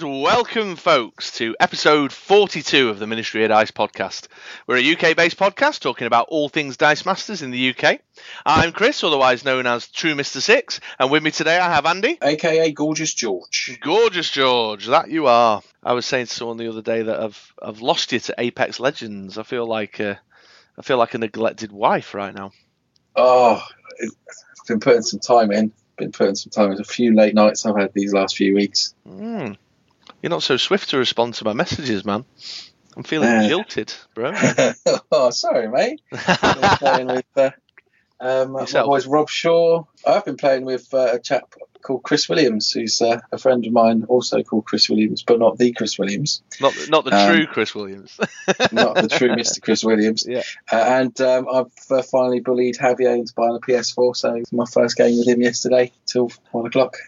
And 0.00 0.22
welcome, 0.22 0.76
folks, 0.76 1.32
to 1.38 1.54
episode 1.60 2.10
42 2.10 2.88
of 2.88 2.98
the 2.98 3.06
Ministry 3.06 3.44
of 3.44 3.50
Dice 3.50 3.70
podcast. 3.70 4.28
We're 4.66 4.78
a 4.78 4.92
UK 4.92 5.14
based 5.14 5.36
podcast 5.36 5.80
talking 5.80 6.06
about 6.06 6.28
all 6.30 6.48
things 6.48 6.78
Dice 6.78 7.04
Masters 7.04 7.42
in 7.42 7.50
the 7.50 7.74
UK. 7.74 8.00
I'm 8.46 8.72
Chris, 8.72 9.04
otherwise 9.04 9.44
known 9.44 9.66
as 9.66 9.88
True 9.88 10.14
Mr. 10.14 10.40
Six, 10.40 10.80
and 10.98 11.10
with 11.10 11.22
me 11.22 11.30
today 11.30 11.58
I 11.58 11.74
have 11.74 11.84
Andy. 11.84 12.16
aka 12.22 12.72
Gorgeous 12.72 13.12
George. 13.12 13.78
Gorgeous 13.82 14.30
George, 14.30 14.86
that 14.86 15.10
you 15.10 15.26
are. 15.26 15.60
I 15.82 15.92
was 15.92 16.06
saying 16.06 16.26
to 16.26 16.34
someone 16.34 16.56
the 16.56 16.68
other 16.68 16.82
day 16.82 17.02
that 17.02 17.20
I've 17.20 17.54
I've 17.60 17.82
lost 17.82 18.12
you 18.12 18.20
to 18.20 18.34
Apex 18.38 18.80
Legends. 18.80 19.36
I 19.36 19.42
feel 19.42 19.66
like 19.66 20.00
uh, 20.00 20.14
I 20.78 20.82
feel 20.82 20.96
like 20.96 21.12
a 21.14 21.18
neglected 21.18 21.72
wife 21.72 22.14
right 22.14 22.34
now. 22.34 22.52
Oh, 23.16 23.62
I've 24.02 24.66
been 24.66 24.80
putting 24.80 25.02
some 25.02 25.20
time 25.20 25.50
in. 25.50 25.72
Been 25.98 26.12
putting 26.12 26.36
some 26.36 26.50
time 26.50 26.72
in. 26.72 26.80
A 26.80 26.84
few 26.84 27.14
late 27.14 27.34
nights 27.34 27.66
I've 27.66 27.76
had 27.76 27.92
these 27.92 28.14
last 28.14 28.36
few 28.36 28.54
weeks. 28.54 28.94
Mm. 29.06 29.58
You're 30.22 30.30
not 30.30 30.42
so 30.42 30.56
swift 30.56 30.90
to 30.90 30.98
respond 30.98 31.34
to 31.34 31.44
my 31.44 31.52
messages, 31.52 32.04
man. 32.04 32.24
I'm 32.96 33.02
feeling 33.04 33.28
Uh. 33.28 33.48
jilted, 33.48 33.92
bro. 34.14 34.32
oh, 35.12 35.30
sorry, 35.30 35.68
mate. 35.68 36.00
Been 36.10 36.68
playing 36.78 37.06
with 37.06 37.24
uh, 37.36 37.50
um, 38.20 38.52
my 38.52 38.64
boys 38.66 39.06
Rob 39.06 39.28
Shaw. 39.30 39.84
I've 40.06 40.24
been 40.24 40.36
playing 40.36 40.64
with 40.66 40.92
uh, 40.92 41.12
a 41.14 41.18
chap 41.18 41.54
called 41.82 42.02
Chris 42.02 42.28
Williams, 42.28 42.70
who's 42.70 43.00
uh, 43.00 43.20
a 43.32 43.38
friend 43.38 43.64
of 43.64 43.72
mine, 43.72 44.04
also 44.08 44.42
called 44.42 44.66
Chris 44.66 44.90
Williams, 44.90 45.22
but 45.22 45.38
not 45.38 45.56
the 45.56 45.72
Chris 45.72 45.98
Williams, 45.98 46.42
Not 46.60 46.74
not 46.90 47.04
the 47.06 47.16
Um, 47.16 47.34
true 47.34 47.46
Chris 47.46 47.74
Williams. 47.74 48.18
not 48.72 48.96
the 48.96 49.08
true 49.08 49.30
Mr. 49.30 49.62
Chris 49.62 49.82
Williams. 49.82 50.26
Yeah. 50.28 50.42
Uh, 50.70 50.76
and 50.76 51.18
um, 51.22 51.46
I've 51.50 51.72
uh, 51.90 52.02
finally 52.02 52.40
bullied 52.40 52.76
Javier 52.76 53.14
into 53.16 53.32
buying 53.34 53.56
a 53.56 53.60
PS4, 53.60 54.14
so 54.14 54.42
my 54.52 54.66
first 54.66 54.96
game 54.98 55.16
with 55.16 55.26
him 55.28 55.40
yesterday 55.40 55.90
till 56.04 56.30
one 56.50 56.66
o'clock. 56.66 56.98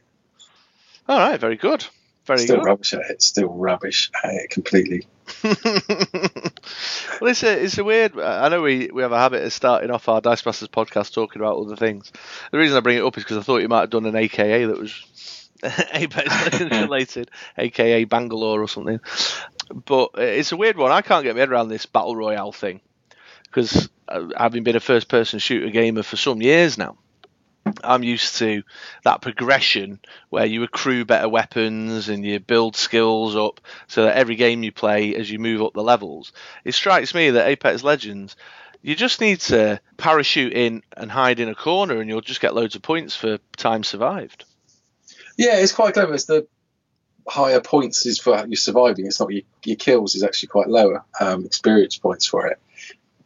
All 1.09 1.19
right, 1.19 1.39
very 1.39 1.57
good. 1.57 1.85
Very 2.25 2.39
Still 2.41 2.57
good. 2.59 2.67
rubbish 2.67 2.95
at 2.95 3.11
it. 3.11 3.23
Still 3.23 3.49
rubbish 3.49 4.11
at 4.23 4.35
it 4.35 4.51
completely. 4.51 5.07
well, 5.45 5.55
it's 7.31 7.43
a 7.43 7.65
it's 7.65 7.79
a 7.79 7.85
weird. 7.85 8.19
I 8.19 8.49
know 8.49 8.63
we, 8.63 8.91
we 8.93 9.03
have 9.03 9.13
a 9.13 9.19
habit 9.19 9.43
of 9.43 9.53
starting 9.53 9.91
off 9.91 10.09
our 10.09 10.21
Dice 10.21 10.45
Masters 10.47 10.69
podcast 10.69 11.13
talking 11.15 11.43
about 11.43 11.59
other 11.59 11.75
things. 11.77 12.13
The 12.53 12.59
reason 12.59 12.77
I 12.77 12.81
bring 12.81 12.99
it 12.99 13.05
up 13.05 13.17
is 13.17 13.25
because 13.25 13.39
I 13.39 13.43
thought 13.43 13.59
you 13.59 13.69
might 13.69 13.81
have 13.81 13.91
done 13.91 14.07
an 14.07 14.15
AKA 14.15 14.67
that 14.67 14.79
was 14.79 15.49
Apex 15.93 16.29
Legends 16.53 16.81
related, 16.83 17.31
AKA 17.59 18.05
Bangalore 18.05 18.63
or 18.63 18.69
something. 18.69 19.01
But 19.85 20.11
it's 20.19 20.53
a 20.53 20.57
weird 20.57 20.77
one. 20.77 20.93
I 20.93 21.03
can't 21.03 21.25
get 21.25 21.35
my 21.35 21.41
head 21.41 21.51
around 21.51 21.69
this 21.69 21.87
battle 21.87 22.15
royale 22.15 22.53
thing 22.53 22.81
because 23.45 23.89
uh, 24.09 24.29
having 24.37 24.63
been 24.63 24.77
a 24.77 24.81
first 24.81 25.09
person 25.09 25.39
shooter 25.39 25.71
gamer 25.71 26.03
for 26.03 26.17
some 26.17 26.41
years 26.41 26.79
now. 26.79 26.97
I'm 27.85 28.03
used 28.03 28.37
to 28.37 28.63
that 29.05 29.23
progression 29.23 30.01
where 30.31 30.47
you 30.47 30.63
accrue 30.63 31.05
better 31.05 31.29
weapons 31.29 32.09
and 32.09 32.25
you 32.25 32.41
build 32.41 32.77
skills 32.77 33.37
up 33.37 33.61
so 33.87 34.05
that 34.05 34.17
every 34.17 34.37
game 34.37 34.63
you 34.63 34.73
play 34.73 35.15
as 35.15 35.31
you 35.31 35.39
move 35.39 35.63
up 35.63 35.73
the 35.73 35.83
levels. 35.83 36.33
It 36.65 36.73
strikes 36.73 37.15
me 37.15 37.31
that 37.31 37.47
Apex 37.47 37.83
Legends, 37.85 38.37
you 38.83 38.97
just 38.97 39.21
need 39.21 39.41
to 39.41 39.81
parachute 39.97 40.53
in 40.53 40.83
and 40.97 41.11
hide 41.11 41.41
in 41.41 41.49
a 41.49 41.55
corner 41.55 42.01
and 42.01 42.09
you'll 42.09 42.21
just 42.21 42.41
get 42.41 42.55
loads 42.55 42.75
of 42.75 42.83
points 42.83 43.15
for 43.15 43.39
time 43.57 43.85
survived. 43.85 44.45
Yeah, 45.37 45.57
it's 45.57 45.73
quite 45.73 45.95
clever. 45.95 46.15
It's 46.15 46.25
the 46.25 46.47
higher 47.27 47.61
points 47.61 48.07
is 48.07 48.19
for 48.19 48.45
your 48.47 48.57
surviving. 48.57 49.07
It's 49.07 49.21
not 49.21 49.33
your, 49.33 49.43
your 49.65 49.77
kills 49.77 50.15
is 50.15 50.23
actually 50.23 50.49
quite 50.49 50.69
lower 50.69 51.05
um, 51.21 51.47
experience 51.47 51.97
points 51.97 52.27
for 52.27 52.49
it. 52.49 52.59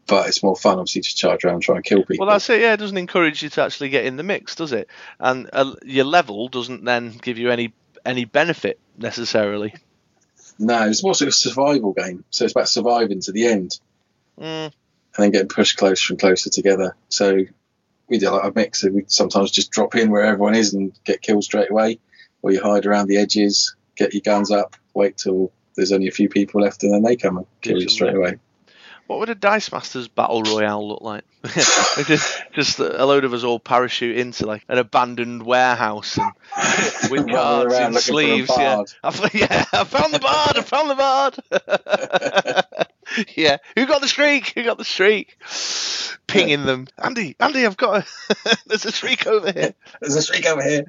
But 0.07 0.29
it's 0.29 0.43
more 0.43 0.55
fun, 0.55 0.79
obviously, 0.79 1.03
to 1.03 1.17
charge 1.17 1.45
around 1.45 1.55
and 1.55 1.63
try 1.63 1.77
and 1.77 1.85
kill 1.85 2.05
people. 2.05 2.27
Well, 2.27 2.35
that's 2.35 2.49
it. 2.49 2.61
Yeah, 2.61 2.75
it 2.75 2.77
doesn't 2.77 2.97
encourage 2.97 3.43
you 3.43 3.49
to 3.51 3.63
actually 3.63 3.89
get 3.89 4.05
in 4.05 4.17
the 4.17 4.23
mix, 4.23 4.55
does 4.55 4.73
it? 4.73 4.89
And 5.19 5.51
uh, 5.53 5.75
your 5.85 6.05
level 6.05 6.49
doesn't 6.49 6.85
then 6.85 7.11
give 7.23 7.39
you 7.39 7.51
any 7.51 7.73
any 8.05 8.25
benefit 8.25 8.79
necessarily. 8.97 9.75
no, 10.61 10.89
it's 10.89 11.03
more 11.03 11.15
sort 11.15 11.27
of 11.27 11.33
a 11.33 11.33
survival 11.33 11.93
game. 11.93 12.25
So 12.31 12.45
it's 12.45 12.53
about 12.53 12.69
surviving 12.69 13.21
to 13.23 13.33
the 13.33 13.47
end 13.47 13.81
Mm, 14.41 14.67
and 14.67 14.73
then 15.17 15.31
getting 15.31 15.49
pushed 15.49 15.79
closer 15.79 16.13
and 16.13 16.21
closer 16.21 16.51
together. 16.51 16.95
So 17.09 17.39
we 18.09 18.19
do 18.19 18.31
like 18.31 18.45
a 18.45 18.53
mix. 18.55 18.83
So 18.83 18.91
we 18.91 19.05
sometimes 19.09 19.51
just 19.51 19.71
drop 19.71 19.95
in 19.95 20.11
where 20.11 20.25
everyone 20.25 20.55
is 20.55 20.75
and 20.75 20.93
get 21.05 21.23
killed 21.23 21.45
straight 21.45 21.71
away, 21.71 21.99
or 22.43 22.53
you 22.53 22.63
hide 22.63 22.87
around 22.87 23.09
the 23.09 23.17
edges, 23.17 23.75
get 23.97 24.15
your 24.15 24.21
guns 24.21 24.51
up, 24.51 24.77
wait 24.95 25.17
till 25.17 25.53
there's 25.75 25.93
only 25.93 26.09
a 26.09 26.13
few 26.13 26.29
people 26.29 26.61
left, 26.61 26.83
and 26.83 26.93
then 26.93 27.03
they 27.03 27.17
come 27.17 27.39
and 27.39 27.47
kill 27.61 27.81
you 27.81 27.89
straight 27.89 28.15
away. 28.15 28.39
What 29.07 29.21
would 29.21 29.31
a 29.31 29.35
Dice 29.37 29.71
Masters 29.71 30.09
battle 30.09 30.43
royale 30.43 30.87
look 30.87 31.01
like? 31.01 31.25
just, 31.47 32.43
just 32.53 32.79
a 32.81 33.07
load 33.07 33.25
of 33.25 33.33
us 33.33 33.45
all 33.45 33.61
parachute 33.61 34.17
into 34.17 34.47
like 34.47 34.65
an 34.69 34.79
abandoned 34.79 35.45
warehouse 35.45 36.19
and 36.19 36.33
with 37.11 37.31
cards 37.31 37.73
around 37.73 37.87
in 37.87 37.93
looking 37.93 37.93
for 37.93 37.99
a 37.99 38.01
sleeves. 38.01 38.51
Yeah. 38.57 38.83
I, 39.05 39.31
yeah, 39.35 39.65
I 39.73 39.85
found 39.85 40.13
the 40.13 40.19
bard. 40.19 40.57
I 40.57 40.63
found 40.63 40.91
the 40.91 40.95
bard. 40.97 41.39
yeah, 43.37 43.59
who 43.77 43.87
got 43.87 44.01
the 44.01 44.09
streak? 44.09 44.53
Who 44.57 44.65
got 44.65 44.79
the 44.79 44.85
streak? 44.85 45.39
Pinging 46.27 46.67
them, 46.67 46.89
Andy. 46.99 47.37
Andy, 47.39 47.65
I've 47.65 47.77
got. 47.77 48.05
A, 48.05 48.57
there's 48.67 48.85
a 48.85 48.93
streak 48.93 49.29
over 49.29 49.53
here. 49.53 49.75
There's 50.01 50.17
a 50.17 50.23
streak 50.23 50.47
over 50.47 50.63
here. 50.63 50.85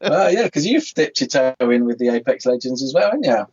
well, 0.00 0.32
yeah, 0.32 0.44
because 0.44 0.66
you've 0.66 0.88
dipped 0.94 1.20
your 1.20 1.28
toe 1.28 1.54
in 1.60 1.84
with 1.84 1.98
the 1.98 2.08
Apex 2.08 2.46
Legends 2.46 2.82
as 2.82 2.94
well, 2.94 3.10
haven't 3.10 3.24
you? 3.24 3.46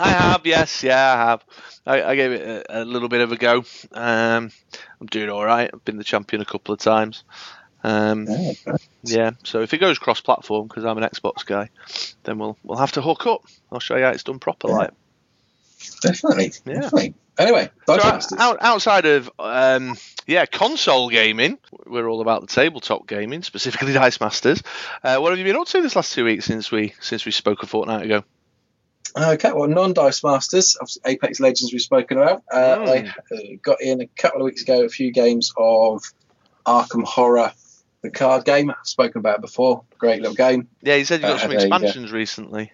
I 0.00 0.08
have, 0.08 0.46
yes, 0.46 0.82
yeah, 0.82 1.14
I 1.14 1.16
have. 1.30 1.44
I, 1.86 2.02
I 2.10 2.16
gave 2.16 2.32
it 2.32 2.66
a, 2.68 2.82
a 2.82 2.84
little 2.84 3.08
bit 3.08 3.20
of 3.20 3.32
a 3.32 3.36
go. 3.36 3.64
Um, 3.92 4.50
I'm 5.00 5.06
doing 5.06 5.30
all 5.30 5.44
right. 5.44 5.70
I've 5.72 5.84
been 5.84 5.96
the 5.98 6.04
champion 6.04 6.42
a 6.42 6.44
couple 6.46 6.72
of 6.74 6.80
times. 6.80 7.24
Um, 7.82 8.26
Yeah, 9.02 9.30
so 9.44 9.62
if 9.62 9.72
it 9.72 9.78
goes 9.78 9.98
cross-platform, 9.98 10.68
because 10.68 10.84
I'm 10.84 10.98
an 10.98 11.04
Xbox 11.04 11.44
guy, 11.46 11.70
then 12.24 12.38
we'll 12.38 12.56
we'll 12.62 12.78
have 12.78 12.92
to 12.92 13.02
hook 13.02 13.26
up. 13.26 13.42
I'll 13.72 13.80
show 13.80 13.96
you 13.96 14.04
how 14.04 14.10
it's 14.10 14.22
done 14.24 14.38
proper. 14.38 14.68
Yeah. 14.68 14.74
Like, 14.76 14.90
definitely. 16.02 16.52
Yeah. 16.66 16.80
definitely. 16.82 17.14
Anyway, 17.38 17.70
Dice 17.86 18.02
so 18.02 18.08
Masters. 18.08 18.38
out- 18.38 18.58
outside 18.60 19.06
of 19.06 19.30
um, 19.38 19.96
yeah 20.26 20.44
console 20.44 21.08
gaming, 21.08 21.56
we're 21.86 22.06
all 22.06 22.20
about 22.20 22.42
the 22.42 22.48
tabletop 22.48 23.06
gaming, 23.06 23.42
specifically 23.42 23.92
Dice 23.94 24.20
Masters. 24.20 24.62
Uh, 25.02 25.16
what 25.18 25.30
have 25.30 25.38
you 25.38 25.44
been 25.44 25.56
up 25.56 25.66
to 25.68 25.80
this 25.80 25.96
last 25.96 26.12
two 26.12 26.24
weeks 26.26 26.44
since 26.44 26.70
we 26.70 26.92
since 27.00 27.24
we 27.24 27.32
spoke 27.32 27.62
a 27.62 27.66
fortnight 27.66 28.04
ago? 28.04 28.24
Okay, 29.16 29.52
well, 29.52 29.68
non-Dice 29.68 30.22
Masters, 30.22 30.76
obviously 30.80 31.02
Apex 31.06 31.40
Legends 31.40 31.72
we've 31.72 31.82
spoken 31.82 32.18
about. 32.18 32.42
Uh, 32.50 32.76
Mm. 32.78 32.88
I 32.88 33.34
uh, 33.34 33.38
got 33.62 33.80
in 33.80 34.00
a 34.00 34.06
couple 34.06 34.40
of 34.40 34.44
weeks 34.44 34.62
ago 34.62 34.84
a 34.84 34.88
few 34.88 35.10
games 35.12 35.52
of 35.56 36.02
Arkham 36.66 37.04
Horror, 37.04 37.52
the 38.02 38.10
card 38.10 38.44
game. 38.44 38.70
I've 38.70 38.76
spoken 38.84 39.18
about 39.18 39.36
it 39.36 39.40
before. 39.40 39.82
Great 39.98 40.20
little 40.20 40.34
game. 40.36 40.68
Yeah, 40.82 40.94
you 40.96 41.04
said 41.04 41.20
you 41.20 41.26
got 41.26 41.36
Uh, 41.36 41.42
some 41.42 41.52
expansions 41.52 42.12
recently. 42.12 42.72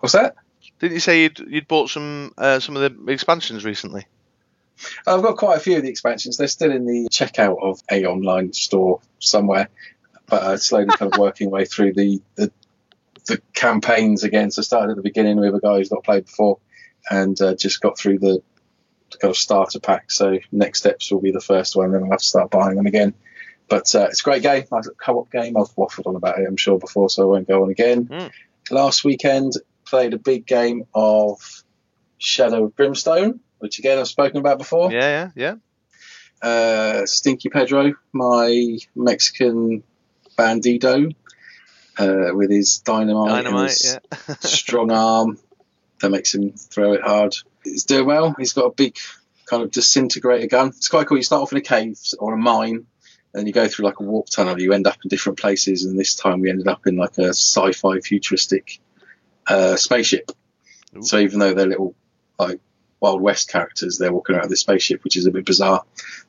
What's 0.00 0.12
that? 0.12 0.36
Didn't 0.78 0.94
you 0.94 1.00
say 1.00 1.22
you'd, 1.22 1.38
you'd 1.38 1.68
bought 1.68 1.88
some 1.90 2.34
uh, 2.36 2.60
some 2.60 2.76
of 2.76 2.82
the 3.06 3.10
expansions 3.12 3.64
recently? 3.64 4.04
I've 5.06 5.22
got 5.22 5.38
quite 5.38 5.56
a 5.56 5.60
few 5.60 5.76
of 5.76 5.82
the 5.82 5.88
expansions. 5.88 6.36
They're 6.36 6.48
still 6.48 6.70
in 6.70 6.84
the 6.86 7.08
checkout 7.10 7.62
of 7.62 7.80
a 7.90 8.04
online 8.04 8.52
store 8.52 9.00
somewhere, 9.20 9.68
but 10.26 10.42
uh, 10.42 10.56
slowly 10.58 10.88
kind 10.88 11.10
of 11.12 11.18
working 11.18 11.48
way 11.50 11.64
through 11.64 11.94
the, 11.94 12.20
the 12.34 12.52
the 13.26 13.40
campaigns 13.54 14.24
again. 14.24 14.50
So 14.50 14.60
I 14.60 14.62
started 14.62 14.90
at 14.90 14.96
the 14.96 15.02
beginning 15.02 15.38
with 15.38 15.54
a 15.54 15.60
guy 15.60 15.78
who's 15.78 15.90
not 15.90 16.04
played 16.04 16.26
before, 16.26 16.58
and 17.10 17.40
uh, 17.40 17.54
just 17.54 17.80
got 17.80 17.98
through 17.98 18.18
the, 18.18 18.42
kind 19.20 19.30
of 19.30 19.36
starter 19.36 19.80
pack. 19.80 20.10
So 20.10 20.38
next 20.52 20.80
steps 20.80 21.10
will 21.10 21.20
be 21.20 21.30
the 21.30 21.40
first 21.40 21.76
one, 21.76 21.86
and 21.86 21.94
then 21.94 22.02
I'll 22.04 22.10
have 22.10 22.20
to 22.20 22.24
start 22.24 22.50
buying 22.50 22.76
them 22.76 22.86
again. 22.86 23.14
But 23.68 23.94
uh, 23.94 24.06
it's 24.10 24.20
a 24.20 24.24
great 24.24 24.42
game, 24.42 24.64
nice 24.70 24.86
little 24.86 24.94
co-op 24.94 25.30
game. 25.30 25.56
I've 25.56 25.74
waffled 25.74 26.06
on 26.06 26.16
about 26.16 26.38
it, 26.38 26.46
I'm 26.46 26.56
sure 26.56 26.78
before, 26.78 27.10
so 27.10 27.22
I 27.22 27.26
won't 27.26 27.48
go 27.48 27.64
on 27.64 27.70
again. 27.70 28.06
Mm. 28.06 28.30
Last 28.70 29.04
weekend 29.04 29.54
played 29.84 30.14
a 30.14 30.18
big 30.18 30.46
game 30.46 30.86
of 30.94 31.40
Shadow 32.18 32.64
of 32.64 32.76
Brimstone, 32.76 33.40
which 33.58 33.78
again 33.78 33.98
I've 33.98 34.08
spoken 34.08 34.38
about 34.38 34.58
before 34.58 34.92
Yeah, 34.92 35.30
yeah, 35.34 35.56
yeah. 36.42 36.48
uh, 36.48 37.06
Stinky 37.06 37.48
Pedro, 37.48 37.94
my 38.12 38.78
Mexican 38.94 39.82
bandido, 40.38 41.14
uh, 41.98 42.30
with 42.34 42.50
his 42.50 42.78
dynamite, 42.78 43.28
Dynamite, 43.28 43.70
his 43.70 43.98
yeah. 44.28 44.34
strong 44.40 44.90
arm 44.90 45.38
that 46.00 46.10
makes 46.10 46.34
him 46.34 46.52
throw 46.52 46.92
it 46.92 47.02
hard. 47.02 47.36
He's 47.64 47.84
doing 47.84 48.06
well. 48.06 48.34
He's 48.38 48.52
got 48.52 48.66
a 48.66 48.70
big 48.70 48.96
kind 49.46 49.62
of 49.62 49.70
disintegrator 49.70 50.46
gun. 50.46 50.68
It's 50.68 50.88
quite 50.88 51.06
cool. 51.06 51.16
You 51.16 51.22
start 51.22 51.42
off 51.42 51.52
in 51.52 51.58
a 51.58 51.62
cave 51.62 51.98
or 52.18 52.34
a 52.34 52.36
mine, 52.36 52.86
and 53.34 53.46
you 53.46 53.52
go 53.52 53.68
through 53.68 53.86
like 53.86 54.00
a 54.00 54.02
warp 54.02 54.28
tunnel. 54.28 54.60
You 54.60 54.72
end 54.72 54.86
up 54.86 54.98
in 55.02 55.08
different 55.08 55.38
places, 55.38 55.84
and 55.84 55.98
this 55.98 56.14
time 56.14 56.40
we 56.40 56.50
ended 56.50 56.68
up 56.68 56.86
in 56.86 56.96
like 56.96 57.18
a 57.18 57.28
sci-fi 57.28 58.00
futuristic 58.00 58.80
uh, 59.46 59.76
spaceship. 59.76 60.30
Ooh. 60.96 61.02
So 61.02 61.18
even 61.18 61.38
though 61.38 61.54
they're 61.54 61.66
little 61.66 61.94
like 62.38 62.60
Wild 63.00 63.20
West 63.20 63.48
characters, 63.50 63.98
they're 63.98 64.12
walking 64.12 64.36
around 64.36 64.50
this 64.50 64.60
spaceship, 64.60 65.02
which 65.04 65.16
is 65.16 65.26
a 65.26 65.30
bit 65.30 65.46
bizarre. 65.46 65.84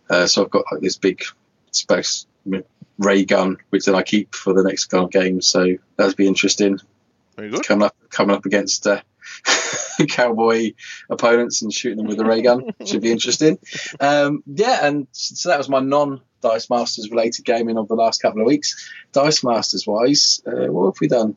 Uh, 0.10 0.28
so 0.28 0.44
I've 0.44 0.52
got 0.52 0.66
like 0.72 0.82
this 0.82 0.98
big 0.98 1.24
space 1.72 2.26
ray 2.98 3.26
gun, 3.26 3.58
which 3.70 3.86
then 3.86 3.96
I 3.96 4.04
keep 4.04 4.34
for 4.36 4.54
the 4.54 4.64
next 4.64 4.86
kind 4.86 5.04
of 5.04 5.12
game. 5.12 5.42
So 5.42 5.76
that'd 5.96 6.16
be 6.16 6.28
interesting. 6.28 6.80
Very 7.36 7.50
good. 7.52 7.64
Coming 7.66 7.86
up, 7.86 7.96
coming 8.10 8.36
up 8.36 8.46
against 8.46 8.88
uh, 8.88 9.02
cowboy 10.10 10.72
opponents 11.10 11.62
and 11.62 11.72
shooting 11.74 11.98
them 11.98 12.08
with 12.08 12.20
a 12.20 12.26
ray 12.26 12.42
gun 12.42 12.72
should 12.86 13.02
be 13.02 13.12
interesting. 13.12 13.58
Um, 14.00 14.44
yeah, 14.46 14.86
and 14.88 15.08
so 15.12 15.50
that 15.50 15.58
was 15.58 15.70
my 15.70 15.80
non 15.80 16.22
Dice 16.42 16.70
Masters 16.70 17.10
related 17.10 17.46
gaming 17.46 17.78
of 17.78 17.88
the 17.88 17.96
last 17.96 18.22
couple 18.22 18.42
of 18.42 18.48
weeks. 18.48 18.92
Dice 19.12 19.44
Masters 19.44 19.86
wise, 19.88 20.42
uh, 20.46 20.68
what 20.72 20.86
have 20.94 21.02
we 21.02 21.08
done? 21.08 21.36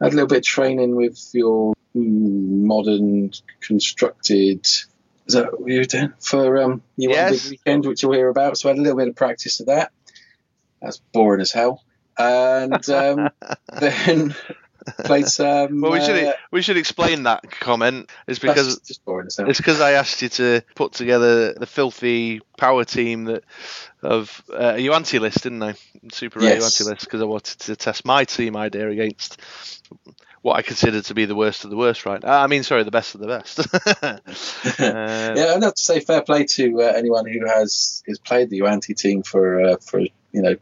had 0.00 0.12
a 0.12 0.14
little 0.14 0.28
bit 0.28 0.38
of 0.38 0.44
training 0.44 0.94
with 0.94 1.18
your 1.32 1.74
modern 1.94 3.32
constructed. 3.60 4.64
Is 4.64 5.34
that 5.34 5.60
what 5.60 5.70
you 5.70 5.78
were 5.80 5.84
doing 5.84 6.12
for 6.20 6.62
um, 6.62 6.82
your 6.96 7.12
Yes. 7.12 7.50
weekend, 7.50 7.84
which 7.86 8.02
you'll 8.02 8.12
hear 8.12 8.28
about? 8.28 8.56
So 8.58 8.68
I 8.68 8.72
had 8.72 8.78
a 8.78 8.82
little 8.82 8.96
bit 8.96 9.08
of 9.08 9.16
practice 9.16 9.60
of 9.60 9.66
that. 9.66 9.90
That's 10.80 10.98
boring 11.12 11.40
as 11.40 11.52
hell. 11.52 11.82
And 12.18 12.88
um, 12.90 13.30
then 13.80 14.34
played 15.04 15.26
some. 15.26 15.80
Well, 15.80 15.92
we 15.92 16.00
should 16.00 16.24
uh, 16.24 16.34
we 16.50 16.62
should 16.62 16.76
explain 16.76 17.24
that 17.24 17.50
comment. 17.50 18.10
It's 18.26 18.38
because 18.38 18.98
boring 19.04 19.28
it's 19.28 19.58
because 19.58 19.80
I 19.80 19.92
asked 19.92 20.22
you 20.22 20.28
to 20.30 20.62
put 20.74 20.92
together 20.92 21.54
the 21.54 21.66
filthy 21.66 22.40
power 22.56 22.84
team 22.84 23.24
that 23.24 23.44
of 24.02 24.42
uh, 24.52 24.74
a 24.76 24.90
anti 24.90 25.18
list, 25.18 25.42
didn't 25.42 25.62
I? 25.62 25.74
Super 26.10 26.40
rare 26.40 26.54
Yes. 26.54 26.80
anti 26.80 26.90
list 26.90 27.06
because 27.06 27.22
I 27.22 27.26
wanted 27.26 27.58
to 27.60 27.76
test 27.76 28.04
my 28.04 28.24
team 28.24 28.56
idea 28.56 28.88
against 28.88 29.40
what 30.42 30.56
I 30.56 30.62
consider 30.62 31.02
to 31.02 31.14
be 31.14 31.24
the 31.24 31.34
worst 31.34 31.64
of 31.64 31.70
the 31.70 31.76
worst. 31.76 32.06
Right? 32.06 32.24
I 32.24 32.46
mean, 32.46 32.62
sorry, 32.62 32.84
the 32.84 32.90
best 32.90 33.14
of 33.14 33.20
the 33.20 33.26
best. 33.26 33.58
Uh, 34.78 35.34
yeah, 35.36 35.54
I'd 35.54 35.62
have 35.62 35.74
to 35.74 35.84
say 35.84 36.00
fair 36.00 36.22
play 36.22 36.44
to 36.44 36.82
uh, 36.82 36.84
anyone 36.84 37.26
who 37.26 37.46
has 37.46 38.02
has 38.06 38.18
played 38.18 38.50
the 38.50 38.60
Uanti 38.60 38.96
team 38.96 39.22
for 39.22 39.60
uh, 39.60 39.76
for 39.78 40.00
you 40.00 40.42
know 40.42 40.56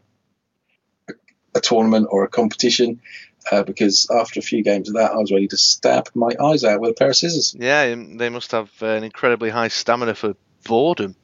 a, 1.55 1.59
tournament 1.59 2.07
or 2.09 2.23
a 2.23 2.27
competition. 2.27 3.01
Uh, 3.49 3.63
because 3.63 4.07
after 4.13 4.41
a 4.41 4.43
few 4.43 4.61
games 4.61 4.89
of 4.89 4.95
that, 4.95 5.11
I 5.11 5.15
was 5.15 5.31
ready 5.31 5.47
to 5.47 5.57
stab 5.57 6.09
my 6.13 6.31
eyes 6.41 6.65
out 6.65 6.81
with 6.81 6.91
a 6.91 6.93
pair 6.93 7.09
of 7.09 7.15
scissors. 7.15 7.55
Yeah, 7.57 7.95
they 7.95 8.27
must 8.27 8.51
have 8.51 8.69
uh, 8.81 8.87
an 8.87 9.05
incredibly 9.05 9.49
high 9.49 9.69
stamina 9.69 10.15
for 10.15 10.35
boredom. 10.65 11.15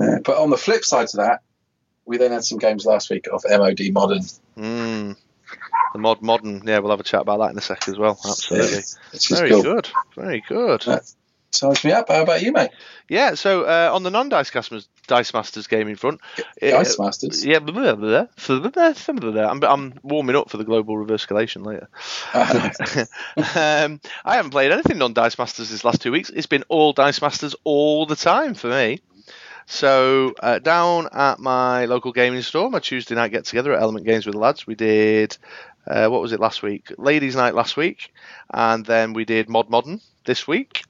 Uh, 0.00 0.18
but 0.24 0.38
on 0.38 0.48
the 0.48 0.56
flip 0.56 0.82
side 0.82 1.08
to 1.08 1.18
that, 1.18 1.42
we 2.06 2.16
then 2.16 2.32
had 2.32 2.44
some 2.44 2.58
games 2.58 2.86
last 2.86 3.10
week 3.10 3.28
of 3.30 3.44
MOD 3.48 3.80
Modern. 3.92 4.22
Mm. 4.56 5.16
The 5.92 5.98
mod 5.98 6.22
modern, 6.22 6.62
yeah, 6.64 6.78
we'll 6.78 6.90
have 6.90 7.00
a 7.00 7.04
chat 7.04 7.20
about 7.20 7.40
that 7.40 7.50
in 7.50 7.58
a 7.58 7.60
sec 7.60 7.86
as 7.88 7.98
well. 7.98 8.18
Absolutely, 8.24 8.82
very 9.28 9.50
cool. 9.50 9.62
good, 9.62 9.90
very 10.14 10.42
good. 10.48 10.84
Signs 11.52 11.84
me 11.84 11.92
up. 11.92 12.08
How 12.08 12.22
about 12.22 12.42
you, 12.42 12.50
mate? 12.50 12.70
Yeah, 13.08 13.34
so 13.34 13.64
uh, 13.64 13.90
on 13.92 14.02
the 14.02 14.10
non-dice 14.10 14.50
customers, 14.50 14.88
Dice 15.06 15.34
Masters 15.34 15.66
gaming 15.66 15.96
front, 15.96 16.20
uh, 16.38 16.70
Dice 16.70 16.98
Masters. 16.98 17.44
yeah, 17.44 17.58
blah, 17.58 17.74
blah, 17.74 17.94
blah, 17.94 18.26
blah, 18.46 18.70
blah, 18.70 18.92
blah, 18.92 19.30
blah. 19.30 19.50
I'm, 19.50 19.62
I'm 19.62 19.94
warming 20.02 20.34
up 20.34 20.48
for 20.48 20.56
the 20.56 20.64
global 20.64 20.96
reverse 20.96 21.26
escalation 21.26 21.66
later. 21.66 21.88
um, 23.36 24.00
I 24.24 24.36
haven't 24.36 24.52
played 24.52 24.72
anything 24.72 24.96
non 24.96 25.12
Dice 25.12 25.38
Masters 25.38 25.70
this 25.70 25.84
last 25.84 26.00
two 26.00 26.12
weeks. 26.12 26.30
It's 26.30 26.46
been 26.46 26.64
all 26.68 26.94
Dice 26.94 27.20
Masters 27.20 27.54
all 27.64 28.06
the 28.06 28.16
time 28.16 28.54
for 28.54 28.68
me. 28.68 29.00
So 29.66 30.34
uh, 30.42 30.58
down 30.58 31.08
at 31.12 31.38
my 31.38 31.84
local 31.84 32.12
gaming 32.12 32.42
store, 32.42 32.70
my 32.70 32.80
Tuesday 32.80 33.14
night 33.14 33.30
get 33.30 33.44
together 33.44 33.74
at 33.74 33.82
Element 33.82 34.06
Games 34.06 34.26
with 34.26 34.34
the 34.34 34.40
lads, 34.40 34.66
we 34.66 34.74
did 34.74 35.36
uh, 35.86 36.08
what 36.08 36.20
was 36.20 36.32
it 36.32 36.40
last 36.40 36.62
week? 36.62 36.92
Ladies' 36.98 37.36
Night 37.36 37.54
last 37.54 37.76
week, 37.76 38.12
and 38.52 38.84
then 38.86 39.12
we 39.12 39.24
did 39.24 39.48
Mod 39.48 39.68
Modern 39.68 40.00
this 40.24 40.46
week. 40.46 40.81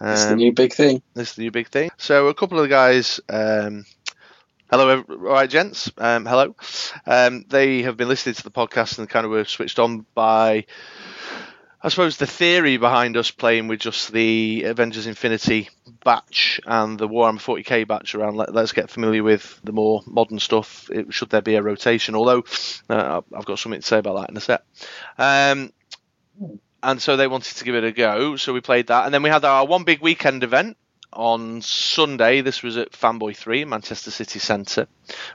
It's 0.00 0.26
the 0.26 0.32
Um, 0.32 0.38
new 0.38 0.52
big 0.52 0.72
thing. 0.72 1.02
this 1.14 1.30
is 1.30 1.36
the 1.36 1.42
new 1.42 1.50
big 1.50 1.68
thing. 1.68 1.90
So 1.98 2.28
a 2.28 2.34
couple 2.34 2.58
of 2.58 2.62
the 2.64 2.68
guys, 2.68 3.20
um, 3.28 3.84
hello, 4.70 5.02
all 5.08 5.16
right, 5.16 5.48
gents, 5.48 5.90
um, 5.98 6.26
hello. 6.26 6.54
Um, 7.06 7.44
they 7.48 7.82
have 7.82 7.96
been 7.96 8.08
listening 8.08 8.34
to 8.36 8.42
the 8.42 8.50
podcast 8.50 8.98
and 8.98 9.08
kind 9.08 9.24
of 9.24 9.30
were 9.30 9.44
switched 9.44 9.78
on 9.78 10.04
by, 10.14 10.66
I 11.82 11.88
suppose, 11.88 12.16
the 12.16 12.26
theory 12.26 12.76
behind 12.76 13.16
us 13.16 13.30
playing 13.30 13.68
with 13.68 13.80
just 13.80 14.12
the 14.12 14.64
Avengers 14.64 15.06
Infinity 15.06 15.68
batch 16.04 16.60
and 16.66 16.98
the 16.98 17.08
Warhammer 17.08 17.38
40k 17.40 17.86
batch 17.86 18.14
around. 18.14 18.36
Let, 18.36 18.52
let's 18.54 18.72
get 18.72 18.90
familiar 18.90 19.22
with 19.22 19.60
the 19.64 19.72
more 19.72 20.02
modern 20.06 20.38
stuff. 20.38 20.90
It, 20.90 21.12
should 21.14 21.30
there 21.30 21.42
be 21.42 21.54
a 21.56 21.62
rotation? 21.62 22.14
Although 22.14 22.44
uh, 22.90 23.20
I've 23.34 23.44
got 23.46 23.58
something 23.58 23.80
to 23.80 23.86
say 23.86 23.98
about 23.98 24.18
that 24.20 24.30
in 24.30 24.36
a 24.36 24.40
sec. 24.40 24.62
And 26.84 27.00
so 27.00 27.16
they 27.16 27.26
wanted 27.26 27.56
to 27.56 27.64
give 27.64 27.74
it 27.74 27.82
a 27.82 27.92
go. 27.92 28.36
So 28.36 28.52
we 28.52 28.60
played 28.60 28.88
that, 28.88 29.06
and 29.06 29.14
then 29.14 29.22
we 29.22 29.30
had 29.30 29.44
our 29.44 29.66
one 29.66 29.84
big 29.84 30.00
weekend 30.00 30.44
event 30.44 30.76
on 31.14 31.62
Sunday. 31.62 32.42
This 32.42 32.62
was 32.62 32.76
at 32.76 32.92
Fanboy 32.92 33.36
Three, 33.36 33.64
Manchester 33.64 34.10
City 34.10 34.38
Centre, 34.38 34.86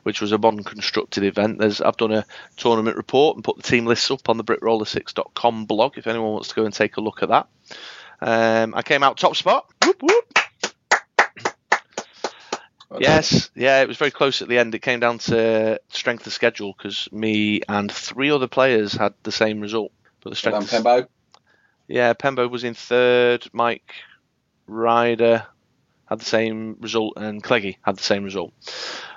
which 0.04 0.22
was 0.22 0.32
a 0.32 0.38
modern 0.38 0.64
constructed 0.64 1.24
event. 1.24 1.58
There's 1.58 1.82
I've 1.82 1.98
done 1.98 2.12
a 2.12 2.26
tournament 2.58 2.98
report 2.98 3.36
and 3.36 3.44
put 3.44 3.58
the 3.58 3.64
team 3.64 3.86
lists 3.86 4.12
up 4.12 4.30
on 4.30 4.38
the 4.38 4.44
BritRoller6.com 4.44 5.66
blog 5.66 5.98
if 5.98 6.08
anyone 6.08 6.34
wants 6.34 6.50
to 6.50 6.56
go 6.56 6.66
and 6.66 6.74
take 6.74 6.98
a 6.98 7.02
look 7.02 7.24
at 7.24 7.30
that. 7.30 7.48
Um, 8.22 8.76
I 8.76 8.84
came 8.84 9.02
out 9.02 9.18
top 9.18 9.36
spot. 9.36 9.66
Whoop, 9.84 10.02
whoop. 10.02 10.40
Well. 12.90 13.02
Yes, 13.02 13.52
yeah, 13.54 13.82
it 13.82 13.88
was 13.88 13.98
very 13.98 14.10
close 14.10 14.42
at 14.42 14.48
the 14.48 14.58
end. 14.58 14.74
It 14.74 14.80
came 14.80 15.00
down 15.00 15.20
to 15.20 15.80
strength 15.90 16.26
of 16.26 16.34
schedule 16.34 16.74
because 16.76 17.08
me 17.12 17.62
and 17.70 17.92
three 17.92 18.32
other 18.32 18.48
players 18.48 18.94
had 18.94 19.14
the 19.22 19.32
same 19.32 19.62
result. 19.62 19.92
But 20.22 20.32
the 20.32 20.50
Well 20.52 20.62
strength, 20.62 20.72
Pembo. 20.72 21.08
Yeah, 21.90 22.14
Pembo 22.14 22.50
was 22.50 22.64
in 22.64 22.74
third. 22.74 23.48
Mike 23.52 23.94
Ryder 24.68 25.46
had 26.06 26.20
the 26.20 26.26
same 26.26 26.78
result, 26.80 27.14
and 27.18 27.44
Cleggy 27.44 27.78
had 27.82 27.98
the 27.98 28.04
same 28.04 28.24
result. 28.24 28.54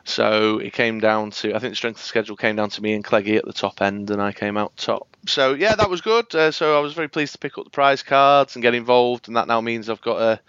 So 0.05 0.59
it 0.59 0.73
came 0.73 0.99
down 0.99 1.31
to 1.31 1.55
I 1.55 1.59
think 1.59 1.73
the 1.73 1.77
strength 1.77 2.01
of 2.01 2.05
schedule 2.05 2.37
came 2.37 2.57
down 2.57 2.71
to 2.71 2.83
me 2.83 2.95
and 2.95 3.05
Cleggy 3.05 3.37
at 3.37 3.45
the 3.45 3.53
top 3.53 3.81
end, 3.81 4.11
and 4.11 4.21
I 4.21 4.33
came 4.33 4.57
out 4.57 4.77
top. 4.77 5.17
So 5.27 5.55
yeah, 5.55 5.75
that 5.75 5.89
was 5.89 6.01
good. 6.01 6.35
Uh, 6.35 6.51
so 6.51 6.77
I 6.77 6.81
was 6.81 6.95
very 6.95 7.09
pleased 7.09 7.33
to 7.33 7.39
pick 7.39 7.57
up 7.57 7.65
the 7.65 7.71
prize 7.71 8.03
cards 8.03 8.57
and 8.57 8.63
get 8.63 8.75
involved, 8.75 9.29
and 9.29 9.37
that 9.37 9.47
now 9.47 9.61
means 9.61 9.89
I've 9.89 10.03
got 10.03 10.21
a 10.21 10.41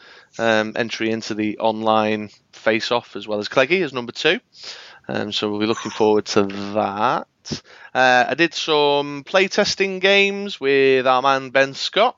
um, 0.42 0.74
entry 0.76 1.12
into 1.12 1.36
the 1.36 1.60
online 1.60 2.30
face-off 2.52 3.16
as 3.16 3.28
well 3.28 3.40
as 3.40 3.50
Cleggy 3.50 3.84
as 3.84 3.94
number 3.94 4.12
two. 4.12 4.40
Um, 5.08 5.32
so 5.32 5.50
we'll 5.52 5.60
be 5.60 5.66
looking 5.66 5.92
forward 5.92 6.26
to 6.28 6.44
that. 6.74 7.28
Uh, 7.52 8.26
I 8.30 8.34
did 8.36 8.54
some 8.54 9.24
playtesting 9.24 10.02
games 10.02 10.60
with 10.60 11.08
our 11.08 11.22
man 11.22 11.50
Ben 11.50 11.74
Scott. 11.74 12.18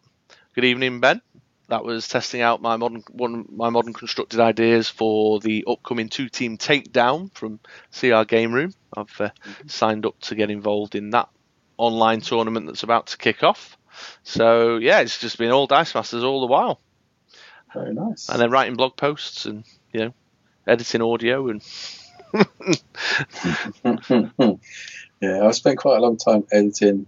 Good 0.53 0.65
evening, 0.65 0.99
Ben. 0.99 1.21
That 1.67 1.83
was 1.83 2.07
testing 2.07 2.41
out 2.41 2.61
my 2.61 2.77
modern 2.77 3.03
one 3.11 3.45
my 3.49 3.69
modern 3.69 3.93
constructed 3.93 4.39
ideas 4.39 4.87
for 4.87 5.39
the 5.39 5.65
upcoming 5.67 6.09
two 6.09 6.29
team 6.29 6.57
takedown 6.57 7.33
from 7.33 7.59
CR 7.99 8.23
Game 8.23 8.53
Room. 8.53 8.71
I've 8.95 9.19
uh, 9.19 9.29
signed 9.65 10.05
up 10.05 10.19
to 10.21 10.35
get 10.35 10.51
involved 10.51 10.95
in 10.95 11.09
that 11.11 11.29
online 11.77 12.21
tournament 12.21 12.67
that's 12.67 12.83
about 12.83 13.07
to 13.07 13.17
kick 13.17 13.43
off. 13.43 13.77
So 14.23 14.77
yeah, 14.77 14.99
it's 14.99 15.19
just 15.19 15.37
been 15.39 15.51
all 15.51 15.67
Dice 15.67 15.95
Masters 15.95 16.23
all 16.23 16.41
the 16.41 16.47
while, 16.47 16.79
Very 17.73 17.93
nice. 17.93 18.29
and 18.29 18.39
then 18.39 18.51
writing 18.51 18.75
blog 18.75 18.95
posts 18.95 19.45
and 19.45 19.63
you 19.91 19.99
know 20.01 20.13
editing 20.67 21.01
audio 21.01 21.49
and 21.49 21.63
yeah, 25.25 25.47
I 25.47 25.51
spent 25.51 25.79
quite 25.79 25.97
a 25.97 26.01
long 26.01 26.17
time 26.17 26.45
editing 26.51 27.07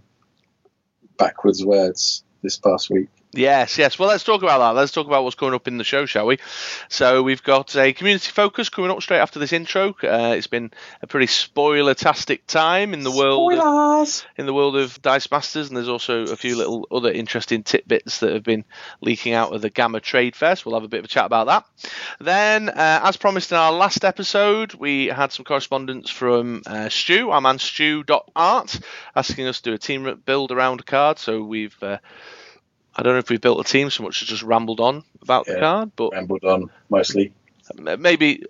backwards 1.17 1.63
words 1.63 2.23
this 2.41 2.57
past 2.57 2.89
week. 2.89 3.09
Yes, 3.33 3.77
yes. 3.77 3.99
Well, 3.99 4.07
let's 4.07 4.23
talk 4.23 4.41
about 4.41 4.59
that. 4.59 4.79
Let's 4.79 4.93
talk 4.93 5.05
about 5.05 5.23
what's 5.23 5.35
coming 5.35 5.53
up 5.53 5.67
in 5.67 5.77
the 5.77 5.83
show, 5.83 6.05
shall 6.05 6.25
we? 6.25 6.39
So 6.87 7.23
we've 7.23 7.43
got 7.43 7.75
a 7.75 7.91
community 7.91 8.31
focus 8.31 8.69
coming 8.69 8.89
up 8.89 9.01
straight 9.01 9.19
after 9.19 9.37
this 9.37 9.51
intro. 9.51 9.89
Uh, 10.01 10.33
it's 10.37 10.47
been 10.47 10.71
a 11.01 11.07
pretty 11.07 11.27
spoiler-tastic 11.27 12.47
time 12.47 12.93
in 12.93 13.03
the 13.03 13.11
world 13.11 13.51
of, 13.51 13.59
Spoilers! 13.59 14.25
in 14.37 14.45
the 14.45 14.53
world 14.53 14.77
of 14.77 15.01
Dice 15.01 15.29
Masters, 15.29 15.67
and 15.67 15.75
there's 15.75 15.89
also 15.89 16.23
a 16.23 16.37
few 16.37 16.55
little 16.55 16.87
other 16.89 17.11
interesting 17.11 17.63
tidbits 17.63 18.21
that 18.21 18.31
have 18.31 18.43
been 18.43 18.63
leaking 19.01 19.33
out 19.33 19.53
of 19.53 19.61
the 19.61 19.69
GAMA 19.69 19.99
Trade 19.99 20.35
Fest. 20.35 20.65
We'll 20.65 20.75
have 20.75 20.85
a 20.85 20.89
bit 20.89 20.99
of 20.99 21.05
a 21.05 21.09
chat 21.09 21.25
about 21.25 21.47
that. 21.47 21.65
Then, 22.21 22.69
uh, 22.69 23.01
as 23.03 23.17
promised 23.17 23.51
in 23.51 23.57
our 23.57 23.73
last 23.73 24.05
episode, 24.05 24.73
we 24.73 25.07
had 25.07 25.33
some 25.33 25.43
correspondence 25.43 26.09
from 26.09 26.61
uh, 26.65 26.87
Stu, 26.87 27.29
our 27.31 27.41
man 27.41 27.59
Stu.art, 27.59 28.79
asking 29.15 29.47
us 29.47 29.59
to 29.61 29.71
do 29.71 29.73
a 29.75 29.77
team 29.77 30.21
build 30.25 30.53
around 30.53 30.79
a 30.79 30.83
card. 30.83 31.19
So 31.19 31.43
we've 31.43 31.75
uh, 31.83 31.97
I 32.97 33.03
don't 33.03 33.13
know 33.13 33.19
if 33.19 33.29
we've 33.29 33.39
built 33.41 33.59
a 33.65 33.69
team 33.69 33.89
so 33.91 34.03
much 34.03 34.21
as 34.23 34.27
just 34.27 34.41
rambled 34.43 34.79
on 34.79 35.03
about 35.21 35.45
the 35.45 35.53
card, 35.59 35.91
but 35.95 36.13
Rambled 36.13 36.43
on 36.43 36.69
mostly. 36.89 37.31
maybe 37.75 38.43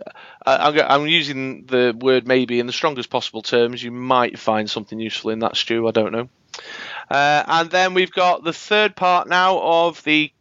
I- 0.46 0.70
I'm, 0.70 0.80
I'm 1.01 1.08
using 1.08 1.66
the 1.66 1.94
word 2.00 2.25
maybe 2.27 2.60
in 2.60 2.66
the 2.68 2.74
strongest 2.74 3.10
possible 3.10 3.42
terms. 3.42 3.84
You 3.84 3.92
might 3.92 4.39
find 4.39 4.70
something 4.70 5.00
useful 5.00 5.32
in 5.32 5.39
that, 5.39 5.58
Stu. 5.58 5.88
I 5.88 5.92
don't 5.92 6.12
know. 6.13 6.30
Uh, 7.10 7.44
and 7.48 7.70
then 7.70 7.94
we've 7.94 8.12
got 8.12 8.44
the 8.44 8.54
third 8.54 8.96
part 8.96 9.27
now 9.27 9.60
of 9.62 10.04
the 10.04 10.32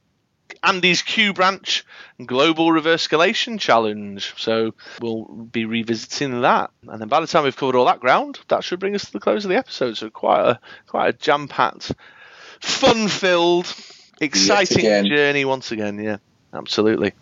Andy's 0.62 1.02
Q 1.02 1.32
branch 1.32 1.84
global 2.24 2.70
reverse 2.72 3.06
escalation 3.06 3.58
challenge. 3.60 4.32
So 4.36 4.74
we'll 5.00 5.24
be 5.24 5.64
revisiting 5.64 6.40
that, 6.42 6.70
and 6.88 7.00
then 7.00 7.08
by 7.08 7.20
the 7.20 7.26
time 7.26 7.44
we've 7.44 7.56
covered 7.56 7.74
all 7.76 7.86
that 7.86 8.00
ground, 8.00 8.38
that 8.48 8.62
should 8.64 8.78
bring 8.80 8.94
us 8.94 9.04
to 9.06 9.12
the 9.12 9.20
close 9.20 9.44
of 9.44 9.48
the 9.50 9.56
episode. 9.56 9.96
So 9.96 10.08
quite 10.10 10.40
a 10.48 10.60
quite 10.86 11.08
a 11.08 11.12
jam-packed, 11.12 11.92
fun-filled, 12.60 13.66
exciting 14.20 14.78
again. 14.78 15.06
journey 15.06 15.44
once 15.44 15.72
again. 15.72 15.98
Yeah, 15.98 16.18
absolutely. 16.52 17.12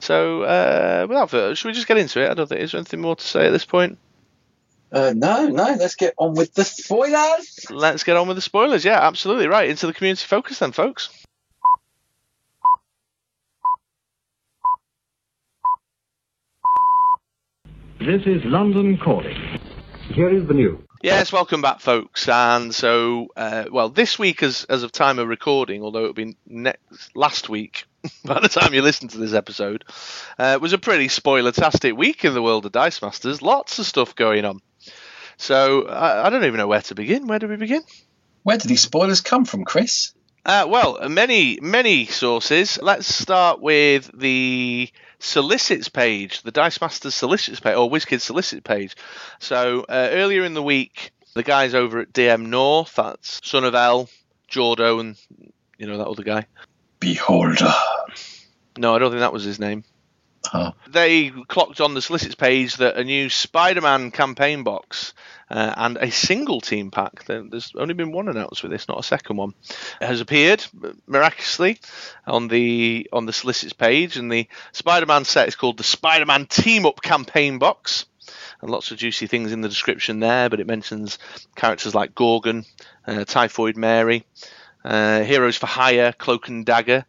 So 0.00 0.42
uh, 0.42 1.06
without 1.08 1.30
further, 1.30 1.54
should 1.54 1.68
we 1.68 1.74
just 1.74 1.86
get 1.86 1.98
into 1.98 2.22
it? 2.22 2.30
I 2.30 2.34
don't 2.34 2.48
think 2.48 2.60
is 2.60 2.72
there 2.72 2.78
anything 2.78 3.00
more 3.00 3.16
to 3.16 3.24
say 3.24 3.46
at 3.46 3.50
this 3.50 3.64
point. 3.64 3.98
Uh, 4.92 5.12
no, 5.16 5.48
no, 5.48 5.74
let's 5.74 5.96
get 5.96 6.14
on 6.18 6.34
with 6.34 6.54
the 6.54 6.64
spoilers. 6.64 7.66
Let's 7.68 8.04
get 8.04 8.16
on 8.16 8.28
with 8.28 8.36
the 8.36 8.42
spoilers. 8.42 8.84
Yeah, 8.84 9.00
absolutely 9.00 9.48
right 9.48 9.68
into 9.68 9.88
the 9.88 9.92
community 9.92 10.24
focus 10.24 10.60
then, 10.60 10.70
folks. 10.70 11.10
This 17.98 18.22
is 18.26 18.44
London 18.44 18.98
calling. 19.02 19.34
Here 20.10 20.28
is 20.28 20.46
the 20.46 20.54
news. 20.54 20.78
Yes, 21.04 21.34
welcome 21.34 21.60
back, 21.60 21.80
folks. 21.80 22.26
And 22.30 22.74
so, 22.74 23.28
uh, 23.36 23.66
well, 23.70 23.90
this 23.90 24.18
week, 24.18 24.42
as 24.42 24.64
as 24.70 24.84
of 24.84 24.90
time 24.90 25.18
of 25.18 25.28
recording, 25.28 25.82
although 25.82 26.00
it'll 26.00 26.14
be 26.14 26.34
next 26.46 27.14
last 27.14 27.50
week 27.50 27.84
by 28.24 28.40
the 28.40 28.48
time 28.48 28.72
you 28.72 28.80
listen 28.80 29.08
to 29.08 29.18
this 29.18 29.34
episode, 29.34 29.84
uh, 30.38 30.58
was 30.62 30.72
a 30.72 30.78
pretty 30.78 31.08
spoiler-tastic 31.08 31.94
week 31.94 32.24
in 32.24 32.32
the 32.32 32.40
world 32.40 32.64
of 32.64 32.72
Dice 32.72 33.02
Masters. 33.02 33.42
Lots 33.42 33.78
of 33.78 33.84
stuff 33.84 34.16
going 34.16 34.46
on. 34.46 34.62
So 35.36 35.82
I, 35.88 36.26
I 36.26 36.30
don't 36.30 36.46
even 36.46 36.56
know 36.56 36.68
where 36.68 36.80
to 36.80 36.94
begin. 36.94 37.26
Where 37.26 37.38
do 37.38 37.48
we 37.48 37.56
begin? 37.56 37.82
Where 38.42 38.56
did 38.56 38.68
these 38.68 38.80
spoilers 38.80 39.20
come 39.20 39.44
from, 39.44 39.66
Chris? 39.66 40.14
Uh, 40.46 40.64
well, 40.66 41.06
many 41.10 41.58
many 41.60 42.06
sources. 42.06 42.78
Let's 42.80 43.14
start 43.14 43.60
with 43.60 44.10
the 44.18 44.88
solicits 45.18 45.88
page, 45.88 46.42
the 46.42 46.50
Dice 46.50 46.80
Masters 46.80 47.14
solicits 47.14 47.60
page, 47.60 47.76
or 47.76 47.90
WizKids 47.90 48.22
solicits 48.22 48.62
page. 48.62 48.96
So 49.38 49.84
uh, 49.88 50.08
earlier 50.12 50.44
in 50.44 50.54
the 50.54 50.62
week, 50.62 51.12
the 51.34 51.42
guys 51.42 51.74
over 51.74 52.00
at 52.00 52.12
DM 52.12 52.46
North, 52.46 52.94
that's 52.94 53.40
Son 53.42 53.64
of 53.64 53.74
L, 53.74 54.08
Jordo, 54.50 55.00
and 55.00 55.16
you 55.78 55.86
know 55.86 55.98
that 55.98 56.06
other 56.06 56.22
guy. 56.22 56.46
Beholder. 57.00 57.72
No, 58.78 58.94
I 58.94 58.98
don't 58.98 59.10
think 59.10 59.20
that 59.20 59.32
was 59.32 59.44
his 59.44 59.58
name. 59.58 59.84
Oh. 60.52 60.72
They 60.88 61.30
clocked 61.30 61.80
on 61.80 61.94
the 61.94 62.02
solicits 62.02 62.36
page 62.36 62.76
that 62.76 62.96
a 62.96 63.02
new 63.02 63.28
Spider-Man 63.28 64.12
campaign 64.12 64.62
box 64.62 65.12
uh, 65.50 65.74
and 65.76 65.96
a 65.96 66.10
single 66.10 66.60
team 66.60 66.90
pack. 66.92 67.24
There's 67.24 67.72
only 67.76 67.94
been 67.94 68.12
one 68.12 68.28
announced 68.28 68.62
with 68.62 68.70
this, 68.70 68.86
not 68.86 69.00
a 69.00 69.02
second 69.02 69.36
one. 69.36 69.54
Has 70.00 70.20
appeared 70.20 70.64
miraculously 71.06 71.80
on 72.26 72.48
the 72.48 73.08
on 73.12 73.26
the 73.26 73.32
solicits 73.32 73.72
page, 73.72 74.16
and 74.16 74.30
the 74.30 74.48
Spider-Man 74.72 75.24
set 75.24 75.48
is 75.48 75.56
called 75.56 75.78
the 75.78 75.82
Spider-Man 75.82 76.46
Team 76.46 76.86
Up 76.86 77.02
campaign 77.02 77.58
box. 77.58 78.06
And 78.62 78.70
lots 78.70 78.90
of 78.90 78.98
juicy 78.98 79.26
things 79.26 79.52
in 79.52 79.60
the 79.60 79.68
description 79.68 80.20
there, 80.20 80.48
but 80.48 80.60
it 80.60 80.66
mentions 80.66 81.18
characters 81.54 81.94
like 81.94 82.14
Gorgon, 82.14 82.64
uh, 83.06 83.24
Typhoid 83.24 83.76
Mary, 83.76 84.24
uh, 84.84 85.22
Heroes 85.22 85.56
for 85.56 85.66
Hire, 85.66 86.12
Cloak 86.12 86.48
and 86.48 86.64
Dagger. 86.64 87.04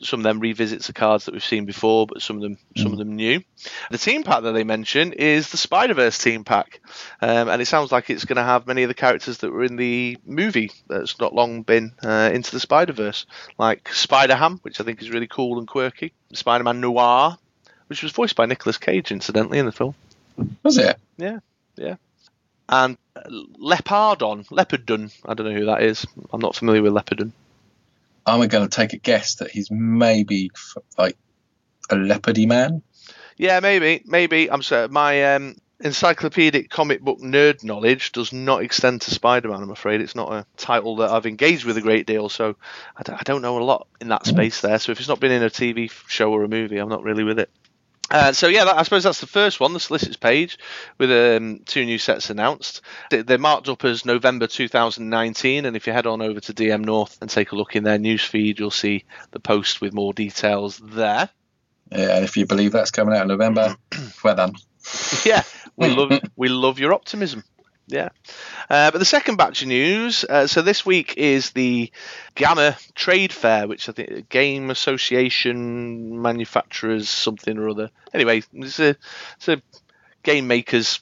Some 0.00 0.20
of 0.20 0.24
them 0.24 0.40
revisits 0.40 0.86
the 0.86 0.92
cards 0.92 1.24
that 1.24 1.32
we've 1.32 1.44
seen 1.44 1.64
before, 1.64 2.06
but 2.06 2.22
some 2.22 2.36
of 2.36 2.42
them 2.42 2.58
some 2.76 2.92
of 2.92 2.98
them 2.98 3.16
new. 3.16 3.42
The 3.90 3.98
team 3.98 4.22
pack 4.22 4.42
that 4.42 4.52
they 4.52 4.64
mention 4.64 5.12
is 5.12 5.50
the 5.50 5.56
Spider 5.56 5.94
Verse 5.94 6.18
team 6.18 6.44
pack, 6.44 6.80
um, 7.20 7.48
and 7.48 7.62
it 7.62 7.66
sounds 7.66 7.92
like 7.92 8.10
it's 8.10 8.24
going 8.24 8.36
to 8.36 8.42
have 8.42 8.66
many 8.66 8.82
of 8.82 8.88
the 8.88 8.94
characters 8.94 9.38
that 9.38 9.50
were 9.50 9.64
in 9.64 9.76
the 9.76 10.18
movie 10.24 10.70
that's 10.88 11.18
not 11.18 11.34
long 11.34 11.62
been 11.62 11.92
uh, 12.02 12.30
into 12.32 12.50
the 12.50 12.60
Spider 12.60 12.92
Verse, 12.92 13.26
like 13.58 13.88
Spider 13.92 14.36
Ham, 14.36 14.58
which 14.62 14.80
I 14.80 14.84
think 14.84 15.00
is 15.02 15.10
really 15.10 15.28
cool 15.28 15.58
and 15.58 15.66
quirky. 15.66 16.12
Spider 16.32 16.64
Man 16.64 16.80
Noir, 16.80 17.38
which 17.86 18.02
was 18.02 18.12
voiced 18.12 18.36
by 18.36 18.46
Nicolas 18.46 18.78
Cage, 18.78 19.12
incidentally, 19.12 19.58
in 19.58 19.66
the 19.66 19.72
film 19.72 19.94
Was 20.62 20.78
it? 20.78 20.98
Yeah, 21.16 21.38
yeah. 21.76 21.96
And 22.68 22.98
Leopardon, 23.16 24.46
Leopardon. 24.48 25.12
I 25.24 25.34
don't 25.34 25.46
know 25.46 25.58
who 25.58 25.66
that 25.66 25.82
is. 25.82 26.06
I'm 26.32 26.40
not 26.40 26.56
familiar 26.56 26.82
with 26.82 26.92
Leopardon. 26.92 27.32
I'm 28.26 28.46
going 28.48 28.68
to 28.68 28.68
take 28.68 28.92
a 28.92 28.98
guess 28.98 29.36
that 29.36 29.50
he's 29.50 29.70
maybe 29.70 30.50
like 30.98 31.16
a 31.90 31.94
leopardy 31.94 32.46
man. 32.46 32.82
Yeah, 33.36 33.60
maybe, 33.60 34.02
maybe. 34.04 34.50
I'm 34.50 34.62
sorry. 34.62 34.88
My 34.88 35.34
um, 35.34 35.56
encyclopedic 35.80 36.70
comic 36.70 37.02
book 37.02 37.20
nerd 37.20 37.62
knowledge 37.62 38.12
does 38.12 38.32
not 38.32 38.62
extend 38.62 39.02
to 39.02 39.10
Spider-Man. 39.10 39.62
I'm 39.62 39.70
afraid 39.70 40.00
it's 40.00 40.14
not 40.14 40.32
a 40.32 40.46
title 40.56 40.96
that 40.96 41.10
I've 41.10 41.26
engaged 41.26 41.64
with 41.64 41.76
a 41.76 41.82
great 41.82 42.06
deal, 42.06 42.28
so 42.28 42.56
I 42.96 43.02
don't, 43.02 43.16
I 43.16 43.22
don't 43.24 43.42
know 43.42 43.58
a 43.58 43.64
lot 43.64 43.86
in 44.00 44.08
that 44.08 44.26
space 44.26 44.60
there. 44.60 44.78
So 44.78 44.92
if 44.92 44.98
it's 44.98 45.08
not 45.08 45.20
been 45.20 45.32
in 45.32 45.42
a 45.42 45.50
TV 45.50 45.90
show 46.08 46.32
or 46.32 46.44
a 46.44 46.48
movie, 46.48 46.78
I'm 46.78 46.88
not 46.88 47.04
really 47.04 47.24
with 47.24 47.38
it. 47.38 47.50
Uh, 48.10 48.32
so 48.32 48.46
yeah, 48.46 48.64
that, 48.64 48.76
I 48.78 48.82
suppose 48.84 49.02
that's 49.02 49.20
the 49.20 49.26
first 49.26 49.58
one, 49.58 49.72
the 49.72 49.80
solicits 49.80 50.16
page, 50.16 50.58
with 50.98 51.10
um, 51.10 51.60
two 51.66 51.84
new 51.84 51.98
sets 51.98 52.30
announced. 52.30 52.80
They- 53.10 53.22
They're 53.22 53.38
marked 53.38 53.68
up 53.68 53.84
as 53.84 54.04
November 54.04 54.46
2019, 54.46 55.64
and 55.64 55.76
if 55.76 55.86
you 55.86 55.92
head 55.92 56.06
on 56.06 56.22
over 56.22 56.38
to 56.40 56.54
DM 56.54 56.84
North 56.84 57.18
and 57.20 57.28
take 57.28 57.50
a 57.52 57.56
look 57.56 57.74
in 57.74 57.82
their 57.84 57.98
news 57.98 58.22
feed, 58.22 58.58
you'll 58.60 58.70
see 58.70 59.04
the 59.32 59.40
post 59.40 59.80
with 59.80 59.92
more 59.92 60.12
details 60.12 60.78
there. 60.78 61.28
Yeah, 61.90 62.16
and 62.16 62.24
if 62.24 62.36
you 62.36 62.46
believe 62.46 62.72
that's 62.72 62.90
coming 62.92 63.14
out 63.14 63.22
in 63.22 63.28
November, 63.28 63.76
well 64.24 64.36
done. 64.36 64.54
yeah, 65.24 65.42
we 65.76 65.88
love 65.94 66.20
we 66.36 66.48
love 66.48 66.78
your 66.78 66.92
optimism. 66.92 67.42
Yeah, 67.88 68.08
uh, 68.68 68.90
but 68.90 68.98
the 68.98 69.04
second 69.04 69.36
batch 69.36 69.62
of 69.62 69.68
news. 69.68 70.24
Uh, 70.24 70.48
so 70.48 70.60
this 70.62 70.84
week 70.84 71.16
is 71.16 71.50
the 71.52 71.92
GAMA 72.34 72.76
Trade 72.96 73.32
Fair, 73.32 73.68
which 73.68 73.88
I 73.88 73.92
think 73.92 74.28
Game 74.28 74.70
Association 74.70 76.20
Manufacturers 76.20 77.08
something 77.08 77.56
or 77.58 77.68
other. 77.68 77.90
Anyway, 78.12 78.42
it's 78.52 78.80
a 78.80 78.96
it's 79.36 79.48
a 79.48 79.62
game 80.24 80.48
makers, 80.48 81.00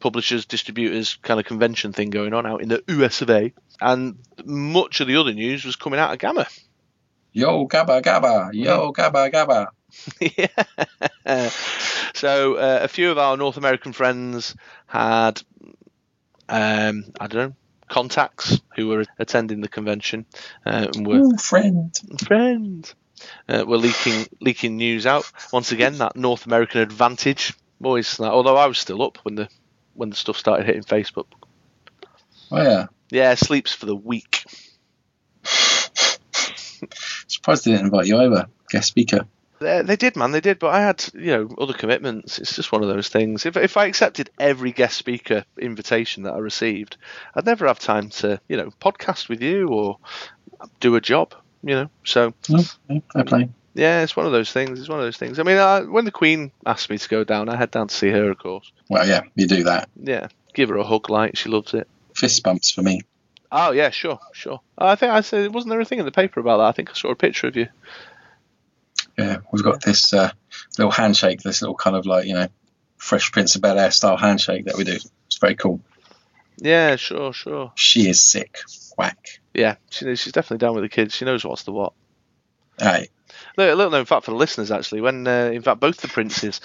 publishers, 0.00 0.46
distributors 0.46 1.16
kind 1.22 1.38
of 1.38 1.46
convention 1.46 1.92
thing 1.92 2.10
going 2.10 2.34
on 2.34 2.44
out 2.44 2.60
in 2.60 2.70
the 2.70 2.82
US 2.88 3.22
of 3.22 3.30
A. 3.30 3.52
And 3.80 4.18
much 4.44 5.00
of 5.00 5.06
the 5.06 5.16
other 5.16 5.32
news 5.32 5.64
was 5.64 5.76
coming 5.76 6.00
out 6.00 6.12
of 6.12 6.18
GAMA. 6.18 6.48
Yo, 7.32 7.68
gabba, 7.68 8.02
gabba. 8.02 8.50
Yo, 8.52 8.92
gabba, 8.92 9.30
gabba. 9.30 9.68
yeah. 11.26 11.50
So 12.14 12.54
uh, 12.54 12.80
a 12.82 12.88
few 12.88 13.10
of 13.10 13.18
our 13.18 13.36
North 13.36 13.58
American 13.58 13.92
friends 13.92 14.56
had, 14.86 15.42
um, 16.48 17.04
I 17.18 17.26
don't 17.26 17.50
know, 17.50 17.56
contacts 17.88 18.60
who 18.74 18.88
were 18.88 19.04
attending 19.18 19.60
the 19.60 19.68
convention 19.68 20.26
uh, 20.64 20.88
and 20.94 21.06
were 21.06 21.18
Ooh, 21.20 21.36
friend. 21.36 21.94
friends. 22.24 22.94
Uh, 23.48 23.64
were 23.66 23.78
leaking 23.78 24.26
leaking 24.42 24.76
news 24.76 25.06
out 25.06 25.30
once 25.50 25.72
again. 25.72 25.96
That 25.98 26.16
North 26.16 26.44
American 26.44 26.82
advantage, 26.82 27.54
always. 27.82 28.18
That, 28.18 28.30
although 28.30 28.56
I 28.56 28.66
was 28.66 28.78
still 28.78 29.02
up 29.02 29.16
when 29.22 29.36
the 29.36 29.48
when 29.94 30.10
the 30.10 30.16
stuff 30.16 30.36
started 30.36 30.66
hitting 30.66 30.82
Facebook. 30.82 31.26
Oh, 32.50 32.62
yeah. 32.62 32.86
Yeah, 33.10 33.34
sleeps 33.34 33.72
for 33.72 33.86
the 33.86 33.96
week. 33.96 34.44
Surprised 37.26 37.64
they 37.64 37.70
didn't 37.72 37.86
invite 37.86 38.06
you 38.06 38.18
over, 38.18 38.48
guest 38.68 38.88
speaker. 38.88 39.26
They, 39.58 39.82
they 39.82 39.96
did, 39.96 40.16
man. 40.16 40.32
They 40.32 40.40
did, 40.40 40.58
but 40.58 40.74
I 40.74 40.80
had, 40.80 41.04
you 41.14 41.26
know, 41.26 41.54
other 41.58 41.72
commitments. 41.72 42.38
It's 42.38 42.56
just 42.56 42.72
one 42.72 42.82
of 42.82 42.88
those 42.88 43.08
things. 43.08 43.46
If 43.46 43.56
if 43.56 43.76
I 43.76 43.86
accepted 43.86 44.30
every 44.38 44.72
guest 44.72 44.96
speaker 44.96 45.44
invitation 45.58 46.24
that 46.24 46.34
I 46.34 46.38
received, 46.38 46.96
I'd 47.34 47.46
never 47.46 47.66
have 47.66 47.78
time 47.78 48.10
to, 48.10 48.40
you 48.48 48.56
know, 48.56 48.70
podcast 48.80 49.28
with 49.28 49.42
you 49.42 49.68
or 49.68 49.98
do 50.80 50.96
a 50.96 51.00
job. 51.00 51.34
You 51.62 51.74
know, 51.74 51.90
so 52.04 52.34
no, 52.48 52.62
fair 53.12 53.24
play. 53.24 53.48
yeah, 53.74 54.02
it's 54.02 54.14
one 54.14 54.26
of 54.26 54.32
those 54.32 54.52
things. 54.52 54.78
It's 54.78 54.88
one 54.88 54.98
of 54.98 55.04
those 55.04 55.16
things. 55.16 55.38
I 55.38 55.42
mean, 55.42 55.56
I, 55.56 55.80
when 55.80 56.04
the 56.04 56.12
Queen 56.12 56.52
asked 56.64 56.90
me 56.90 56.98
to 56.98 57.08
go 57.08 57.24
down, 57.24 57.48
I 57.48 57.56
head 57.56 57.70
down 57.70 57.88
to 57.88 57.94
see 57.94 58.10
her, 58.10 58.30
of 58.30 58.38
course. 58.38 58.70
Well, 58.88 59.08
yeah, 59.08 59.22
you 59.34 59.46
do 59.48 59.64
that. 59.64 59.88
Yeah, 59.96 60.28
give 60.54 60.68
her 60.68 60.76
a 60.76 60.84
hug, 60.84 61.10
like 61.10 61.36
she 61.36 61.48
loves 61.48 61.74
it. 61.74 61.88
Fist 62.14 62.42
bumps 62.42 62.70
for 62.70 62.82
me. 62.82 63.02
Oh 63.50 63.72
yeah, 63.72 63.90
sure, 63.90 64.18
sure. 64.32 64.60
I 64.76 64.96
think 64.96 65.12
I 65.12 65.22
said, 65.22 65.54
wasn't 65.54 65.70
there 65.70 65.80
a 65.80 65.84
thing 65.84 65.98
in 65.98 66.04
the 66.04 66.12
paper 66.12 66.40
about 66.40 66.58
that? 66.58 66.66
I 66.66 66.72
think 66.72 66.90
I 66.90 66.94
saw 66.94 67.10
a 67.10 67.16
picture 67.16 67.46
of 67.46 67.56
you. 67.56 67.68
Yeah, 69.18 69.38
we've 69.50 69.64
got 69.64 69.82
this 69.82 70.12
uh, 70.12 70.30
little 70.78 70.90
handshake, 70.90 71.40
this 71.40 71.62
little 71.62 71.74
kind 71.74 71.96
of 71.96 72.06
like, 72.06 72.26
you 72.26 72.34
know, 72.34 72.48
Fresh 72.98 73.32
Prince 73.32 73.56
of 73.56 73.62
Bel 73.62 73.78
Air 73.78 73.90
style 73.90 74.16
handshake 74.16 74.66
that 74.66 74.76
we 74.76 74.84
do. 74.84 74.98
It's 75.26 75.38
very 75.40 75.54
cool. 75.54 75.80
Yeah, 76.58 76.96
sure, 76.96 77.32
sure. 77.32 77.72
She 77.74 78.08
is 78.08 78.22
sick. 78.22 78.58
Whack. 78.96 79.40
Yeah, 79.54 79.76
she, 79.90 80.16
she's 80.16 80.32
definitely 80.32 80.64
down 80.64 80.74
with 80.74 80.84
the 80.84 80.88
kids. 80.88 81.14
She 81.14 81.24
knows 81.24 81.44
what's 81.44 81.64
the 81.64 81.72
what. 81.72 81.92
Hey, 82.78 83.08
A 83.56 83.74
little 83.74 83.90
known 83.90 84.04
fact 84.04 84.24
for 84.24 84.30
the 84.30 84.36
listeners, 84.36 84.70
actually, 84.70 85.00
when 85.00 85.26
uh, 85.26 85.50
in 85.52 85.62
fact 85.62 85.80
both 85.80 85.98
the 85.98 86.08
princes, 86.08 86.60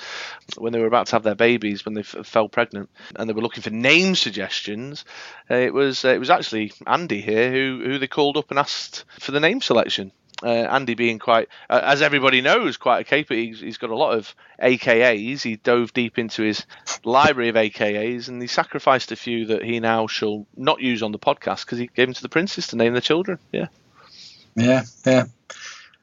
when 0.58 0.74
they 0.74 0.80
were 0.80 0.88
about 0.88 1.08
to 1.08 1.14
have 1.14 1.24
their 1.24 1.36
babies, 1.36 1.86
when 1.86 1.94
they 1.94 2.02
f- 2.02 2.26
fell 2.26 2.50
pregnant, 2.50 2.90
and 3.16 3.30
they 3.30 3.34
were 3.34 3.42
looking 3.42 3.64
for 3.64 3.70
name 3.70 4.16
suggestions, 4.16 5.06
uh, 5.50 5.56
it 5.56 5.74
was 5.74 6.04
uh, 6.04 6.10
it 6.10 6.20
was 6.20 6.30
actually 6.30 6.74
Andy 6.86 7.22
here 7.22 7.52
who 7.52 7.82
who 7.84 7.98
they 7.98 8.08
called 8.08 8.38
up 8.38 8.50
and 8.50 8.60
asked 8.60 9.06
for 9.20 9.32
the 9.32 9.40
name 9.40 9.62
selection. 9.62 10.12
Uh, 10.44 10.48
Andy 10.48 10.96
being 10.96 11.20
quite, 11.20 11.50
uh, 11.70 11.82
as 11.84 12.02
everybody 12.02 12.42
knows, 12.42 12.78
quite 12.78 13.02
a 13.02 13.04
caper. 13.04 13.36
He's, 13.36 13.60
he's 13.60 13.78
got 13.78 13.92
a 13.92 13.96
lot 13.96 14.18
of 14.18 14.34
AKAs. 14.62 15.42
He 15.44 15.58
dove 15.58 15.94
deep 15.94 16.18
into 16.18 16.42
his 16.42 16.66
library 17.04 17.50
of 17.50 17.56
AKAs, 17.56 18.28
and 18.28 18.42
he 18.42 18.48
sacrificed 18.48 19.12
a 19.12 19.16
few 19.16 19.46
that 19.48 19.64
he 19.64 19.80
now 19.80 20.08
shall 20.08 20.48
not 20.56 20.82
use 20.82 21.04
on 21.04 21.12
the 21.12 21.20
podcast 21.20 21.66
because 21.66 21.78
he 21.78 21.88
gave 21.88 22.08
them 22.08 22.14
to 22.16 22.22
the 22.22 22.30
princes 22.30 22.68
to 22.68 22.76
name 22.76 22.94
their 22.94 23.02
children. 23.02 23.38
Yeah. 23.52 23.68
yeah, 24.56 24.84
yeah. 25.06 25.26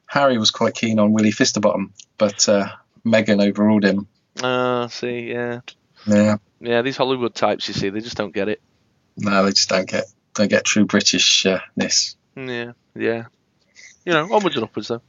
Harry 0.05 0.37
was 0.37 0.51
quite 0.51 0.73
keen 0.73 0.99
on 0.99 1.13
Willie 1.13 1.31
Fisterbottom, 1.31 1.91
but 2.17 2.47
uh, 2.49 2.69
Meghan 3.05 3.45
overruled 3.45 3.83
him. 3.83 4.07
Uh, 4.41 4.87
see, 4.87 5.31
yeah. 5.31 5.59
Yeah, 6.07 6.37
Yeah, 6.61 6.81
these 6.81 6.97
Hollywood 6.97 7.35
types, 7.35 7.67
you 7.67 7.73
see, 7.73 7.89
they 7.89 7.99
just 7.99 8.17
don't 8.17 8.33
get 8.33 8.47
it. 8.47 8.61
no, 9.17 9.43
they 9.43 9.51
just 9.51 9.69
don't 9.69 9.87
get 9.87 10.05
don't 10.33 10.49
get 10.49 10.63
true 10.63 10.85
Britishness. 10.85 12.15
Yeah, 12.35 12.71
yeah. 12.95 13.25
You 14.05 14.13
know, 14.13 14.33
onwards 14.33 14.55
and 14.55 14.63
upwards 14.63 14.87
though. 14.87 15.01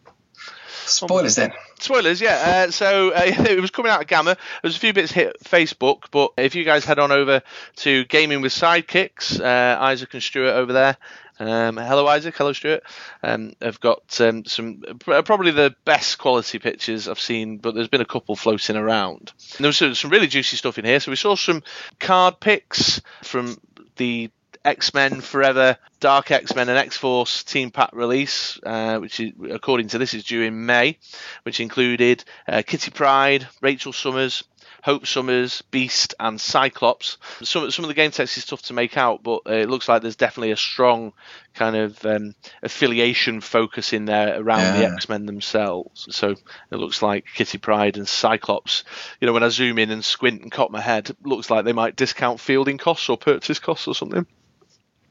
Spoilers 0.91 1.37
then. 1.37 1.53
Spoilers, 1.79 2.21
yeah. 2.21 2.65
Uh, 2.67 2.71
so 2.71 3.11
uh, 3.11 3.23
it 3.25 3.61
was 3.61 3.71
coming 3.71 3.93
out 3.93 4.03
of 4.03 4.07
GAMA. 4.09 4.37
There's 4.63 4.77
a 4.77 4.81
few 4.81 4.93
bits 4.93 5.13
hit 5.13 5.37
Facebook, 5.45 6.05
but 6.11 6.33
if 6.37 6.55
you 6.55 6.65
guys 6.65 6.85
head 6.85 6.99
on 6.99 7.13
over 7.13 7.43
to 7.77 8.05
Gaming 8.07 8.41
with 8.41 8.53
Sidekicks, 8.53 9.41
uh, 9.41 9.81
Isaac 9.81 10.13
and 10.15 10.23
Stuart 10.23 10.53
over 10.53 10.73
there. 10.73 10.97
Um, 11.39 11.79
hello, 11.79 12.07
Isaac. 12.07 12.37
Hello, 12.37 12.53
Stuart. 12.53 12.83
Um, 13.23 13.55
have 13.63 13.81
got 13.81 14.21
um, 14.21 14.45
some 14.45 14.83
pr- 14.99 15.23
probably 15.23 15.53
the 15.53 15.75
best 15.87 16.19
quality 16.19 16.59
pictures 16.59 17.09
I've 17.09 17.19
seen, 17.19 17.57
but 17.57 17.75
there's 17.75 17.89
been 17.89 18.03
a 18.03 18.07
couple 18.07 18.37
floating 18.37 18.77
around. 18.77 19.33
And 19.57 19.65
there 19.65 19.69
was 19.69 19.79
some, 19.79 19.95
some 19.95 20.11
really 20.11 20.27
juicy 20.27 20.59
stuff 20.59 20.79
in 20.79 20.85
here. 20.85 21.01
So 21.01 21.11
we 21.11 21.17
saw 21.17 21.37
some 21.37 21.63
card 21.99 22.41
picks 22.41 23.01
from 23.23 23.59
the 23.97 24.31
X 24.65 24.93
Men 24.93 25.21
Forever, 25.21 25.79
Dark 26.01 26.31
X 26.31 26.55
Men, 26.55 26.69
and 26.69 26.79
X 26.79 26.97
Force 26.97 27.45
Team 27.45 27.71
Pack 27.71 27.91
release, 27.95 28.59
uh, 28.63 28.99
which 28.99 29.21
is, 29.21 29.33
according 29.51 29.89
to 29.89 29.99
this 29.99 30.15
is 30.15 30.25
due 30.25 30.43
in 30.43 30.67
May, 30.67 30.99
which 31.45 31.61
included 31.61 32.25
uh, 32.47 32.63
Kitty 32.67 32.91
Pryde, 32.91 33.49
Rachel 33.63 33.93
Summers, 33.93 34.45
Hope 34.83 35.07
Summers, 35.07 35.63
Beast, 35.71 36.15
and 36.21 36.41
Cyclops. 36.41 37.19
Some 37.43 37.71
some 37.71 37.85
of 37.85 37.89
the 37.89 37.95
game 37.95 38.11
text 38.11 38.37
is 38.37 38.47
tough 38.47 38.63
to 38.63 38.75
make 38.75 38.97
out, 38.97 39.23
but 39.23 39.43
uh, 39.47 39.53
it 39.53 39.71
looks 39.71 39.89
like 39.89 40.03
there's 40.03 40.17
definitely 40.17 40.53
a 40.53 40.57
strong 40.57 41.13
kind 41.55 41.77
of 41.77 42.05
um, 42.05 42.35
affiliation 42.63 43.41
focus 43.41 43.93
in 43.93 44.05
there 44.05 44.41
around 44.41 44.79
the 44.79 44.87
X 44.87 45.09
Men 45.09 45.27
themselves. 45.27 46.07
So 46.15 46.31
it 46.71 46.77
looks 46.77 47.03
like 47.03 47.25
Kitty 47.35 47.59
Pryde 47.59 47.97
and 47.97 48.09
Cyclops. 48.09 48.85
You 49.21 49.27
know, 49.27 49.33
when 49.33 49.43
I 49.43 49.49
zoom 49.49 49.79
in 49.79 49.91
and 49.91 50.05
squint 50.05 50.43
and 50.43 50.53
cock 50.53 50.71
my 50.71 50.81
head, 50.81 51.11
it 51.11 51.17
looks 51.25 51.51
like 51.51 51.65
they 51.65 51.73
might 51.73 51.97
discount 51.97 52.41
fielding 52.41 52.79
costs 52.79 53.09
or 53.09 53.17
purchase 53.17 53.59
costs 53.59 53.89
or 53.89 53.95
something. 53.95 54.27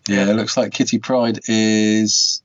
Yeah, 0.09 0.29
it 0.29 0.35
looks 0.35 0.57
like 0.57 0.73
Kitty 0.73 0.99
Pryde 0.99 1.39
is 1.47 2.41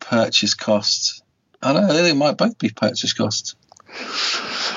purchase 0.00 0.54
cost. 0.54 1.22
I 1.62 1.72
don't 1.72 1.86
know, 1.88 1.94
they 2.02 2.12
might 2.12 2.36
both 2.36 2.58
be 2.58 2.70
purchase 2.70 3.12
cost. 3.12 3.56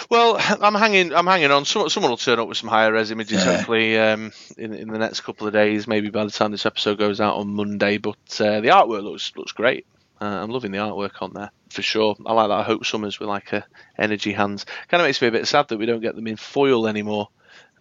Well, 0.10 0.38
I'm 0.62 0.74
hanging. 0.76 1.14
I'm 1.14 1.28
hanging 1.28 1.52
on. 1.52 1.66
Someone, 1.66 1.90
someone 1.90 2.10
will 2.12 2.18
turn 2.18 2.40
up 2.40 2.48
with 2.48 2.58
some 2.58 2.70
higher 2.70 2.92
res 2.92 3.12
images 3.12 3.44
Yeah. 3.46 3.58
hopefully 3.58 3.98
um, 3.98 4.32
in 4.58 4.74
in 4.74 4.88
the 4.88 4.98
next 4.98 5.22
couple 5.22 5.46
of 5.48 5.54
days. 5.54 5.88
Maybe 5.88 6.10
by 6.10 6.24
the 6.26 6.32
time 6.32 6.52
this 6.52 6.66
episode 6.66 6.98
goes 6.98 7.20
out 7.22 7.36
on 7.36 7.50
Monday. 7.54 7.98
But 7.98 8.16
uh, 8.40 8.62
the 8.62 8.70
artwork 8.70 9.04
looks 9.04 9.32
looks 9.36 9.52
great. 9.52 9.86
Uh, 10.22 10.26
I'm 10.26 10.50
loving 10.50 10.72
the 10.72 10.80
artwork 10.80 11.22
on 11.22 11.34
there 11.34 11.52
for 11.70 11.82
sure. 11.82 12.16
I 12.26 12.34
like 12.34 12.50
that 12.50 12.60
I 12.60 12.64
Hope 12.64 12.86
Summers 12.86 13.20
with 13.20 13.30
like 13.30 13.54
a 13.54 13.66
energy 13.98 14.32
hands. 14.34 14.66
Kind 14.88 15.02
of 15.02 15.08
makes 15.08 15.22
me 15.22 15.28
a 15.28 15.32
bit 15.32 15.48
sad 15.48 15.68
that 15.70 15.78
we 15.78 15.86
don't 15.86 16.02
get 16.02 16.16
them 16.16 16.28
in 16.28 16.36
foil 16.38 16.88
anymore. 16.88 17.30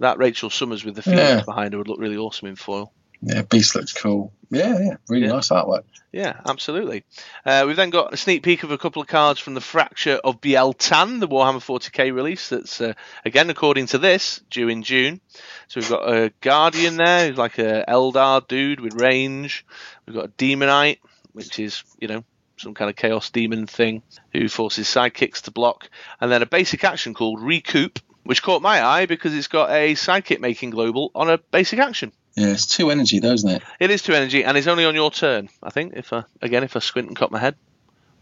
That 0.01 0.19
Rachel 0.19 0.51
Summers 0.51 0.85
with 0.85 0.95
the 0.97 1.03
feelings 1.03 1.21
Yeah. 1.21 1.45
behind 1.45 1.73
her 1.73 1.79
would 1.79 1.89
look 1.89 1.99
really 2.01 2.17
awesome 2.17 2.49
in 2.49 2.57
foil. 2.57 2.93
Yeah, 3.23 3.43
Beast 3.43 3.75
looks 3.75 3.93
cool. 3.93 4.33
Yeah, 4.51 4.79
yeah, 4.79 4.97
really 5.09 5.27
Yeah. 5.27 5.33
nice 5.33 5.49
artwork. 5.49 5.85
Yeah, 6.13 6.41
absolutely. 6.47 7.05
Uh, 7.45 7.65
we've 7.67 7.77
then 7.77 7.91
got 7.91 8.15
a 8.15 8.17
sneak 8.17 8.43
peek 8.43 8.63
of 8.63 8.71
a 8.71 8.79
couple 8.79 9.03
of 9.03 9.09
cards 9.09 9.39
from 9.41 9.53
the 9.55 9.61
Fracture 9.61 10.15
of 10.25 10.41
Biel 10.41 10.73
Tan, 10.73 11.21
the 11.21 11.29
Warhammer 11.29 11.61
40k 11.63 12.15
release. 12.15 12.49
That's 12.49 12.81
uh, 12.81 12.95
again, 13.27 13.51
according 13.51 13.87
to 13.89 13.99
this, 13.99 14.41
due 14.51 14.69
in 14.69 14.83
June. 14.83 15.21
So 15.67 15.81
we've 15.81 15.91
got 15.91 16.09
a 16.11 16.33
Guardian 16.41 16.97
there, 16.97 17.29
who's 17.29 17.37
like 17.37 17.59
a 17.59 17.85
Eldar 17.87 18.47
dude 18.49 18.81
with 18.81 18.95
range. 18.95 19.67
We've 20.07 20.17
got 20.17 20.25
a 20.27 20.29
Daemonette, 20.29 20.99
which 21.33 21.59
is 21.59 21.83
you 22.01 22.09
know 22.09 22.25
some 22.57 22.73
kind 22.75 22.89
of 22.89 22.97
chaos 22.97 23.29
demon 23.31 23.67
thing, 23.67 24.03
who 24.33 24.49
forces 24.49 24.87
sidekicks 24.89 25.43
to 25.43 25.51
block, 25.51 25.91
and 26.21 26.33
then 26.33 26.41
a 26.43 26.47
basic 26.47 26.85
action 26.85 27.13
called 27.13 27.43
Recoup, 27.43 27.99
which 28.25 28.43
caught 28.43 28.63
my 28.63 28.83
eye 28.83 29.05
because 29.07 29.35
it's 29.35 29.47
got 29.49 29.71
a 29.71 29.93
sidekick 29.95 30.41
making 30.41 30.71
global 30.71 31.11
on 31.15 31.29
a 31.29 31.37
basic 31.37 31.79
action. 31.81 32.13
Yeah, 32.39 32.53
it's 32.53 32.69
two 32.69 32.93
energy, 32.93 33.19
though, 33.19 33.33
isn't 33.33 33.51
it? 33.51 33.63
It 33.81 33.91
is 33.91 34.03
two 34.03 34.13
energy, 34.13 34.45
and 34.45 34.57
it's 34.57 34.69
only 34.69 34.85
on 34.85 34.95
your 34.95 35.11
turn. 35.11 35.49
I 35.61 35.71
think 35.71 35.95
if 35.97 36.13
I 36.13 36.23
again 36.41 36.63
if 36.63 36.77
I 36.77 36.79
squint 36.79 37.09
and 37.09 37.17
cut 37.17 37.33
my 37.33 37.41
head 37.41 37.57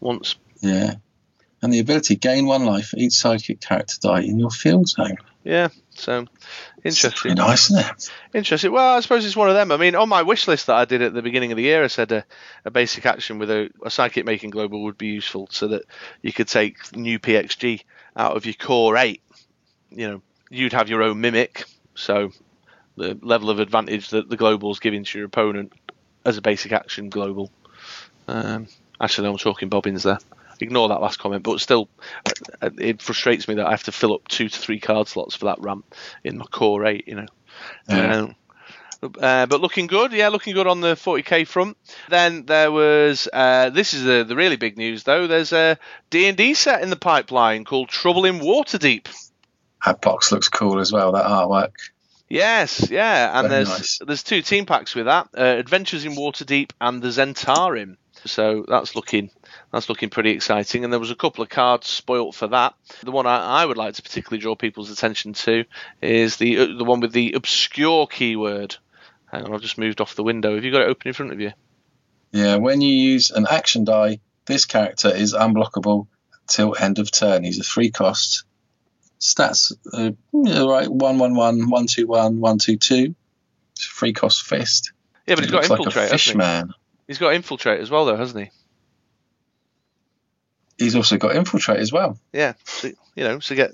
once. 0.01 0.37
Yeah. 0.63 0.95
And 1.61 1.71
the 1.71 1.81
ability 1.81 2.15
to 2.15 2.21
gain 2.21 2.47
one 2.47 2.65
life 2.65 2.89
for 2.89 2.97
each 2.97 3.13
sidekick 3.13 3.61
character 3.61 3.97
die 4.01 4.23
in 4.23 4.39
your 4.39 4.51
field 4.51 4.89
zone. 4.89 5.17
Yeah, 5.45 5.69
so 5.91 6.25
interesting. 6.83 7.11
pretty 7.13 7.35
nice, 7.35 7.71
isn't 7.71 7.79
it? 7.79 8.11
Interesting. 8.33 8.73
Well, 8.73 8.97
I 8.97 9.01
suppose 9.01 9.27
it's 9.27 9.37
one 9.37 9.51
of 9.51 9.55
them. 9.55 9.71
I 9.71 9.77
mean, 9.77 9.95
on 9.95 10.09
my 10.09 10.23
wish 10.23 10.49
list 10.49 10.69
that 10.69 10.77
I 10.77 10.87
did 10.87 11.03
at 11.03 11.13
the 11.13 11.23
beginning 11.23 11.53
of 11.53 11.57
the 11.57 11.65
year, 11.65 11.85
I 11.85 11.89
said 11.89 12.11
a, 12.11 12.25
a 12.65 12.71
basic 12.71 13.05
action 13.05 13.39
with 13.39 13.51
a, 13.51 13.69
a 13.85 13.91
psychic 13.91 14.25
making 14.25 14.49
global 14.49 14.85
would 14.85 14.97
be 14.97 15.09
useful, 15.09 15.47
so 15.51 15.69
that 15.69 15.83
you 16.23 16.33
could 16.33 16.49
take 16.49 16.97
new 16.97 17.19
PXG 17.19 17.83
out 18.17 18.35
of 18.35 18.47
your 18.47 18.55
core 18.55 18.97
eight. 18.97 19.23
You 19.91 20.09
know, 20.09 20.23
you'd 20.49 20.73
have 20.73 20.89
your 20.89 21.03
own 21.03 21.21
mimic, 21.21 21.65
so 21.95 22.33
the 22.97 23.19
level 23.23 23.51
of 23.51 23.59
advantage 23.59 24.11
that 24.11 24.29
the 24.29 24.37
global's 24.37 24.81
giving 24.81 25.05
to 25.05 25.19
your 25.19 25.27
opponent 25.27 25.73
as 26.25 26.37
a 26.37 26.43
basic 26.43 26.73
action 26.73 27.09
global. 27.09 27.51
Um, 28.29 28.67
actually, 29.01 29.29
I'm 29.29 29.37
talking 29.37 29.69
bobbins 29.69 30.03
there. 30.03 30.19
Ignore 30.59 30.89
that 30.89 31.03
last 31.03 31.19
comment, 31.19 31.43
but 31.43 31.61
still, 31.61 31.89
uh, 32.63 32.71
it 32.79 33.03
frustrates 33.03 33.47
me 33.47 33.57
that 33.57 33.67
I 33.67 33.71
have 33.71 33.83
to 33.85 33.93
fill 33.93 34.15
up 34.15 34.27
two 34.27 34.49
to 34.49 34.59
three 34.59 34.81
card 34.81 35.07
slots 35.07 35.37
for 35.37 35.47
that 35.47 35.61
ramp 35.61 35.95
in 36.25 36.39
my 36.39 36.47
core 36.47 36.87
eight. 36.87 37.07
You 37.07 37.17
know. 37.17 37.27
Yeah. 37.89 38.17
Um, 38.17 38.37
uh, 39.03 39.47
but 39.47 39.61
looking 39.61 39.87
good, 39.87 40.13
yeah, 40.13 40.29
looking 40.29 40.55
good 40.55 40.67
on 40.67 40.81
the 40.81 40.95
40k 40.95 41.47
front. 41.47 41.77
Then 42.09 42.47
there 42.47 42.73
was 42.73 43.29
uh, 43.31 43.71
this 43.71 43.95
is 43.95 44.05
the, 44.05 44.25
the 44.25 44.35
really 44.35 44.57
big 44.57 44.79
news 44.79 45.03
though. 45.03 45.27
There's 45.27 45.53
a 45.53 45.79
D&D 46.11 46.55
set 46.55 46.83
in 46.83 46.91
the 46.91 46.97
pipeline 46.97 47.65
called 47.65 47.89
Trouble 47.89 48.25
in 48.25 48.41
Waterdeep. 48.41 49.07
That 49.85 50.01
box 50.01 50.33
looks 50.33 50.49
cool 50.49 50.81
as 50.81 50.93
well, 50.93 51.13
that 51.13 51.27
artwork. 51.27 51.73
Yes, 52.29 52.91
yeah, 52.91 53.39
and 53.39 53.49
Very 53.49 53.65
there's 53.65 53.69
nice. 53.69 53.99
there's 54.05 54.23
two 54.23 54.43
team 54.43 54.67
packs 54.67 54.95
with 54.95 55.07
that: 55.07 55.29
uh, 55.37 55.43
Adventures 55.43 56.05
in 56.05 56.13
Waterdeep 56.13 56.71
and 56.81 57.01
the 57.01 57.09
Zentarim. 57.09 57.97
So 58.25 58.65
that's 58.67 58.97
looking 58.97 59.31
that's 59.73 59.89
looking 59.89 60.11
pretty 60.11 60.31
exciting. 60.31 60.83
And 60.83 60.93
there 60.93 61.01
was 61.01 61.13
a 61.13 61.17
couple 61.17 61.43
of 61.43 61.49
cards 61.49 61.87
spoilt 61.87 62.35
for 62.35 62.49
that. 62.49 62.75
The 63.03 63.13
one 63.13 63.27
I, 63.27 63.63
I 63.63 63.67
would 63.67 63.77
like 63.77 63.95
to 63.95 64.03
particularly 64.03 64.41
draw 64.41 64.57
people's 64.57 64.91
attention 64.91 65.35
to 65.35 65.65
is 66.03 66.37
the 66.37 66.59
uh, 66.59 66.67
the 66.77 66.85
one 66.85 67.01
with 67.01 67.13
the 67.13 67.35
obscure 67.35 68.09
keyword. 68.09 68.77
Hang 69.31 69.45
on, 69.45 69.55
I've 69.55 69.63
just 69.63 69.79
moved 69.79 70.01
off 70.01 70.17
the 70.17 70.23
window. 70.25 70.55
Have 70.55 70.65
you 70.65 70.73
got 70.73 70.83
it 70.83 70.89
open 70.89 71.09
in 71.09 71.15
front 71.15 71.33
of 71.33 71.41
you? 71.41 71.53
Yeah, 72.33 72.57
when 72.57 72.81
you 72.81 72.95
use 72.95 73.31
an 73.31 73.47
action 73.49 73.85
die, 73.85 74.21
this 74.47 74.65
character 74.65 75.09
is 75.09 75.33
unblockable 75.33 76.09
till 76.49 76.77
end 76.79 76.99
of 76.99 77.11
turn. 77.11 77.45
He's 77.45 77.61
a 77.61 77.65
free 77.65 77.91
cost. 77.91 78.45
Stats, 79.21 79.73
uh, 79.93 80.11
yeah, 80.33 80.65
right, 80.65 80.89
111, 80.89 81.61
121, 81.61 82.41
122. 82.41 83.15
It's 83.73 83.87
a 83.87 83.91
free 83.91 84.13
cost 84.13 84.43
fist. 84.43 84.93
Yeah, 85.27 85.35
but 85.35 85.45
He 85.45 85.47
he's 85.47 85.51
got 85.53 85.57
looks 85.59 85.71
like 85.71 85.79
a 85.79 85.83
infiltrate. 85.83 86.11
fish 86.11 86.31
he? 86.31 86.37
man. 86.37 86.73
He's 87.07 87.19
got 87.19 87.35
infiltrate 87.35 87.81
as 87.81 87.91
well, 87.91 88.05
though, 88.05 88.17
hasn't 88.17 88.45
he? 88.45 88.51
He's 90.79 90.95
also 90.97 91.17
got 91.17 91.35
infiltrate 91.35 91.79
as 91.81 91.93
well. 91.93 92.19
Yeah, 92.33 92.55
so, 92.65 92.89
you 93.15 93.25
know, 93.25 93.41
so 93.41 93.55
get 93.55 93.73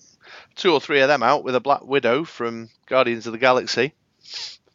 two 0.54 0.72
or 0.72 0.80
three 0.80 1.00
of 1.00 1.08
them 1.08 1.22
out 1.22 1.42
with 1.44 1.54
a 1.56 1.60
Black 1.60 1.84
Widow 1.84 2.24
from 2.24 2.68
Guardians 2.86 3.26
of 3.26 3.32
the 3.32 3.38
Galaxy, 3.38 3.94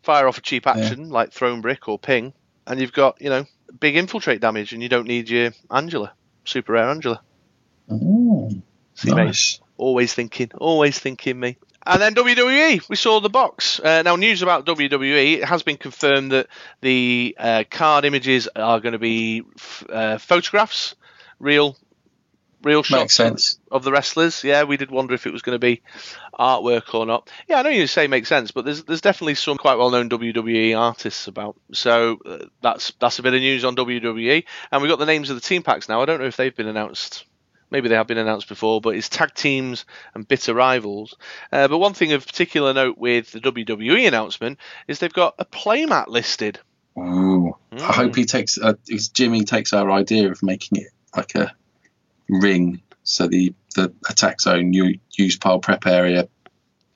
fire 0.03 0.27
off 0.27 0.37
a 0.37 0.41
cheap 0.41 0.67
action 0.67 1.09
like 1.09 1.31
Throne 1.31 1.61
Brick 1.61 1.87
or 1.87 1.97
Ping, 1.97 2.33
and 2.65 2.81
you've 2.81 2.91
got, 2.93 3.21
you 3.21 3.29
know, 3.29 3.45
big 3.79 3.95
infiltrate 3.95 4.41
damage, 4.41 4.73
and 4.73 4.83
you 4.83 4.89
don't 4.89 5.07
need 5.07 5.29
your 5.29 5.51
Angela, 5.71 6.11
super 6.43 6.73
rare 6.73 6.89
Angela. 6.89 7.21
Mm, 7.89 8.61
See, 8.95 9.13
mate, 9.13 9.25
nice. 9.27 9.61
Always 9.77 10.13
thinking, 10.13 10.51
always 10.57 10.99
thinking 10.99 11.39
me. 11.39 11.57
And 11.85 12.01
then 12.01 12.15
WWE, 12.15 12.89
we 12.89 12.95
saw 12.97 13.21
the 13.21 13.29
box. 13.29 13.79
Uh, 13.79 14.01
now, 14.01 14.17
news 14.17 14.41
about 14.41 14.65
WWE, 14.65 15.37
it 15.37 15.45
has 15.45 15.63
been 15.63 15.77
confirmed 15.77 16.33
that 16.33 16.47
the 16.81 17.35
uh, 17.39 17.63
card 17.69 18.03
images 18.03 18.49
are 18.53 18.81
going 18.81 18.91
to 18.91 18.99
be 18.99 19.43
f- 19.55 19.85
uh, 19.89 20.17
photographs, 20.17 20.95
real, 21.39 21.77
real 22.61 22.83
shots 22.83 23.13
sense. 23.13 23.59
of 23.71 23.83
the 23.83 23.91
wrestlers. 23.93 24.43
Yeah, 24.43 24.63
we 24.63 24.75
did 24.75 24.91
wonder 24.91 25.13
if 25.13 25.25
it 25.25 25.31
was 25.31 25.41
going 25.41 25.55
to 25.55 25.59
be 25.59 25.81
artwork 26.37 26.93
or 26.93 27.05
not. 27.05 27.29
Yeah, 27.47 27.59
I 27.59 27.61
know 27.61 27.69
you 27.69 27.87
say 27.87 28.07
makes 28.07 28.27
sense, 28.27 28.51
but 28.51 28.65
there's 28.65 28.83
there's 28.83 29.01
definitely 29.01 29.35
some 29.35 29.57
quite 29.57 29.77
well 29.77 29.89
known 29.89 30.09
WWE 30.09 30.77
artists 30.77 31.27
about. 31.27 31.55
So 31.71 32.17
uh, 32.25 32.45
that's 32.61 32.91
that's 32.99 33.19
a 33.19 33.23
bit 33.23 33.33
of 33.33 33.39
news 33.39 33.63
on 33.63 33.77
WWE, 33.77 34.43
and 34.71 34.81
we've 34.81 34.91
got 34.91 34.99
the 34.99 35.05
names 35.05 35.29
of 35.29 35.37
the 35.37 35.41
team 35.41 35.63
packs 35.63 35.87
now. 35.87 36.01
I 36.01 36.05
don't 36.05 36.19
know 36.19 36.27
if 36.27 36.35
they've 36.35 36.55
been 36.55 36.67
announced. 36.67 37.23
Maybe 37.69 37.89
they 37.89 37.95
have 37.95 38.07
been 38.07 38.17
announced 38.17 38.47
before, 38.47 38.79
but 38.79 38.95
it's 38.95 39.09
tag 39.09 39.33
teams 39.33 39.85
and 40.13 40.27
bitter 40.27 40.53
rivals. 40.53 41.15
Uh, 41.51 41.67
but 41.67 41.79
one 41.79 41.93
thing 41.93 42.13
of 42.13 42.25
particular 42.25 42.73
note 42.73 42.97
with 42.97 43.31
the 43.31 43.39
WWE 43.41 44.07
announcement 44.07 44.57
is 44.87 44.99
they've 44.99 45.11
got 45.11 45.35
a 45.37 45.45
playmat 45.45 46.07
listed. 46.07 46.59
Ooh. 46.97 47.55
I 47.73 47.75
Mm. 47.75 47.81
hope 47.81 48.15
he 48.15 48.25
takes, 48.25 48.57
uh, 48.57 48.73
Jimmy 49.13 49.43
takes 49.43 49.73
our 49.73 49.91
idea 49.91 50.31
of 50.31 50.41
making 50.41 50.79
it 50.79 50.87
like 51.15 51.35
a 51.35 51.53
ring. 52.29 52.81
So 53.03 53.27
the, 53.27 53.53
the 53.75 53.93
attack 54.09 54.39
zone, 54.41 54.73
you 54.73 54.99
use 55.15 55.37
pile 55.37 55.59
prep 55.59 55.85
area 55.85 56.27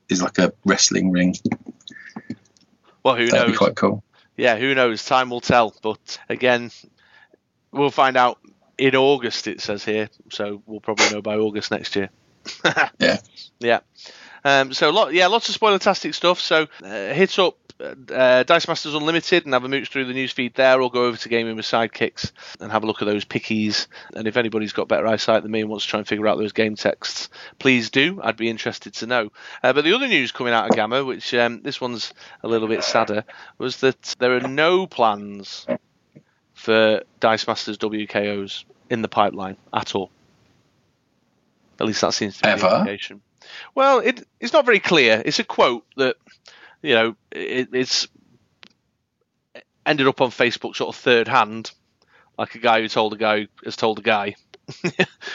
is 0.09 0.21
like 0.21 0.39
a 0.39 0.53
wrestling 0.65 1.11
ring. 1.11 1.35
Well, 3.03 3.15
who 3.15 3.27
That'd 3.27 3.47
knows? 3.47 3.51
be 3.51 3.57
quite 3.57 3.75
cool. 3.75 4.03
yeah, 4.37 4.57
who 4.57 4.73
knows? 4.75 5.03
Time 5.05 5.29
will 5.29 5.41
tell. 5.41 5.73
But 5.81 6.19
again, 6.29 6.71
we'll 7.71 7.91
find 7.91 8.15
out 8.17 8.39
in 8.81 8.95
August. 8.95 9.47
It 9.47 9.61
says 9.61 9.85
here, 9.85 10.09
so 10.29 10.63
we'll 10.65 10.79
probably 10.79 11.09
know 11.11 11.21
by 11.21 11.37
August 11.37 11.71
next 11.71 11.95
year. 11.95 12.09
Yeah. 12.99 13.17
Yeah. 13.59 13.79
Um, 14.43 14.73
so 14.73 14.89
lot, 14.89 15.13
yeah, 15.13 15.27
lots 15.27 15.47
of 15.49 15.53
spoiler-tastic 15.53 16.15
stuff. 16.15 16.39
So 16.39 16.67
uh, 16.83 17.13
hit 17.13 17.37
up 17.37 17.57
uh, 17.79 18.41
Dice 18.41 18.67
Masters 18.67 18.95
Unlimited 18.95 19.45
and 19.45 19.53
have 19.53 19.63
a 19.63 19.69
mooch 19.69 19.89
through 19.89 20.05
the 20.05 20.13
newsfeed 20.13 20.55
there, 20.55 20.81
or 20.81 20.89
go 20.89 21.05
over 21.05 21.17
to 21.17 21.29
Gaming 21.29 21.55
with 21.55 21.65
Sidekicks 21.65 22.31
and 22.59 22.71
have 22.71 22.83
a 22.83 22.87
look 22.87 23.03
at 23.03 23.05
those 23.05 23.23
pickies. 23.23 23.85
And 24.15 24.27
if 24.27 24.37
anybody's 24.37 24.73
got 24.73 24.87
better 24.87 25.05
eyesight 25.05 25.43
than 25.43 25.51
me 25.51 25.61
and 25.61 25.69
wants 25.69 25.85
to 25.85 25.91
try 25.91 25.99
and 25.99 26.07
figure 26.07 26.27
out 26.27 26.39
those 26.39 26.53
game 26.53 26.75
texts, 26.75 27.29
please 27.59 27.91
do. 27.91 28.19
I'd 28.23 28.37
be 28.37 28.49
interested 28.49 28.95
to 28.95 29.05
know. 29.05 29.31
Uh, 29.61 29.73
but 29.73 29.83
the 29.83 29.93
other 29.93 30.07
news 30.07 30.31
coming 30.31 30.53
out 30.53 30.69
of 30.69 30.75
GAMA, 30.75 31.05
which 31.05 31.31
um, 31.35 31.61
this 31.61 31.79
one's 31.79 32.11
a 32.41 32.47
little 32.47 32.67
bit 32.67 32.83
sadder, 32.83 33.25
was 33.59 33.77
that 33.81 34.15
there 34.17 34.35
are 34.35 34.47
no 34.47 34.87
plans 34.87 35.67
for 36.61 37.01
Dice 37.19 37.47
Masters 37.47 37.79
WKOs 37.79 38.65
in 38.91 39.01
the 39.01 39.07
pipeline 39.07 39.57
at 39.73 39.95
all. 39.95 40.11
At 41.79 41.87
least 41.87 42.01
that 42.01 42.13
seems 42.13 42.37
to 42.37 42.43
be 42.43 42.49
Ever? 42.49 42.69
the 42.69 42.79
indication. 42.79 43.21
Well, 43.73 43.99
it, 43.99 44.27
it's 44.39 44.53
not 44.53 44.65
very 44.65 44.79
clear. 44.79 45.23
It's 45.25 45.39
a 45.39 45.43
quote 45.43 45.85
that, 45.97 46.17
you 46.83 46.93
know, 46.93 47.15
it, 47.31 47.69
it's 47.73 48.07
ended 49.87 50.05
up 50.05 50.21
on 50.21 50.29
Facebook 50.29 50.75
sort 50.75 50.95
of 50.95 51.01
third 51.01 51.27
hand, 51.27 51.71
like 52.37 52.53
a 52.53 52.59
guy 52.59 52.81
who 52.81 52.87
told 52.87 53.13
a 53.13 53.17
guy 53.17 53.47
has 53.65 53.75
told 53.75 53.97
a 53.97 54.03
guy 54.03 54.35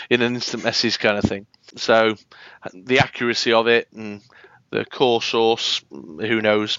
in 0.09 0.23
an 0.23 0.37
instant 0.37 0.63
message 0.63 1.01
kind 1.01 1.19
of 1.19 1.25
thing. 1.25 1.47
So 1.75 2.15
the 2.73 3.01
accuracy 3.01 3.53
of 3.53 3.67
it 3.67 3.89
and 3.93 4.21
the 4.71 4.85
core 4.85 5.23
source, 5.23 5.83
who 5.91 6.41
knows, 6.41 6.79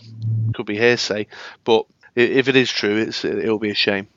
could 0.53 0.65
be 0.65 0.77
hearsay. 0.77 1.27
But 1.65 1.85
if 2.15 2.47
it 2.47 2.55
is 2.55 2.71
true, 2.71 2.95
it's 2.95 3.25
it'll 3.25 3.59
be 3.59 3.71
a 3.71 3.75
shame. 3.75 4.07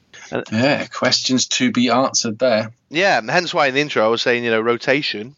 Yeah, 0.52 0.86
questions 0.86 1.46
to 1.48 1.72
be 1.72 1.90
answered 1.90 2.38
there. 2.38 2.72
Yeah, 2.88 3.18
and 3.18 3.30
hence 3.30 3.52
why 3.54 3.66
in 3.68 3.74
the 3.74 3.80
intro 3.80 4.04
I 4.04 4.08
was 4.08 4.22
saying, 4.22 4.44
you 4.44 4.50
know, 4.50 4.60
rotation 4.60 5.36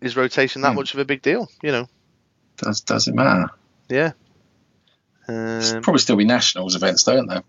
is 0.00 0.16
rotation 0.16 0.62
that 0.62 0.70
Hmm. 0.70 0.76
much 0.76 0.94
of 0.94 1.00
a 1.00 1.04
big 1.04 1.22
deal? 1.22 1.48
You 1.62 1.72
know, 1.72 1.88
Does 2.58 2.80
does 2.82 3.08
it 3.08 3.14
matter? 3.14 3.50
yeah. 3.88 4.12
Um, 5.26 5.80
probably 5.82 6.00
still 6.00 6.16
be 6.16 6.24
nationals 6.24 6.76
events, 6.76 7.04
don't 7.04 7.26
they? 7.28 7.40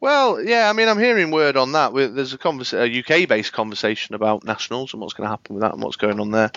well, 0.00 0.42
yeah. 0.42 0.68
I 0.68 0.72
mean, 0.74 0.88
I'm 0.88 0.98
hearing 0.98 1.30
word 1.30 1.56
on 1.56 1.72
that. 1.72 1.94
There's 1.94 2.34
a, 2.34 2.38
convers- 2.38 2.74
a 2.74 2.98
UK-based 2.98 3.52
conversation 3.52 4.14
about 4.14 4.44
nationals 4.44 4.92
and 4.92 5.00
what's 5.00 5.14
going 5.14 5.26
to 5.26 5.30
happen 5.30 5.54
with 5.54 5.62
that 5.62 5.72
and 5.72 5.82
what's 5.82 5.96
going 5.96 6.20
on 6.20 6.30
there. 6.32 6.50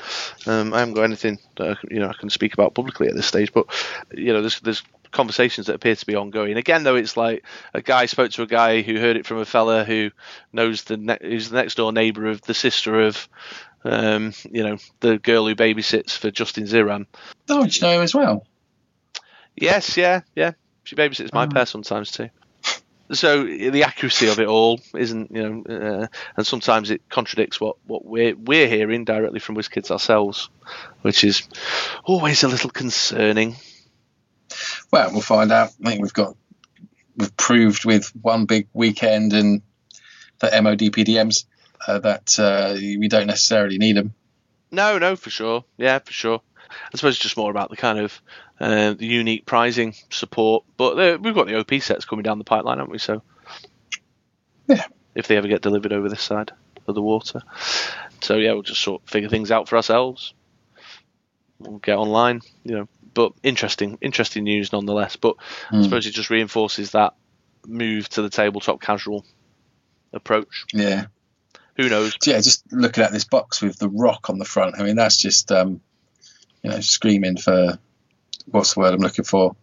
Um, 0.46 0.74
I 0.74 0.80
haven't 0.80 0.96
got 0.96 1.04
anything 1.04 1.39
that 1.58 1.78
I, 1.78 1.78
you 1.89 2.00
know 2.00 2.10
I 2.10 2.13
can 2.13 2.30
speak 2.30 2.54
about 2.54 2.74
publicly 2.74 3.08
at 3.08 3.15
this 3.15 3.28
stage, 3.28 3.54
but 3.54 3.68
you 4.13 4.34
know, 4.34 4.41
there's 4.41 4.60
there's 4.60 4.84
conversations 5.12 5.68
that 5.68 5.76
appear 5.76 5.96
to 5.96 6.06
be 6.06 6.15
ongoing. 6.15 6.58
Again, 6.58 6.84
though, 6.84 6.96
it's 6.96 7.15
like 7.18 7.44
a 7.74 7.82
guy 7.82 8.06
spoke 8.06 8.32
to 8.32 8.41
a 8.44 8.48
guy 8.48 8.82
who 8.82 9.00
heard 9.00 9.18
it 9.18 9.26
from 9.26 9.38
a 9.38 9.46
fella 9.46 9.84
who 9.84 10.12
knows 10.54 10.84
the 10.84 10.98
ne- 10.98 11.18
who's 11.22 11.50
the 11.50 11.58
next 11.58 11.76
door 11.76 11.91
neighbour 11.91 12.28
of 12.28 12.41
the 12.41 12.54
sister 12.54 13.02
of. 13.02 13.28
Um, 13.88 14.34
you 14.52 14.63
know, 14.63 14.78
the 15.02 15.20
girl 15.20 15.46
who 15.46 15.54
babysits 15.54 16.18
for 16.18 16.32
Justin 16.32 16.63
Ziran. 16.63 17.06
Oh, 17.48 17.65
did 17.65 17.76
you 17.76 17.84
know 17.84 17.94
him 17.94 18.02
as 18.02 18.15
well? 18.15 18.44
Yes, 19.56 19.96
yeah, 19.96 20.22
yeah. 20.36 20.54
She 20.86 20.96
babysits 20.96 21.32
my 21.34 21.46
Oh. 21.46 21.50
pair 21.50 21.68
sometimes 21.68 22.10
too. 22.10 22.30
So 23.12 23.44
the 23.44 23.84
accuracy 23.84 24.28
of 24.30 24.39
it 24.39 24.48
all 24.48 24.80
isn't, 24.98 25.30
you 25.30 25.44
know, 25.68 25.76
uh, 25.76 26.08
and 26.36 26.48
sometimes 26.48 26.89
it 26.89 27.08
contradicts 27.10 27.62
what, 27.62 27.76
what 27.86 28.04
we're 28.04 28.36
we're 28.36 28.68
hearing 28.68 29.06
directly 29.06 29.39
from 29.39 29.56
WizKids 29.56 29.91
ourselves, 29.91 30.50
which 31.04 31.24
is 31.24 31.48
always 32.04 32.41
a 32.41 32.48
little 32.48 32.72
concerning. 32.72 33.56
Well, 34.91 35.12
we'll 35.12 35.21
find 35.21 35.52
out. 35.52 35.69
I 35.84 35.89
think 35.89 36.02
we've 36.02 36.13
got 36.13 36.36
we've 37.17 37.36
proved 37.38 37.86
with 37.86 38.10
one 38.21 38.45
big 38.45 38.67
weekend 38.74 39.34
and 39.34 39.62
the 40.39 40.50
MOD 40.62 40.80
PDMs 40.80 41.45
uh, 41.88 42.00
that 42.00 42.38
uh, 42.39 42.76
we 42.78 43.08
don't 43.08 43.28
necessarily 43.28 43.78
need 43.78 43.95
them. 43.98 44.13
No, 44.71 44.98
no, 44.98 45.15
for 45.15 45.30
sure. 45.30 45.63
Yeah, 45.78 46.00
for 46.00 46.12
sure. 46.13 46.41
I 46.93 46.98
suppose 46.98 47.13
it's 47.15 47.24
just 47.24 47.38
more 47.38 47.52
about 47.52 47.69
the 47.69 47.78
kind 47.78 48.00
of 48.00 48.21
uh, 48.60 48.93
the 48.93 49.06
unique 49.06 49.45
pricing 49.45 49.93
support, 50.10 50.63
but 50.78 51.00
uh, 51.00 51.17
we've 51.21 51.36
got 51.36 51.48
the 51.48 51.58
OP 51.58 51.74
sets 51.82 52.06
coming 52.06 52.24
down 52.24 52.38
the 52.38 52.43
pipeline, 52.43 52.80
haven't 52.80 52.91
we? 52.91 52.98
So, 52.98 53.21
Yeah. 54.67 54.84
if 55.13 55.28
they 55.28 55.38
ever 55.38 55.48
get 55.48 55.62
delivered 55.62 55.93
over 55.93 56.10
this 56.10 56.21
side 56.21 56.52
of 56.88 56.95
the 56.95 57.02
water, 57.02 57.41
so 58.21 58.36
yeah, 58.38 58.54
we'll 58.54 58.62
just 58.63 58.82
sort 58.82 59.02
of 59.04 59.10
figure 59.10 59.30
things 59.30 59.52
out 59.52 59.69
for 59.69 59.76
ourselves. 59.78 60.34
We'll 61.60 61.78
get 61.80 61.98
online, 61.98 62.41
you 62.63 62.76
know. 62.78 62.88
But 63.15 63.32
interesting, 63.41 63.97
interesting 64.01 64.43
news 64.43 64.71
nonetheless. 64.71 65.15
But 65.15 65.38
I 65.71 65.78
Hmm. 65.78 65.84
suppose 65.84 66.06
it 66.06 66.12
just 66.12 66.30
reinforces 66.30 66.91
that 66.91 67.15
move 67.65 68.08
to 68.10 68.21
the 68.21 68.30
tabletop 68.30 68.80
casual 68.82 69.25
approach. 70.13 70.65
Yeah, 70.73 71.08
Who 71.78 71.89
knows? 71.89 72.15
yeah. 72.25 72.39
Just 72.41 72.63
looking 72.71 73.04
at 73.04 73.12
this 73.12 73.23
box 73.25 73.62
with 73.62 73.80
the 73.80 73.89
rock 73.89 74.30
on 74.30 74.38
the 74.38 74.45
front. 74.45 74.75
I 74.80 74.84
mean, 74.84 74.95
that's 74.95 75.17
just 75.17 75.51
um, 75.51 75.82
you 76.62 76.69
know 76.69 76.80
screaming 76.82 77.38
for 77.38 77.80
what's 78.45 78.73
the 78.75 78.80
word 78.82 78.93
I'm 78.93 78.99
looking 79.01 79.25
for? 79.25 79.56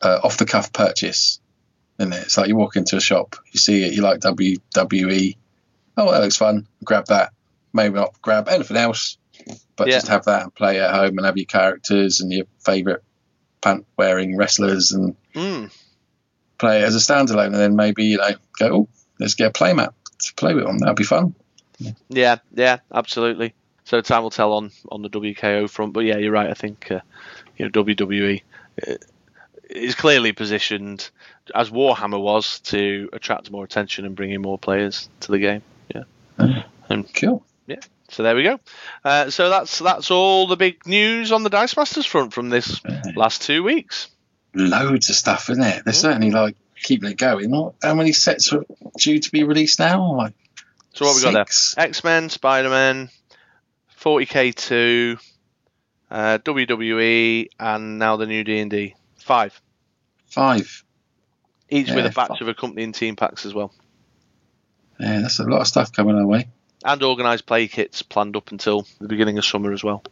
Uh, 0.00 0.20
off 0.22 0.36
the 0.36 0.44
cuff 0.46 0.72
purchase. 0.72 1.40
Isn't 1.98 2.12
it? 2.12 2.22
It's 2.22 2.36
like 2.38 2.48
you 2.48 2.56
walk 2.56 2.76
into 2.76 2.96
a 2.96 3.00
shop, 3.00 3.36
you 3.52 3.58
see 3.58 3.82
it, 3.84 3.92
you 3.92 4.02
like 4.02 4.20
WWE. 4.20 5.36
Oh, 5.96 6.10
that 6.10 6.20
looks 6.22 6.36
fun. 6.36 6.66
Grab 6.84 7.06
that. 7.06 7.32
Maybe 7.72 7.94
not 7.94 8.20
grab 8.22 8.48
anything 8.48 8.76
else, 8.76 9.18
but 9.76 9.88
Yeah. 9.88 9.94
just 9.94 10.08
have 10.08 10.24
that 10.26 10.42
and 10.42 10.54
play 10.54 10.80
at 10.80 10.94
home 10.94 11.16
and 11.18 11.26
have 11.26 11.36
your 11.36 11.46
characters 11.46 12.20
and 12.20 12.32
your 12.32 12.46
favourite 12.64 13.00
pant 13.60 13.86
wearing 13.96 14.36
wrestlers 14.36 14.92
and 14.92 15.16
Mm. 15.34 15.70
play 16.58 16.80
it 16.82 16.84
as 16.84 16.94
a 16.94 16.98
standalone 16.98 17.46
and 17.46 17.54
then 17.54 17.76
maybe, 17.76 18.04
you 18.04 18.18
know, 18.18 18.30
go, 18.58 18.66
oh, 18.72 18.88
let's 19.18 19.34
get 19.34 19.48
a 19.48 19.50
play 19.50 19.72
playmat 19.72 19.92
to 20.20 20.34
play 20.34 20.54
with 20.54 20.64
them. 20.64 20.78
That'd 20.78 20.96
be 20.96 21.04
fun. 21.04 21.34
Yeah, 22.08 22.36
yeah, 22.54 22.78
absolutely. 22.94 23.54
So 23.84 24.00
time 24.00 24.22
will 24.22 24.30
tell 24.30 24.52
on 24.52 24.70
on 24.90 25.02
the 25.02 25.08
WKO 25.10 25.68
front, 25.68 25.92
but 25.92 26.04
yeah, 26.04 26.16
you're 26.18 26.30
right. 26.32 26.48
I 26.50 26.54
think 26.54 26.90
uh, 26.90 27.00
you 27.56 27.64
know 27.64 27.70
WWE 27.70 28.42
uh, 28.86 28.94
is 29.68 29.94
clearly 29.96 30.32
positioned 30.32 31.10
as 31.54 31.70
Warhammer 31.70 32.20
was 32.20 32.60
to 32.60 33.08
attract 33.12 33.50
more 33.50 33.64
attention 33.64 34.04
and 34.04 34.14
bring 34.14 34.30
in 34.30 34.40
more 34.42 34.58
players 34.58 35.08
to 35.20 35.32
the 35.32 35.38
game. 35.38 35.62
Yeah. 35.92 36.04
Cool. 37.14 37.44
So 38.12 38.22
there 38.22 38.36
we 38.36 38.42
go. 38.42 38.60
Uh, 39.04 39.30
so 39.30 39.48
that's 39.48 39.78
that's 39.78 40.10
all 40.10 40.46
the 40.46 40.56
big 40.56 40.86
news 40.86 41.32
on 41.32 41.42
the 41.42 41.50
Dice 41.50 41.76
Masters 41.76 42.06
front 42.06 42.32
from 42.34 42.50
this 42.50 42.80
last 43.16 43.42
two 43.42 43.62
weeks. 43.62 44.08
Loads 44.54 45.08
of 45.08 45.16
stuff, 45.16 45.48
isn't 45.48 45.62
it? 45.64 45.84
They're 45.84 45.94
certainly 45.94 46.30
like 46.30 46.56
keeping 46.82 47.10
it 47.10 47.16
going. 47.16 47.52
How 47.82 47.94
many 47.94 48.12
sets 48.12 48.52
are 48.52 48.64
due 48.98 49.18
to 49.18 49.32
be 49.32 49.44
released 49.44 49.78
now? 49.78 50.14
Like 50.14 50.34
So 50.92 51.06
what 51.06 51.16
we 51.16 51.22
got 51.22 51.32
there? 51.32 51.46
six? 51.46 51.74
X 51.78 52.04
Men, 52.04 52.28
Spider 52.28 52.68
Man, 52.68 53.08
40k 54.00 54.54
two, 54.54 55.16
uh, 56.10 56.38
WWE, 56.44 57.48
and 57.58 57.98
now 57.98 58.16
the 58.16 58.26
new 58.26 58.44
D 58.44 58.58
and 58.58 58.70
D. 58.70 58.94
Five. 59.16 59.58
Five. 60.26 60.84
each 61.70 61.90
with 61.90 62.04
a 62.04 62.10
batch 62.10 62.28
fine. 62.28 62.38
of 62.42 62.48
accompanying 62.48 62.92
team 62.92 63.16
packs 63.16 63.46
as 63.46 63.54
well, 63.54 63.72
Yeah, 64.98 65.20
that's 65.20 65.38
a 65.38 65.44
lot 65.44 65.60
of 65.62 65.66
stuff 65.66 65.92
coming 65.92 66.16
our 66.16 66.26
way. 66.26 66.48
And 66.84 67.02
organised 67.02 67.46
play 67.46 67.68
kits 67.68 68.02
planned 68.02 68.36
up 68.36 68.50
until 68.50 68.86
the 69.00 69.08
beginning 69.08 69.38
of 69.38 69.44
summer 69.44 69.72
as 69.72 69.84
well. 69.84 70.02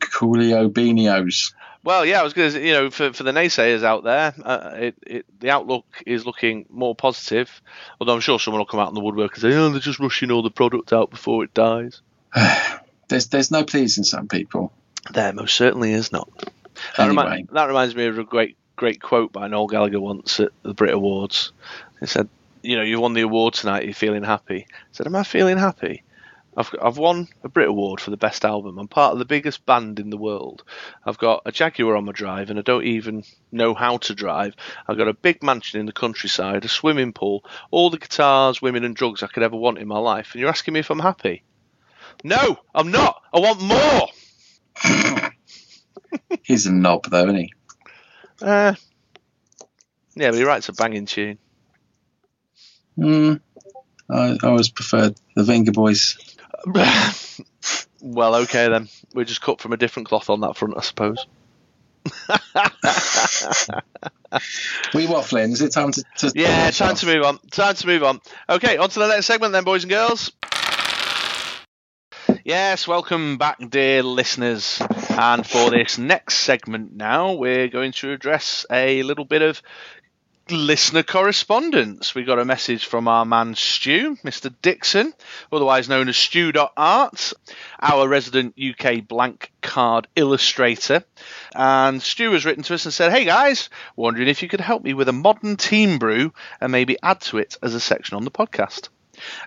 Coolio 0.00 0.70
Beanios. 0.70 1.52
Well, 1.84 2.04
yeah, 2.04 2.20
I 2.20 2.24
was 2.24 2.32
going 2.32 2.52
to, 2.52 2.60
you 2.60 2.72
know, 2.72 2.90
for, 2.90 3.12
for 3.12 3.22
the 3.22 3.30
naysayers 3.30 3.84
out 3.84 4.02
there, 4.02 4.34
uh, 4.42 4.70
it, 4.74 4.94
it, 5.06 5.40
the 5.40 5.50
outlook 5.50 5.86
is 6.04 6.26
looking 6.26 6.66
more 6.68 6.96
positive. 6.96 7.62
Although 8.00 8.14
I'm 8.14 8.20
sure 8.20 8.40
someone 8.40 8.58
will 8.58 8.66
come 8.66 8.80
out 8.80 8.88
in 8.88 8.94
the 8.94 9.00
woodwork 9.00 9.34
and 9.34 9.42
say, 9.42 9.54
"Oh, 9.54 9.68
they're 9.68 9.78
just 9.78 10.00
rushing 10.00 10.32
all 10.32 10.42
the 10.42 10.50
product 10.50 10.92
out 10.92 11.10
before 11.10 11.44
it 11.44 11.54
dies." 11.54 12.00
there's 13.08 13.28
there's 13.28 13.52
no 13.52 13.62
pleasing 13.62 14.02
some 14.02 14.26
people. 14.26 14.72
There 15.12 15.32
most 15.32 15.54
certainly 15.54 15.92
is 15.92 16.10
not. 16.10 16.28
That, 16.96 17.06
remi- 17.06 17.20
Anyway, 17.20 17.46
that 17.52 17.66
reminds 17.66 17.94
me 17.94 18.06
of 18.06 18.18
a 18.18 18.24
great 18.24 18.56
great 18.74 19.00
quote 19.00 19.32
by 19.32 19.46
Noel 19.46 19.68
Gallagher 19.68 20.00
once 20.00 20.40
at 20.40 20.50
the 20.64 20.74
Brit 20.74 20.92
Awards. 20.92 21.52
He 22.00 22.06
said, 22.06 22.28
"You 22.62 22.76
know, 22.76 22.82
you 22.82 23.00
won 23.00 23.14
the 23.14 23.20
award 23.20 23.54
tonight. 23.54 23.84
You're 23.84 23.94
feeling 23.94 24.24
happy." 24.24 24.66
I 24.68 24.74
said, 24.90 25.06
"Am 25.06 25.14
I 25.14 25.22
feeling 25.22 25.56
happy? 25.56 26.02
I've 26.56 26.74
I've 26.80 26.98
won 26.98 27.28
a 27.44 27.48
Brit 27.48 27.68
Award 27.68 28.00
for 28.00 28.10
the 28.10 28.16
best 28.16 28.44
album. 28.44 28.78
I'm 28.78 28.88
part 28.88 29.12
of 29.12 29.18
the 29.18 29.24
biggest 29.24 29.66
band 29.66 30.00
in 30.00 30.10
the 30.10 30.16
world. 30.16 30.64
I've 31.04 31.18
got 31.18 31.42
a 31.44 31.52
Jaguar 31.52 31.96
on 31.96 32.06
my 32.06 32.12
drive, 32.12 32.50
and 32.50 32.58
I 32.58 32.62
don't 32.62 32.84
even 32.84 33.24
know 33.52 33.74
how 33.74 33.98
to 33.98 34.14
drive. 34.14 34.54
I've 34.88 34.96
got 34.96 35.08
a 35.08 35.14
big 35.14 35.42
mansion 35.42 35.80
in 35.80 35.86
the 35.86 35.92
countryside, 35.92 36.64
a 36.64 36.68
swimming 36.68 37.12
pool, 37.12 37.44
all 37.70 37.90
the 37.90 37.98
guitars, 37.98 38.62
women, 38.62 38.84
and 38.84 38.96
drugs 38.96 39.22
I 39.22 39.26
could 39.26 39.42
ever 39.42 39.56
want 39.56 39.78
in 39.78 39.88
my 39.88 39.98
life. 39.98 40.30
And 40.32 40.40
you're 40.40 40.50
asking 40.50 40.74
me 40.74 40.80
if 40.80 40.90
I'm 40.90 40.98
happy? 40.98 41.42
No, 42.24 42.58
I'm 42.74 42.90
not. 42.90 43.20
I 43.32 43.40
want 43.40 43.60
more." 43.60 44.08
he's 46.42 46.66
a 46.66 46.72
knob 46.72 47.04
though, 47.10 47.24
isn't 47.24 47.36
he? 47.36 47.52
Uh, 48.40 48.74
yeah, 50.14 50.30
but 50.30 50.38
he 50.38 50.44
writes 50.44 50.68
a 50.68 50.72
banging 50.72 51.06
tune. 51.06 51.38
I, 54.08 54.38
I 54.42 54.46
always 54.46 54.70
preferred 54.70 55.16
the 55.34 55.42
Vengaboys. 55.42 56.16
Well, 58.00 58.34
okay 58.36 58.68
then. 58.68 58.88
We're 59.14 59.24
just 59.24 59.40
cut 59.42 59.60
from 59.60 59.72
a 59.72 59.76
different 59.76 60.08
cloth 60.08 60.30
on 60.30 60.40
that 60.40 60.56
front, 60.56 60.74
I 60.76 60.80
suppose. 60.82 61.26
We 64.94 65.06
waffling. 65.06 65.52
Is 65.52 65.62
it 65.62 65.72
time 65.72 65.92
to? 65.92 66.04
to 66.18 66.32
Yeah, 66.34 66.70
time 66.70 66.94
to 66.96 67.06
move 67.06 67.24
on. 67.24 67.38
Time 67.50 67.74
to 67.74 67.86
move 67.86 68.02
on. 68.02 68.20
Okay, 68.48 68.76
on 68.76 68.88
to 68.90 68.98
the 68.98 69.08
next 69.08 69.26
segment 69.26 69.52
then, 69.52 69.64
boys 69.64 69.84
and 69.84 69.90
girls. 69.90 70.32
Yes, 72.44 72.86
welcome 72.86 73.38
back, 73.38 73.58
dear 73.70 74.02
listeners. 74.02 74.80
And 75.10 75.46
for 75.46 75.70
this 75.70 75.98
next 75.98 76.38
segment 76.38 76.94
now, 76.94 77.32
we're 77.32 77.68
going 77.68 77.92
to 77.92 78.12
address 78.12 78.66
a 78.70 79.02
little 79.02 79.24
bit 79.24 79.42
of 79.42 79.62
listener 80.50 81.02
correspondence. 81.02 82.14
We 82.14 82.24
got 82.24 82.38
a 82.38 82.44
message 82.44 82.84
from 82.84 83.08
our 83.08 83.24
man 83.24 83.54
Stu, 83.54 84.16
Mr. 84.24 84.54
Dixon, 84.62 85.12
otherwise 85.50 85.88
known 85.88 86.08
as 86.08 86.16
Stu.art, 86.16 87.32
our 87.80 88.08
resident 88.08 88.54
UK 88.58 89.06
blank 89.06 89.50
card 89.60 90.06
illustrator. 90.14 91.04
And 91.54 92.00
Stu 92.00 92.32
has 92.32 92.44
written 92.44 92.62
to 92.64 92.74
us 92.74 92.84
and 92.84 92.94
said, 92.94 93.10
Hey 93.12 93.24
guys, 93.24 93.68
wondering 93.96 94.28
if 94.28 94.42
you 94.42 94.48
could 94.48 94.60
help 94.60 94.84
me 94.84 94.94
with 94.94 95.08
a 95.08 95.12
modern 95.12 95.56
team 95.56 95.98
brew 95.98 96.32
and 96.60 96.70
maybe 96.70 96.96
add 97.02 97.20
to 97.22 97.38
it 97.38 97.56
as 97.62 97.74
a 97.74 97.80
section 97.80 98.16
on 98.16 98.24
the 98.24 98.30
podcast. 98.30 98.88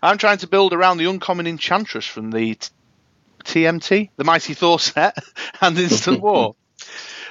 I'm 0.02 0.18
trying 0.18 0.40
to 0.40 0.48
build 0.48 0.74
around 0.74 0.98
the 0.98 1.10
uncommon 1.10 1.48
enchantress 1.48 2.06
from 2.06 2.32
the 2.32 2.56
t- 2.56 2.70
TMT, 3.46 4.10
the 4.18 4.24
Mighty 4.24 4.54
Thor 4.54 4.80
set, 4.80 5.18
and 5.62 5.78
Instant 5.78 6.22
War. 6.22 6.56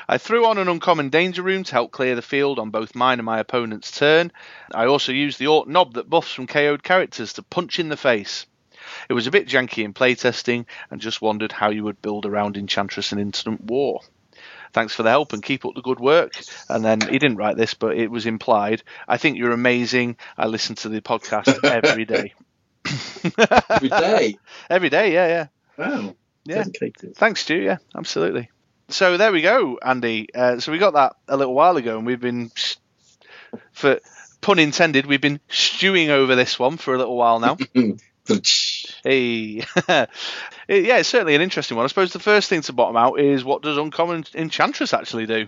I 0.08 0.16
threw 0.16 0.46
on 0.46 0.56
an 0.56 0.68
uncommon 0.68 1.10
danger 1.10 1.42
room 1.42 1.64
to 1.64 1.72
help 1.72 1.92
clear 1.92 2.14
the 2.14 2.22
field 2.22 2.58
on 2.58 2.70
both 2.70 2.94
mine 2.94 3.18
and 3.18 3.26
my 3.26 3.40
opponent's 3.40 3.90
turn. 3.90 4.32
I 4.74 4.86
also 4.86 5.12
used 5.12 5.38
the 5.38 5.48
Ork 5.48 5.68
Nob 5.68 5.94
that 5.94 6.08
buffs 6.08 6.32
from 6.32 6.46
KO'd 6.46 6.82
characters 6.82 7.34
to 7.34 7.42
punch 7.42 7.78
in 7.78 7.90
the 7.90 7.96
face. 7.96 8.46
It 9.10 9.12
was 9.12 9.26
a 9.26 9.30
bit 9.30 9.46
janky 9.46 9.84
in 9.84 9.92
playtesting 9.92 10.64
and 10.90 11.00
just 11.00 11.20
wondered 11.20 11.52
how 11.52 11.68
you 11.70 11.84
would 11.84 12.00
build 12.00 12.24
around 12.24 12.56
Enchantress 12.56 13.12
and 13.12 13.20
Instant 13.20 13.62
War. 13.64 14.00
Thanks 14.72 14.94
for 14.94 15.02
the 15.02 15.10
help 15.10 15.34
and 15.34 15.42
keep 15.42 15.66
up 15.66 15.74
the 15.74 15.82
good 15.82 16.00
work. 16.00 16.32
And 16.70 16.84
then 16.84 17.00
he 17.00 17.18
didn't 17.18 17.36
write 17.36 17.56
this, 17.56 17.74
but 17.74 17.96
it 17.96 18.10
was 18.10 18.24
implied. 18.24 18.82
I 19.06 19.18
think 19.18 19.36
you're 19.36 19.52
amazing. 19.52 20.16
I 20.38 20.46
listen 20.46 20.76
to 20.76 20.88
the 20.88 21.02
podcast 21.02 21.64
every 21.64 22.04
day. 22.06 22.34
Every 23.68 23.88
day. 23.88 24.38
every 24.70 24.88
day, 24.88 25.12
yeah, 25.12 25.26
yeah. 25.28 25.46
Wow. 25.76 26.14
Yeah. 26.44 26.64
Dedicated. 26.64 27.14
Thanks, 27.16 27.40
Stu. 27.42 27.56
Yeah, 27.56 27.76
absolutely. 27.94 28.50
So 28.90 29.16
there 29.16 29.32
we 29.32 29.42
go, 29.42 29.78
Andy. 29.82 30.28
Uh, 30.34 30.60
so 30.60 30.72
we 30.72 30.78
got 30.78 30.94
that 30.94 31.16
a 31.28 31.36
little 31.36 31.54
while 31.54 31.76
ago, 31.76 31.98
and 31.98 32.06
we've 32.06 32.20
been, 32.20 32.50
for 33.72 34.00
pun 34.40 34.58
intended, 34.58 35.04
we've 35.04 35.20
been 35.20 35.40
stewing 35.48 36.10
over 36.10 36.34
this 36.34 36.58
one 36.58 36.78
for 36.78 36.94
a 36.94 36.98
little 36.98 37.16
while 37.16 37.38
now. 37.38 37.58
hey, 39.04 39.64
yeah, 39.88 40.06
it's 40.68 41.08
certainly 41.08 41.34
an 41.34 41.42
interesting 41.42 41.76
one. 41.76 41.84
I 41.84 41.88
suppose 41.88 42.12
the 42.12 42.18
first 42.18 42.48
thing 42.48 42.62
to 42.62 42.72
bottom 42.72 42.96
out 42.96 43.20
is 43.20 43.44
what 43.44 43.62
does 43.62 43.76
Uncommon 43.76 44.24
Enchantress 44.34 44.94
actually 44.94 45.26
do? 45.26 45.46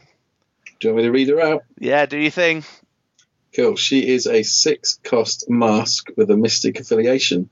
Do 0.78 0.88
you 0.88 0.94
want 0.94 0.98
me 0.98 1.02
to 1.04 1.12
read 1.12 1.28
her 1.28 1.40
out? 1.40 1.64
Yeah, 1.78 2.06
do 2.06 2.18
you 2.18 2.30
think? 2.30 2.64
Cool. 3.54 3.76
She 3.76 4.08
is 4.08 4.26
a 4.26 4.42
six 4.42 4.98
cost 5.02 5.48
mask 5.48 6.08
with 6.16 6.30
a 6.30 6.36
mystic 6.36 6.78
affiliation. 6.78 7.50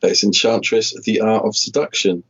That 0.00 0.12
is 0.12 0.22
Enchantress, 0.22 0.98
the 1.02 1.20
Art 1.20 1.44
of 1.44 1.56
Seduction. 1.56 2.24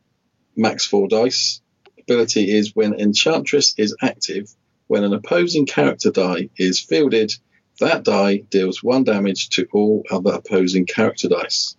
Max 0.56 0.86
four 0.86 1.06
dice. 1.08 1.60
Ability 2.02 2.50
is 2.50 2.74
when 2.74 2.94
Enchantress 2.94 3.74
is 3.76 3.96
active, 4.02 4.50
when 4.86 5.04
an 5.04 5.12
opposing 5.12 5.66
character 5.66 6.10
die 6.10 6.48
is 6.56 6.80
fielded, 6.80 7.32
that 7.80 8.04
die 8.04 8.38
deals 8.38 8.82
one 8.82 9.04
damage 9.04 9.50
to 9.50 9.66
all 9.72 10.04
other 10.10 10.32
opposing 10.32 10.86
character 10.86 11.28
dice. 11.28 11.76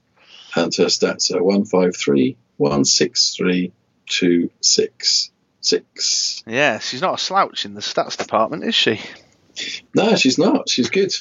And 0.55 0.73
her 0.75 0.85
stats 0.85 1.33
are 1.33 1.43
153, 1.43 2.37
163, 2.57 3.71
2, 4.07 4.51
6, 4.59 5.31
6. 5.61 6.43
Yeah, 6.47 6.79
she's 6.79 7.01
not 7.01 7.19
a 7.19 7.23
slouch 7.23 7.65
in 7.65 7.73
the 7.73 7.81
stats 7.81 8.17
department, 8.17 8.63
is 8.63 8.75
she? 8.75 8.99
No, 9.95 10.15
she's 10.15 10.37
not. 10.37 10.69
She's 10.69 10.89
good. 10.89 11.13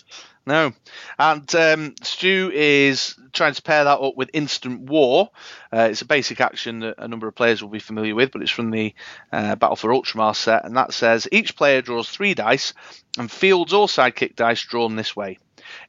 No. 0.46 0.72
And 1.18 1.54
um, 1.54 1.94
Stu 2.02 2.50
is 2.52 3.14
trying 3.32 3.54
to 3.54 3.62
pair 3.62 3.84
that 3.84 4.00
up 4.00 4.16
with 4.16 4.30
Instant 4.32 4.82
War. 4.82 5.30
Uh, 5.72 5.88
it's 5.90 6.02
a 6.02 6.06
basic 6.06 6.40
action 6.40 6.80
that 6.80 6.96
a 6.98 7.08
number 7.08 7.28
of 7.28 7.34
players 7.34 7.62
will 7.62 7.70
be 7.70 7.78
familiar 7.78 8.14
with, 8.14 8.32
but 8.32 8.42
it's 8.42 8.50
from 8.50 8.70
the 8.70 8.94
uh, 9.32 9.56
Battle 9.56 9.76
for 9.76 9.90
Ultramar 9.90 10.34
set, 10.34 10.64
and 10.64 10.76
that 10.76 10.92
says 10.92 11.28
each 11.30 11.56
player 11.56 11.82
draws 11.82 12.08
three 12.08 12.34
dice 12.34 12.72
and 13.18 13.30
fields 13.30 13.72
all 13.72 13.86
sidekick 13.86 14.34
dice 14.34 14.62
drawn 14.62 14.96
this 14.96 15.14
way. 15.14 15.38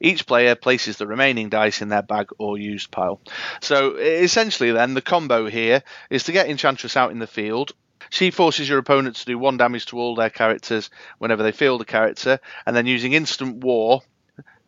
Each 0.00 0.26
player 0.26 0.54
places 0.54 0.96
the 0.96 1.06
remaining 1.06 1.48
dice 1.48 1.82
in 1.82 1.88
their 1.88 2.02
bag 2.02 2.28
or 2.38 2.58
used 2.58 2.90
pile. 2.90 3.20
So 3.60 3.96
essentially, 3.96 4.70
then, 4.70 4.94
the 4.94 5.02
combo 5.02 5.48
here 5.48 5.82
is 6.10 6.24
to 6.24 6.32
get 6.32 6.48
Enchantress 6.48 6.96
out 6.96 7.10
in 7.10 7.18
the 7.18 7.26
field, 7.26 7.72
she 8.12 8.30
forces 8.30 8.68
your 8.68 8.78
opponent 8.78 9.16
to 9.16 9.24
do 9.24 9.38
one 9.38 9.56
damage 9.56 9.86
to 9.86 9.98
all 9.98 10.14
their 10.14 10.28
characters 10.28 10.90
whenever 11.16 11.42
they 11.42 11.50
field 11.50 11.80
a 11.80 11.86
character, 11.86 12.38
and 12.66 12.76
then 12.76 12.86
using 12.86 13.14
instant 13.14 13.64
war 13.64 14.02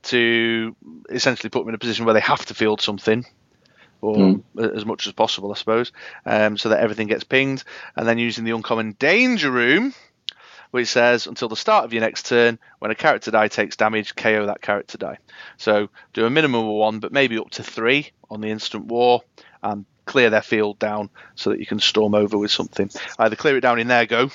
to 0.05 0.75
essentially 1.11 1.51
put 1.51 1.61
them 1.61 1.69
in 1.69 1.75
a 1.75 1.79
position 1.79 2.07
where 2.07 2.15
they 2.15 2.21
have 2.21 2.47
to 2.47 2.55
field 2.55 2.81
something, 2.81 3.23
or 4.01 4.17
Mm. 4.57 4.75
as 4.75 4.87
much 4.87 5.07
as 5.07 5.13
possible, 5.13 5.53
I 5.53 5.57
suppose, 5.57 5.93
um, 6.25 6.57
so 6.57 6.71
that 6.71 6.81
everything 6.81 7.07
gets 7.07 7.25
pinged, 7.25 7.65
and 7.97 8.09
then 8.09 8.17
using 8.17 8.45
the 8.45 8.53
uncommon 8.53 8.97
danger 8.99 9.51
room. 9.51 9.93
Which 10.71 10.89
says 10.89 11.29
until 11.29 11.49
the 11.49 11.55
start 11.55 11.85
of 11.85 11.93
your 11.93 12.01
next 12.01 12.27
turn, 12.27 12.59
when 12.81 12.91
a 12.91 12.97
character 12.97 13.31
die 13.31 13.47
takes 13.47 13.77
damage, 13.77 14.17
KO 14.17 14.47
that 14.47 14.61
character 14.61 14.99
die. 14.99 15.19
So 15.57 15.89
do 16.15 16.27
a 16.27 16.31
minimum 16.31 16.65
of 16.65 16.75
one, 16.75 16.99
but 16.99 17.13
maybe 17.13 17.39
up 17.39 17.51
to 17.51 17.63
three 17.63 18.11
on 18.29 18.41
the 18.41 18.49
instant 18.49 18.87
war, 18.87 19.23
and 19.65 19.87
clear 20.07 20.31
their 20.31 20.43
field 20.43 20.79
down 20.79 21.11
so 21.35 21.51
that 21.51 21.61
you 21.61 21.67
can 21.67 21.81
storm 21.81 22.15
over 22.15 22.39
with 22.39 22.51
something. 22.53 22.91
Either 23.19 23.37
clear 23.37 23.57
it 23.57 23.63
down 23.63 23.81
in 23.81 23.89
their 23.89 24.07
go, 24.07 24.31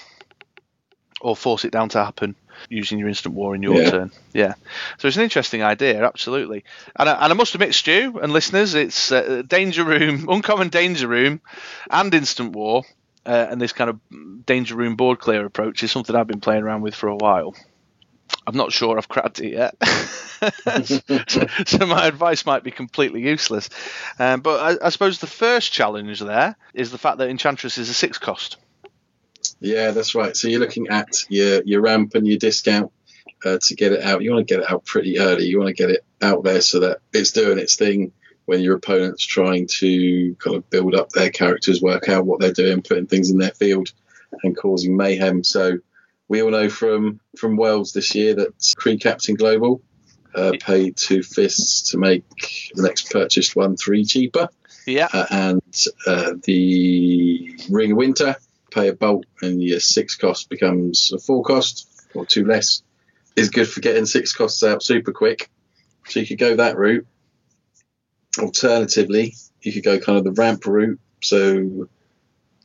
or 1.22 1.36
force 1.36 1.66
it 1.66 1.72
down 1.72 1.90
to 1.90 2.04
happen 2.04 2.36
using 2.70 3.00
your 3.00 3.08
instant 3.08 3.36
war 3.36 3.56
in 3.56 3.64
your 3.64 3.82
Yeah. 3.82 3.90
turn. 3.90 4.12
Yeah. 4.34 4.54
So 4.98 5.08
it's 5.08 5.18
an 5.18 5.24
interesting 5.24 5.64
idea, 5.64 6.04
absolutely. 6.06 6.64
And 6.98 7.10
I, 7.10 7.14
and 7.24 7.32
I 7.32 7.36
must 7.36 7.56
admit, 7.56 7.74
Stu 7.74 8.20
and 8.22 8.34
listeners, 8.34 8.74
it's 8.74 9.12
uh, 9.12 9.44
danger 9.48 9.84
room, 9.84 10.28
uncommon 10.30 10.70
danger 10.70 11.08
room, 11.08 11.42
and 11.90 12.14
instant 12.14 12.54
war. 12.54 12.84
Uh, 13.26 13.48
and 13.50 13.62
this 13.62 13.74
kind 13.74 13.90
of 13.90 14.00
danger 14.46 14.76
room 14.76 14.96
board 14.96 15.20
clear 15.20 15.46
approach 15.46 15.84
is 15.84 15.92
something 15.92 16.16
I've 16.16 16.28
been 16.28 16.42
playing 16.42 16.64
around 16.64 16.82
with 16.82 16.96
for 16.96 17.10
a 17.10 17.16
while. 17.16 17.54
I'm 18.48 18.58
not 18.58 18.72
sure 18.72 18.98
I've 18.98 19.08
cracked 19.08 19.40
it 19.40 19.54
yet. 19.54 19.76
so, 21.28 21.48
so 21.66 21.86
my 21.86 22.08
advice 22.08 22.46
might 22.46 22.64
be 22.64 22.72
completely 22.72 23.22
useless. 23.22 23.70
Um, 24.18 24.42
but 24.42 24.82
I, 24.82 24.88
I 24.88 24.90
suppose 24.90 25.20
the 25.20 25.28
first 25.28 25.72
challenge 25.72 26.20
there 26.20 26.56
is 26.74 26.92
the 26.92 26.98
fact 26.98 27.20
that 27.20 27.30
Enchantress 27.30 27.78
is 27.78 27.90
a 27.90 27.94
six 27.94 28.18
cost. 28.18 28.58
Yeah, 29.60 29.92
that's 29.92 30.16
right. 30.16 30.36
So 30.36 30.48
you're 30.48 30.60
looking 30.60 30.88
at 30.88 31.26
your 31.30 31.62
your 31.64 31.82
ramp 31.82 32.16
and 32.16 32.28
your 32.28 32.38
discount 32.38 32.92
uh, 33.46 33.58
to 33.62 33.76
get 33.76 33.92
it 33.92 34.04
out. 34.04 34.22
You 34.22 34.34
want 34.34 34.48
to 34.48 34.54
get 34.54 34.64
it 34.64 34.72
out 34.72 34.86
pretty 34.86 35.20
early. 35.20 35.46
You 35.46 35.60
want 35.60 35.68
to 35.68 35.74
get 35.74 35.90
it 35.90 36.06
out 36.22 36.44
there 36.44 36.62
so 36.62 36.80
that 36.80 37.00
it's 37.14 37.32
doing 37.32 37.60
its 37.60 37.76
thing 37.76 38.12
when 38.46 38.62
your 38.62 38.76
opponent's 38.76 39.24
trying 39.24 39.68
to 39.68 40.36
kind 40.36 40.56
of 40.56 40.70
build 40.70 40.96
up 40.96 41.10
their 41.10 41.30
characters, 41.30 41.82
work 41.82 42.10
out 42.10 42.26
what 42.26 42.40
they're 42.40 42.52
doing, 42.52 42.82
putting 42.82 43.06
things 43.06 43.30
in 43.30 43.38
their 43.38 43.52
field, 43.52 43.92
and 44.44 44.58
causing 44.58 44.98
mayhem. 44.98 45.44
So 45.44 45.78
we 46.30 46.42
all 46.42 46.52
know 46.52 46.70
from 46.70 47.20
from 47.38 47.58
Worlds 47.58 47.92
this 47.92 48.16
year 48.16 48.36
that 48.36 48.58
Kree 48.60 49.02
Captain 49.02 49.36
Global 49.36 49.82
uh, 50.34 50.54
paid 50.62 50.96
two 50.96 51.24
fists 51.24 51.92
to 51.92 51.98
make 51.98 52.24
the 52.76 52.84
next 52.84 53.12
purchased 53.12 53.56
one 53.56 53.76
three 53.76 54.06
cheaper 54.06 54.48
Yeah. 54.86 55.10
uh, 55.12 55.26
and 55.30 55.86
uh, 56.08 56.34
the 56.44 57.60
Ring 57.70 57.92
of 57.92 57.98
Winter, 57.98 58.36
pay 58.72 58.88
a 58.90 58.94
bolt, 58.94 59.26
and 59.42 59.62
your 59.62 59.80
six 59.80 60.16
cost 60.16 60.50
becomes 60.50 61.12
a 61.14 61.20
four 61.20 61.44
cost 61.44 61.88
or 62.14 62.26
two 62.26 62.46
less. 62.46 62.84
Is 63.36 63.50
good 63.50 63.70
for 63.70 63.80
getting 63.80 64.06
six 64.06 64.34
costs 64.34 64.64
out 64.64 64.84
super 64.84 65.12
quick. 65.14 65.50
So 66.08 66.20
you 66.20 66.28
could 66.28 66.40
go 66.40 66.56
that 66.58 66.78
route. 66.78 67.08
Alternatively, 68.38 69.36
you 69.62 69.72
could 69.74 69.84
go 69.84 70.00
kind 70.00 70.18
of 70.18 70.24
the 70.24 70.32
ramp 70.32 70.66
route. 70.66 71.00
So 71.22 71.88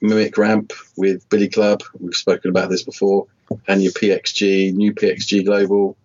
mimic 0.04 0.36
ramp 0.38 0.72
with 0.96 1.28
Billy 1.28 1.48
Club. 1.48 1.82
We've 1.98 2.14
spoken 2.14 2.50
about 2.50 2.70
this 2.70 2.82
before, 2.82 3.26
and 3.66 3.82
your 3.82 3.92
PXG, 3.92 4.72
new 4.74 4.94
PXG 4.94 5.44
Global, 5.44 5.96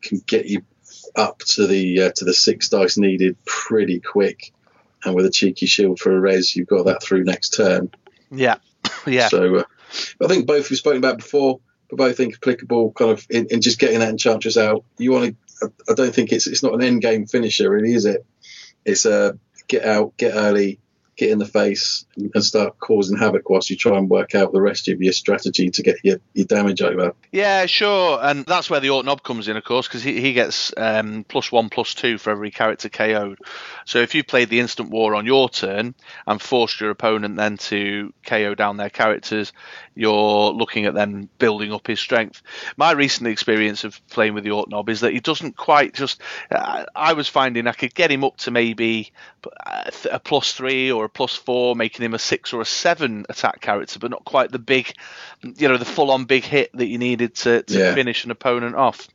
can 0.00 0.22
get 0.26 0.46
you 0.46 0.62
up 1.16 1.40
to 1.40 1.66
the 1.66 2.02
uh, 2.02 2.12
to 2.16 2.24
the 2.24 2.34
six 2.34 2.68
dice 2.68 2.96
needed 2.96 3.36
pretty 3.44 4.00
quick 4.00 4.52
and 5.04 5.14
with 5.14 5.26
a 5.26 5.30
cheeky 5.30 5.66
shield 5.66 5.98
for 5.98 6.14
a 6.14 6.20
res, 6.20 6.54
you've 6.54 6.68
got 6.68 6.86
that 6.86 7.02
through 7.02 7.24
next 7.24 7.50
turn. 7.50 7.90
Yeah. 8.30 8.56
yeah. 9.06 9.28
So 9.28 9.56
uh, 9.56 9.64
I 10.22 10.28
think 10.28 10.46
both 10.46 10.70
we've 10.70 10.78
spoken 10.78 10.98
about 10.98 11.18
before, 11.18 11.60
but 11.90 11.96
both 11.96 12.16
think 12.16 12.34
applicable 12.34 12.92
kind 12.92 13.10
of 13.10 13.26
in, 13.30 13.46
in 13.50 13.60
just 13.60 13.78
getting 13.78 14.00
that 14.00 14.10
enchantress 14.10 14.56
out. 14.56 14.84
You 14.98 15.12
want 15.12 15.36
to, 15.60 15.72
I 15.88 15.94
don't 15.94 16.14
think 16.14 16.32
it's 16.32 16.46
it's 16.46 16.62
not 16.62 16.74
an 16.74 16.82
end 16.82 17.02
game 17.02 17.26
finisher, 17.26 17.70
really, 17.70 17.94
is 17.94 18.04
it? 18.04 18.24
It's 18.84 19.06
a 19.06 19.38
get 19.68 19.84
out, 19.84 20.16
get 20.16 20.34
early, 20.34 20.80
get 21.16 21.30
in 21.30 21.38
the 21.38 21.46
face, 21.46 22.06
and 22.16 22.44
start 22.44 22.78
causing 22.78 23.18
havoc 23.18 23.48
whilst 23.50 23.70
you 23.70 23.76
try 23.76 23.96
and 23.98 24.08
work 24.08 24.34
out 24.34 24.52
the 24.52 24.60
rest 24.60 24.88
of 24.88 25.02
your 25.02 25.12
strategy 25.12 25.70
to 25.70 25.82
get 25.82 25.96
your, 26.02 26.18
your 26.32 26.46
damage 26.46 26.80
over. 26.80 27.14
Yeah, 27.30 27.66
sure, 27.66 28.18
and 28.22 28.46
that's 28.46 28.70
where 28.70 28.80
the 28.80 28.90
Ork 28.90 29.04
Nob 29.04 29.22
comes 29.22 29.48
in, 29.48 29.56
of 29.56 29.64
course, 29.64 29.86
because 29.86 30.02
he, 30.02 30.20
he 30.20 30.32
gets 30.32 30.72
um, 30.76 31.24
plus 31.28 31.52
one, 31.52 31.68
plus 31.68 31.94
two 31.94 32.18
for 32.18 32.30
every 32.30 32.50
character 32.50 32.88
KO'd. 32.88 33.38
So 33.84 33.98
if 33.98 34.14
you 34.14 34.24
played 34.24 34.48
the 34.48 34.60
Instant 34.60 34.90
War 34.90 35.14
on 35.14 35.26
your 35.26 35.48
turn 35.48 35.94
and 36.26 36.40
forced 36.40 36.80
your 36.80 36.90
opponent 36.90 37.36
then 37.36 37.58
to 37.58 38.12
KO 38.24 38.54
down 38.54 38.76
their 38.76 38.90
characters, 38.90 39.52
you're 39.94 40.52
looking 40.52 40.86
at 40.86 40.94
them 40.94 41.28
building 41.38 41.72
up 41.72 41.86
his 41.86 42.00
strength. 42.00 42.42
My 42.76 42.92
recent 42.92 43.28
experience 43.28 43.84
of 43.84 44.00
playing 44.08 44.34
with 44.34 44.44
the 44.44 44.52
Ork 44.52 44.68
Nob 44.68 44.88
is 44.88 45.00
that 45.00 45.12
he 45.12 45.20
doesn't 45.20 45.56
quite 45.56 45.94
just. 45.94 46.20
Uh, 46.50 46.84
I 46.94 47.12
was 47.12 47.28
finding 47.28 47.66
I 47.66 47.72
could 47.72 47.94
get 47.94 48.10
him 48.10 48.24
up 48.24 48.38
to 48.38 48.50
maybe 48.50 49.12
uh, 49.66 49.90
a 50.10 50.18
plus 50.18 50.52
three 50.52 50.90
or 50.90 51.01
a 51.04 51.08
plus 51.08 51.34
four, 51.34 51.74
making 51.76 52.04
him 52.04 52.14
a 52.14 52.18
six 52.18 52.52
or 52.52 52.60
a 52.60 52.64
seven 52.66 53.24
attack 53.28 53.60
character, 53.60 53.98
but 53.98 54.10
not 54.10 54.24
quite 54.24 54.50
the 54.50 54.58
big, 54.58 54.92
you 55.42 55.68
know, 55.68 55.76
the 55.76 55.84
full-on 55.84 56.24
big 56.24 56.44
hit 56.44 56.70
that 56.76 56.86
you 56.86 56.98
needed 56.98 57.34
to, 57.36 57.62
to 57.62 57.78
Yeah. 57.78 57.94
finish 57.94 58.24
an 58.24 58.30
opponent 58.30 58.74
off. 58.76 59.08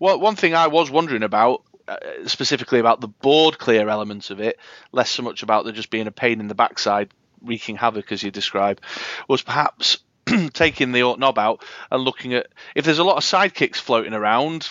Well, 0.00 0.18
one 0.20 0.36
thing 0.36 0.54
I 0.54 0.66
was 0.68 0.90
wondering 0.90 1.22
about, 1.22 1.62
uh, 1.88 1.96
specifically 2.26 2.78
about 2.78 3.00
the 3.00 3.08
board 3.08 3.58
clear 3.58 3.88
elements 3.88 4.30
of 4.30 4.40
it, 4.40 4.58
less 4.92 5.10
so 5.10 5.22
much 5.22 5.42
about 5.42 5.64
there 5.64 5.72
just 5.72 5.90
being 5.90 6.06
a 6.06 6.12
pain 6.12 6.40
in 6.40 6.48
the 6.48 6.54
backside, 6.54 7.10
wreaking 7.40 7.76
havoc 7.76 8.12
as 8.12 8.22
you 8.22 8.30
describe, 8.30 8.80
was 9.28 9.42
perhaps 9.42 9.98
taking 10.52 10.92
the 10.92 11.02
Ork 11.02 11.18
Nob 11.18 11.38
out 11.38 11.64
and 11.90 12.02
looking 12.02 12.34
at 12.34 12.46
if 12.74 12.84
there's 12.84 12.98
a 13.00 13.04
lot 13.04 13.16
of 13.16 13.24
sidekicks 13.24 13.76
floating 13.76 14.14
around. 14.14 14.68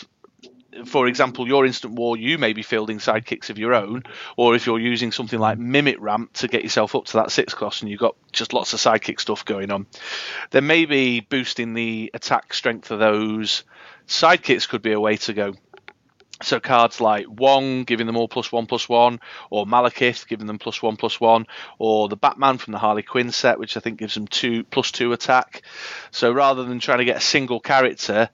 For 0.86 1.08
example, 1.08 1.48
your 1.48 1.66
instant 1.66 1.94
war, 1.94 2.18
you 2.18 2.38
may 2.38 2.54
be 2.54 2.64
fielding 2.64 3.00
sidekicks 3.00 3.50
of 3.50 3.58
your 3.58 3.74
own, 3.74 4.04
or 4.38 4.56
if 4.56 4.66
you're 4.66 4.80
using 4.80 5.12
something 5.12 5.40
like 5.40 5.58
Mimic 5.58 5.98
Ramp 6.00 6.34
to 6.34 6.48
get 6.48 6.64
yourself 6.64 6.96
up 6.96 7.06
to 7.06 7.14
that 7.18 7.32
six 7.32 7.54
cost 7.54 7.82
and 7.82 7.92
you've 7.92 8.00
got 8.00 8.16
just 8.32 8.54
lots 8.54 8.74
of 8.74 8.80
sidekick 8.80 9.20
stuff 9.20 9.46
going 9.46 9.72
on, 9.72 9.86
then 10.52 10.68
maybe 10.68 11.20
boosting 11.20 11.74
the 11.74 12.12
attack 12.14 12.54
strength 12.54 12.92
of 12.92 13.00
those 13.00 13.64
sidekicks 14.08 14.68
could 14.68 14.82
be 14.82 14.92
a 14.92 15.00
way 15.00 15.18
to 15.18 15.34
go. 15.34 15.54
So 16.44 16.60
cards 16.60 17.00
like 17.00 17.26
Wong, 17.30 17.84
giving 17.84 18.08
them 18.08 18.18
all 18.18 18.28
plus 18.28 18.52
one 18.52 18.66
plus 18.66 18.90
one, 18.90 19.20
or 19.50 19.66
Malekith, 19.66 20.28
giving 20.28 20.48
them 20.48 20.60
plus 20.60 20.82
one 20.82 20.98
plus 20.98 21.20
one, 21.20 21.48
or 21.78 22.10
the 22.10 22.18
Batman 22.18 22.58
from 22.58 22.74
the 22.74 22.80
Harley 22.80 23.04
Quinn 23.04 23.32
set, 23.32 23.60
which 23.60 23.78
I 23.78 23.80
think 23.80 24.00
gives 24.00 24.16
them 24.16 24.28
two 24.28 24.64
plus 24.64 24.92
two 24.92 25.14
attack. 25.14 25.62
So 26.12 26.32
rather 26.32 26.64
than 26.64 26.80
trying 26.80 27.00
to 27.00 27.06
get 27.06 27.18
a 27.18 27.22
single 27.22 27.60
character 27.60 28.30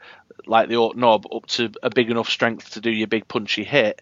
like 0.46 0.70
the 0.70 0.78
Ork 0.78 0.96
Nob 0.96 1.26
up 1.34 1.46
to 1.48 1.72
a 1.84 1.90
big 1.90 2.10
enough 2.10 2.30
strength 2.30 2.72
to 2.72 2.82
do 2.82 2.92
your 2.92 3.08
big 3.08 3.28
punchy 3.28 3.64
hit, 3.64 4.02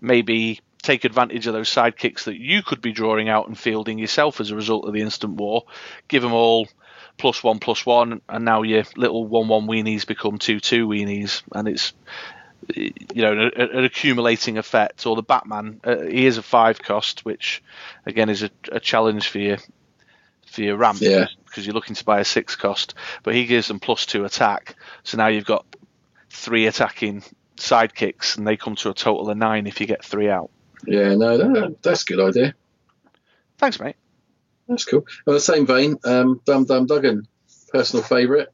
maybe 0.00 0.60
take 0.82 1.04
advantage 1.04 1.46
of 1.46 1.54
those 1.54 1.70
sidekicks 1.70 2.24
that 2.24 2.36
you 2.36 2.62
could 2.62 2.80
be 2.80 2.92
drawing 2.92 3.28
out 3.28 3.48
and 3.48 3.58
fielding 3.58 3.98
yourself 3.98 4.40
as 4.40 4.50
a 4.50 4.56
result 4.56 4.86
of 4.86 4.92
the 4.92 5.00
instant 5.00 5.34
war. 5.34 5.64
Give 6.08 6.22
them 6.22 6.34
all 6.34 6.68
plus 7.16 7.42
one 7.42 7.58
plus 7.58 7.86
one, 7.86 8.20
and 8.28 8.44
now 8.44 8.62
your 8.62 8.84
little 8.96 9.26
one 9.26 9.48
one 9.48 9.66
weenies 9.66 10.06
become 10.06 10.38
two 10.38 10.60
two 10.60 10.86
weenies, 10.86 11.42
and 11.52 11.68
it's 11.68 11.92
you 12.74 13.22
know 13.22 13.32
an, 13.32 13.70
an 13.70 13.84
accumulating 13.84 14.58
effect. 14.58 15.06
Or 15.06 15.16
the 15.16 15.22
Batman, 15.22 15.80
uh, 15.84 15.96
he 16.02 16.26
is 16.26 16.38
a 16.38 16.42
five 16.42 16.80
cost, 16.82 17.24
which 17.24 17.62
again 18.06 18.28
is 18.28 18.42
a, 18.42 18.50
a 18.72 18.80
challenge 18.80 19.28
for 19.28 19.38
you 19.38 19.56
for 20.46 20.62
your 20.62 20.76
ramp 20.76 20.98
Yeah. 21.00 21.26
because 21.46 21.66
you're 21.66 21.74
looking 21.74 21.96
to 21.96 22.04
buy 22.04 22.20
a 22.20 22.24
six 22.24 22.54
cost, 22.56 22.94
but 23.22 23.34
he 23.34 23.46
gives 23.46 23.68
them 23.68 23.80
plus 23.80 24.06
two 24.06 24.24
attack. 24.24 24.76
So 25.02 25.16
now 25.18 25.26
you've 25.26 25.44
got 25.44 25.66
three 26.30 26.66
attacking 26.66 27.22
sidekicks, 27.56 28.36
and 28.36 28.46
they 28.46 28.56
come 28.56 28.76
to 28.76 28.90
a 28.90 28.94
total 28.94 29.28
of 29.30 29.36
nine 29.36 29.66
if 29.66 29.80
you 29.80 29.86
get 29.86 30.04
three 30.04 30.28
out. 30.30 30.50
Yeah, 30.86 31.14
no, 31.14 31.38
that, 31.38 31.82
that's 31.82 32.02
a 32.02 32.04
good 32.06 32.20
idea. 32.20 32.54
Thanks, 33.58 33.80
mate. 33.80 33.96
That's 34.68 34.84
cool. 34.84 35.06
On 35.26 35.34
the 35.34 35.40
same 35.40 35.66
vein, 35.66 35.96
um, 36.04 36.40
Dum 36.44 36.64
Dum 36.64 36.86
Duggan, 36.86 37.26
personal 37.72 38.02
favourite. 38.04 38.48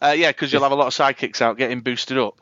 Uh, 0.00 0.14
yeah, 0.16 0.30
because 0.30 0.52
you'll 0.52 0.62
have 0.62 0.72
a 0.72 0.76
lot 0.76 0.86
of 0.86 0.92
sidekicks 0.94 1.40
out 1.40 1.56
getting 1.58 1.80
boosted 1.80 2.18
up. 2.18 2.40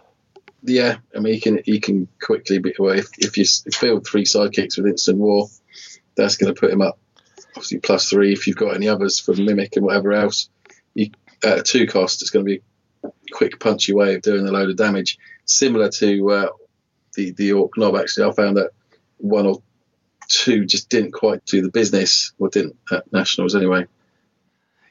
Yeah, 0.66 0.96
I 1.14 1.20
mean, 1.20 1.34
he 1.34 1.40
can 1.40 1.60
he 1.64 1.78
can 1.78 2.08
quickly 2.22 2.58
be 2.58 2.74
well 2.78 2.98
if, 2.98 3.08
if 3.18 3.36
you 3.36 3.44
field 3.44 4.06
three 4.06 4.24
sidekicks 4.24 4.78
with 4.78 4.86
instant 4.86 5.18
war, 5.18 5.48
that's 6.16 6.38
going 6.38 6.54
to 6.54 6.58
put 6.58 6.72
him 6.72 6.80
up. 6.80 6.98
Obviously, 7.50 7.80
plus 7.80 8.08
three 8.08 8.32
if 8.32 8.46
you've 8.46 8.56
got 8.56 8.74
any 8.74 8.88
others 8.88 9.20
from 9.20 9.44
mimic 9.44 9.76
and 9.76 9.84
whatever 9.84 10.12
else. 10.12 10.48
You, 10.94 11.10
at 11.44 11.58
a 11.58 11.62
two 11.62 11.86
cost, 11.86 12.22
it's 12.22 12.30
going 12.30 12.46
to 12.46 12.50
be 12.50 12.62
a 13.04 13.10
quick, 13.32 13.60
punchy 13.60 13.92
way 13.92 14.14
of 14.14 14.22
doing 14.22 14.48
a 14.48 14.50
load 14.50 14.70
of 14.70 14.76
damage, 14.76 15.18
similar 15.44 15.90
to 15.90 16.30
uh, 16.30 16.48
the 17.14 17.32
the 17.32 17.52
Ork 17.52 17.76
Nob. 17.76 17.96
Actually, 17.96 18.30
I 18.30 18.32
found 18.32 18.56
that 18.56 18.70
one 19.18 19.46
or 19.46 19.62
two 20.28 20.64
just 20.64 20.88
didn't 20.88 21.12
quite 21.12 21.44
do 21.44 21.60
the 21.60 21.70
business, 21.70 22.32
or 22.38 22.48
didn't 22.48 22.76
at 22.90 23.12
nationals 23.12 23.54
anyway. 23.54 23.86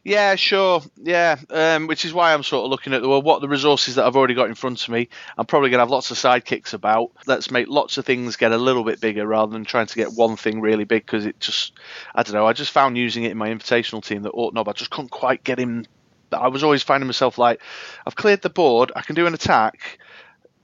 Yeah, 0.03 0.35
sure. 0.35 0.81
Yeah, 1.01 1.37
um, 1.49 1.87
which 1.87 2.03
is 2.03 2.13
why 2.13 2.33
I'm 2.33 2.43
sort 2.43 2.65
of 2.65 2.71
looking 2.71 2.93
at 2.93 3.01
the 3.01 3.07
well, 3.07 3.21
what 3.21 3.39
the 3.39 3.47
resources 3.47 3.95
that 3.95 4.05
I've 4.05 4.17
already 4.17 4.33
got 4.33 4.49
in 4.49 4.55
front 4.55 4.83
of 4.83 4.89
me. 4.89 5.07
I'm 5.37 5.45
probably 5.45 5.69
going 5.69 5.77
to 5.77 5.83
have 5.83 5.91
lots 5.91 6.11
of 6.11 6.17
sidekicks 6.17 6.73
about. 6.73 7.11
Let's 7.25 7.51
make 7.51 7.69
lots 7.69 7.97
of 7.97 8.05
things 8.05 8.35
get 8.35 8.51
a 8.51 8.57
little 8.57 8.83
bit 8.83 8.99
bigger 8.99 9.25
rather 9.25 9.53
than 9.53 9.63
trying 9.63 9.87
to 9.87 9.95
get 9.95 10.11
one 10.11 10.35
thing 10.35 10.59
really 10.59 10.83
big 10.83 11.05
because 11.05 11.25
it 11.25 11.39
just, 11.39 11.73
I 12.13 12.23
don't 12.23 12.33
know. 12.33 12.45
I 12.45 12.51
just 12.51 12.71
found 12.71 12.97
using 12.97 13.23
it 13.23 13.31
in 13.31 13.37
my 13.37 13.49
invitational 13.49 14.03
team 14.03 14.23
that 14.23 14.31
Ork 14.31 14.53
Nob, 14.53 14.67
I 14.67 14.73
just 14.73 14.91
couldn't 14.91 15.11
quite 15.11 15.41
get 15.43 15.57
him. 15.57 15.85
I 16.33 16.49
was 16.49 16.63
always 16.63 16.83
finding 16.83 17.07
myself 17.07 17.37
like, 17.37 17.61
I've 18.05 18.15
cleared 18.15 18.41
the 18.41 18.49
board, 18.49 18.91
I 18.95 19.03
can 19.03 19.15
do 19.15 19.25
an 19.25 19.33
attack, 19.33 19.99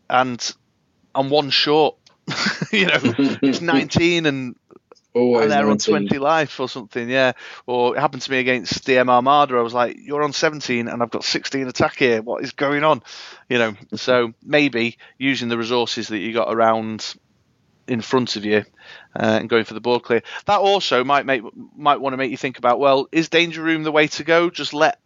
and 0.09 0.53
I'm 1.15 1.29
one 1.29 1.49
short. 1.49 1.95
you 2.71 2.87
know, 2.87 2.99
it's 3.41 3.61
19 3.61 4.25
and 4.25 4.55
Always 5.15 5.43
and 5.43 5.51
they're 5.51 5.69
on 5.69 5.79
20 5.79 6.19
life 6.19 6.59
or 6.59 6.69
something, 6.69 7.09
yeah. 7.09 7.31
Or 7.65 7.95
it 7.95 7.99
happened 7.99 8.21
to 8.21 8.31
me 8.31 8.39
against 8.39 8.85
the 8.85 8.99
M 8.99 9.09
Armada. 9.09 9.55
I 9.55 9.61
was 9.61 9.73
like, 9.73 9.97
you're 9.99 10.21
on 10.21 10.33
17 10.33 10.87
and 10.87 11.01
I've 11.01 11.09
got 11.09 11.23
16 11.23 11.67
attack 11.67 11.97
here. 11.97 12.21
What 12.21 12.43
is 12.43 12.51
going 12.51 12.83
on? 12.83 13.01
You 13.49 13.57
know, 13.57 13.75
so 13.95 14.33
maybe 14.43 14.97
using 15.17 15.49
the 15.49 15.57
resources 15.57 16.09
that 16.09 16.19
you 16.19 16.33
got 16.33 16.53
around 16.53 17.15
in 17.87 18.01
front 18.01 18.35
of 18.35 18.45
you 18.45 18.63
uh, 19.15 19.39
and 19.39 19.49
going 19.49 19.65
for 19.65 19.73
the 19.73 19.81
board 19.81 20.03
clear. 20.03 20.21
That 20.45 20.59
also 20.59 21.03
might 21.03 21.25
make 21.25 21.41
might 21.75 21.99
want 21.99 22.13
to 22.13 22.17
make 22.17 22.29
you 22.29 22.37
think 22.37 22.59
about, 22.59 22.79
well, 22.79 23.07
is 23.11 23.29
Danger 23.29 23.63
Room 23.63 23.81
the 23.83 23.91
way 23.91 24.07
to 24.07 24.23
go? 24.23 24.51
Just 24.51 24.75
let 24.75 24.99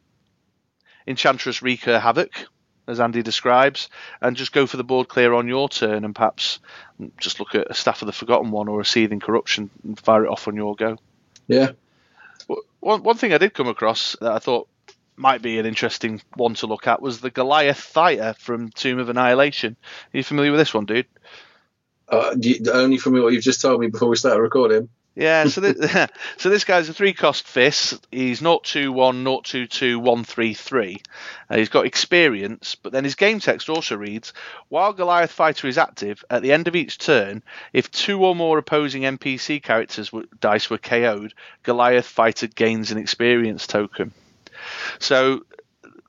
Enchantress 1.08 1.62
wreak 1.62 1.84
her 1.86 2.00
havoc, 2.00 2.32
as 2.88 3.00
Andy 3.00 3.22
describes, 3.22 3.89
and 4.22 4.36
just 4.36 4.52
go 4.52 4.67
for 4.67 4.78
the 4.78 4.84
board 4.84 5.08
clear 5.08 5.34
on 5.34 5.48
your 5.48 5.69
turn 5.69 6.06
and 6.06 6.15
perhaps 6.15 6.60
just 7.17 7.39
look 7.39 7.56
at 7.56 7.69
a 7.69 7.74
Staff 7.74 8.02
of 8.02 8.08
the 8.08 8.12
Forgotten 8.12 8.52
one 8.52 8.67
or 8.67 8.82
a 8.82 8.86
Seething 8.86 9.19
Corruption 9.19 9.69
and 9.84 10.00
fire 10.00 10.26
it 10.26 10.30
off 10.30 10.48
on 10.48 10.56
your 10.56 10.76
go. 10.76 10.98
Yeah, 11.48 11.72
One, 12.80 13.04
one 13.04 13.17
thing 13.17 13.34
I 13.34 13.38
did 13.38 13.54
come 13.54 13.67
across 13.67 14.15
that 14.22 14.32
I 14.32 14.39
thought 14.39 14.67
might 15.15 15.41
be 15.41 15.60
an 15.60 15.65
interesting 15.65 16.22
one 16.36 16.56
to 16.56 16.67
look 16.67 16.88
at 16.88 17.02
was 17.02 17.22
the 17.22 17.30
Goliath 17.30 17.80
fighter 17.80 18.34
from 18.39 18.69
Tomb 18.69 19.00
of 19.00 19.10
Annihilation. 19.10 19.76
Are 20.13 20.17
you 20.17 20.24
familiar 20.24 20.52
with 20.52 20.60
this 20.60 20.74
one, 20.74 20.86
dude? 20.86 21.06
uh, 22.10 22.36
you, 22.39 22.60
only 22.72 22.98
from 22.98 23.13
what 23.13 23.34
you've 23.34 23.43
just 23.43 23.62
told 23.62 23.80
me 23.80 23.88
before 23.88 24.10
we 24.10 24.15
started 24.15 24.41
recording. 24.41 24.89
Yeah, 25.15 25.45
so 25.45 25.62
this, 25.62 26.10
so 26.38 26.49
this 26.49 26.63
guy's 26.63 26.89
a 26.89 26.93
three 26.93 27.13
cost 27.13 27.47
fist. 27.47 28.06
He's 28.12 28.39
021, 28.39 29.23
022, 29.23 29.99
133. 29.99 31.02
Uh, 31.49 31.58
he's 31.58 31.69
got 31.69 31.86
experience, 31.86 32.76
but 32.76 32.91
then 32.91 33.04
his 33.04 33.15
game 33.15 33.39
text 33.39 33.69
also 33.69 33.95
reads 33.95 34.34
While 34.69 34.93
Goliath 34.93 35.32
Fighter 35.32 35.67
is 35.67 35.78
active, 35.78 36.23
at 36.32 36.41
the 36.41 36.52
end 36.52 36.67
of 36.67 36.76
each 36.76 36.97
turn, 36.97 37.43
if 37.73 37.91
two 37.91 38.23
or 38.26 38.36
more 38.36 38.58
opposing 38.58 39.04
NPC 39.04 39.62
characters 39.62 40.10
w- 40.10 40.28
dice 40.39 40.69
were 40.69 40.80
KO'd, 40.80 41.36
Goliath 41.62 42.08
Fighter 42.08 42.47
gains 42.47 42.91
an 42.91 42.97
experience 42.97 43.67
token. 43.67 44.13
So 44.97 45.45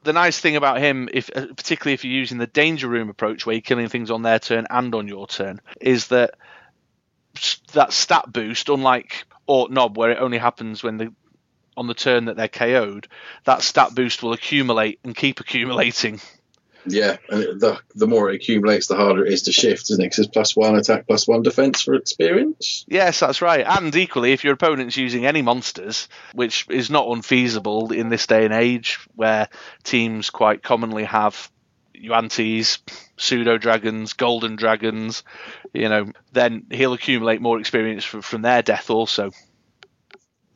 the 0.04 0.14
nice 0.14 0.38
thing 0.38 0.56
about 0.56 0.78
him, 0.78 1.10
if 1.12 1.28
uh, 1.34 1.46
particularly 1.54 1.94
if 1.94 2.04
you're 2.04 2.12
using 2.14 2.38
the 2.38 2.46
danger 2.46 2.88
room 2.88 3.10
approach, 3.10 3.44
where 3.44 3.54
you're 3.54 3.60
killing 3.60 3.88
things 3.88 4.10
on 4.10 4.22
their 4.22 4.38
turn 4.38 4.66
and 4.70 4.94
on 4.94 5.08
your 5.08 5.26
turn, 5.26 5.60
is 5.80 6.08
that 6.08 6.36
that 7.72 7.92
stat 7.92 8.32
boost, 8.32 8.68
unlike 8.68 9.26
Ork 9.46 9.70
Nob, 9.70 9.96
where 9.96 10.10
it 10.10 10.18
only 10.20 10.38
happens 10.38 10.82
when 10.82 10.96
the 10.96 11.12
on 11.76 11.86
the 11.88 11.94
turn 11.94 12.26
that 12.26 12.36
they're 12.36 12.46
KO'd, 12.48 13.08
that 13.44 13.62
stat 13.62 13.94
boost 13.94 14.22
will 14.22 14.32
accumulate 14.32 15.00
and 15.02 15.14
keep 15.14 15.40
accumulating. 15.40 16.20
Yeah, 16.86 17.16
and 17.30 17.42
it, 17.42 17.60
the 17.60 17.80
the 17.94 18.06
more 18.06 18.30
it 18.30 18.36
accumulates, 18.36 18.86
the 18.86 18.94
harder 18.94 19.24
it 19.24 19.32
is 19.32 19.42
to 19.42 19.52
shift, 19.52 19.90
isn't 19.90 20.04
it? 20.04 20.10
'Cause 20.10 20.18
it's 20.18 20.28
plus 20.28 20.54
one 20.54 20.76
attack, 20.76 21.06
plus 21.06 21.26
one 21.26 21.42
defense 21.42 21.80
for 21.82 21.94
experience. 21.94 22.84
Yes, 22.86 23.20
that's 23.20 23.40
right. 23.40 23.64
And 23.66 23.94
equally, 23.96 24.32
if 24.32 24.44
your 24.44 24.52
opponent's 24.52 24.96
using 24.96 25.24
any 25.24 25.40
monsters, 25.40 26.08
which 26.34 26.66
is 26.68 26.90
not 26.90 27.08
unfeasible 27.08 27.90
in 27.90 28.10
this 28.10 28.26
day 28.26 28.44
and 28.44 28.52
age, 28.52 28.98
where 29.14 29.48
teams 29.82 30.28
quite 30.28 30.62
commonly 30.62 31.04
have 31.04 31.50
Yuan-tis, 31.94 32.78
pseudo 33.16 33.58
dragons, 33.58 34.12
golden 34.12 34.56
dragons, 34.56 35.22
you 35.72 35.88
know, 35.88 36.06
then 36.32 36.66
he'll 36.70 36.92
accumulate 36.92 37.40
more 37.40 37.58
experience 37.60 38.04
from, 38.04 38.22
from 38.22 38.42
their 38.42 38.62
death 38.62 38.90
also. 38.90 39.30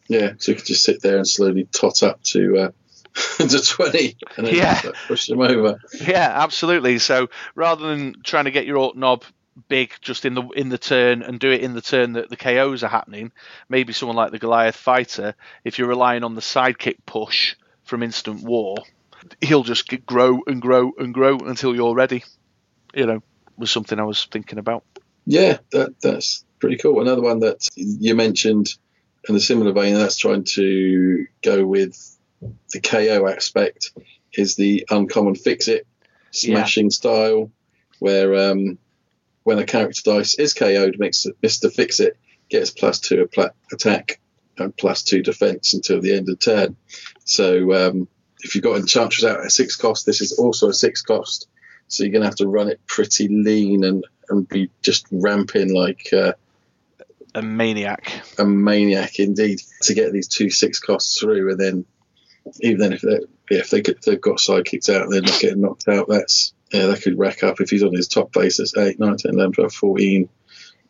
Yeah, 0.09 0.33
so 0.39 0.53
you 0.53 0.57
could 0.57 0.67
just 0.67 0.85
sit 0.85 1.03
there 1.03 1.17
and 1.17 1.29
slowly 1.29 1.65
tot 1.65 2.03
up 2.03 2.23
to 2.25 2.59
uh, 2.59 2.71
to 3.39 3.63
twenty, 3.63 4.17
and 4.37 4.47
then 4.47 4.55
Yeah. 4.55 4.81
push 5.07 5.27
them 5.27 5.41
over. 5.41 5.79
Yeah, 6.01 6.33
absolutely. 6.35 6.99
So 6.99 7.29
rather 7.55 7.89
than 7.89 8.15
trying 8.25 8.45
to 8.47 8.51
get 8.51 8.67
your 8.67 8.79
Ork 8.79 8.97
Nob 8.97 9.25
big 9.69 9.93
just 10.01 10.25
in 10.25 10.35
the 10.35 10.43
in 10.51 10.69
the 10.69 10.79
turn 10.79 11.23
and 11.23 11.41
do 11.41 11.51
it 11.51 11.63
in 11.63 11.75
the 11.75 11.81
turn 11.83 12.13
that 12.13 12.31
the 12.31 12.37
KOs 12.37 12.83
are 12.85 12.89
happening, 12.89 13.33
maybe 13.69 13.93
someone 13.93 14.17
like 14.17 14.31
the 14.31 14.39
Goliath 14.39 14.77
fighter, 14.77 15.35
if 15.65 15.79
you're 15.79 15.89
relying 15.89 16.25
on 16.25 16.35
the 16.35 16.41
sidekick 16.41 16.99
push 17.05 17.57
from 17.85 18.03
instant 18.03 18.43
war, 18.43 18.77
he'll 19.41 19.63
just 19.63 20.07
grow 20.07 20.41
and 20.47 20.61
grow 20.61 20.93
and 20.99 21.15
grow 21.15 21.39
until 21.39 21.75
you're 21.75 21.95
ready. 21.95 22.25
You 22.95 23.07
know, 23.07 23.23
was 23.57 23.71
something 23.71 23.99
I 23.99 24.05
was 24.05 24.27
thinking 24.31 24.59
about. 24.59 24.85
Yeah, 25.27 25.59
that 25.73 26.01
that's 26.01 26.45
pretty 26.59 26.77
cool. 26.77 27.01
Another 27.01 27.23
one 27.23 27.41
that 27.41 27.69
you 27.75 28.15
mentioned 28.15 28.75
in 29.29 29.37
a 29.37 29.41
similar 29.41 29.73
vein, 29.73 29.95
that's 29.95 30.17
trying 30.17 30.45
to 30.45 31.27
go 31.43 31.67
with 31.67 32.19
the 32.73 32.81
KO 32.81 33.27
aspect, 33.29 33.93
is 34.33 34.57
the 34.57 34.87
uncommon 34.91 35.35
fix 35.35 35.69
it 35.69 35.87
smashing 36.31 36.91
style, 36.91 37.51
where 37.99 38.51
um, 38.51 38.79
when 39.43 39.59
a 39.59 39.65
character 39.65 40.03
dice 40.05 40.35
is 40.35 40.55
KO'd, 40.55 40.99
Mister 40.99 41.71
Fix 41.71 42.01
It 42.01 42.17
gets 42.49 42.71
plus 42.71 43.01
two 43.01 43.29
attack 43.73 44.21
and 44.57 44.77
plus 44.77 45.03
two 45.03 45.23
defense 45.23 45.75
until 45.75 46.01
the 46.01 46.15
end 46.15 46.29
of 46.29 46.39
turn. 46.39 46.77
So 47.25 47.73
um, 47.75 48.09
if 48.41 48.55
you've 48.55 48.65
got 48.65 48.77
Enchantress 48.77 49.25
out 49.25 49.45
at 49.45 49.53
six 49.53 49.77
cost, 49.77 50.07
this 50.07 50.21
is 50.21 50.33
also 50.33 50.69
a 50.69 50.75
six 50.75 51.03
cost. 51.03 51.49
So 51.89 52.05
you're 52.05 52.13
going 52.13 52.23
to 52.23 52.29
have 52.29 52.37
to 52.37 52.49
run 52.49 52.69
it 52.69 52.81
pretty 52.87 53.29
lean 53.29 53.85
and, 53.85 54.05
and 54.29 54.49
be 54.49 54.71
just 54.83 55.07
ramping 55.11 55.73
like 55.73 56.09
uh, 56.13 56.33
A 57.35 57.43
maniac. 57.43 58.23
a 58.39 58.45
maniac 58.45 59.19
indeed 59.19 59.63
to 59.83 59.95
get 59.95 60.13
these 60.13 60.29
two 60.29 60.51
six 60.51 60.79
costs 60.79 61.19
through. 61.19 61.53
And 61.53 61.61
then 61.61 61.85
even 62.61 62.79
then, 62.79 62.93
if, 62.93 63.01
they 63.01 63.21
if 63.51 63.71
they 63.71 63.81
get, 63.81 64.03
they've 64.03 64.21
got 64.21 64.37
sidekicks 64.37 64.95
out 64.95 65.03
and 65.05 65.13
they're 65.13 65.23
not 65.23 65.41
getting 65.41 65.61
knocked 65.63 65.89
out, 65.89 66.09
that's 66.09 66.53
yeah, 66.73 66.87
that 66.87 67.03
could 67.03 67.19
rack 67.19 67.43
up 67.43 67.61
if 67.61 67.71
he's 67.71 67.83
on 67.83 67.95
his 67.95 68.09
top 68.09 68.33
base. 68.33 68.59
That's 68.59 68.77
8, 68.77 69.01
9, 69.01 69.17
10, 69.17 69.35
11, 69.35 69.53
12, 69.53 69.73
14 69.73 70.29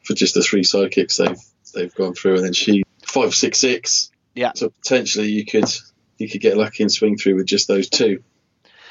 for 0.04 0.14
just 0.14 0.34
the 0.34 0.42
three 0.42 0.62
sidekicks 0.62 1.16
they've 1.18 1.40
they've 1.74 1.94
gone 1.94 2.14
through, 2.14 2.36
and 2.36 2.44
then 2.44 2.52
she 2.52 2.82
five, 3.02 3.34
six, 3.34 3.58
six. 3.58 4.10
Yeah. 4.34 4.52
So 4.54 4.70
potentially 4.70 5.28
you 5.28 5.44
could 5.44 5.68
you 6.18 6.28
could 6.28 6.40
get 6.40 6.56
lucky 6.56 6.82
and 6.82 6.92
swing 6.92 7.16
through 7.16 7.36
with 7.36 7.46
just 7.46 7.68
those 7.68 7.88
two. 7.88 8.22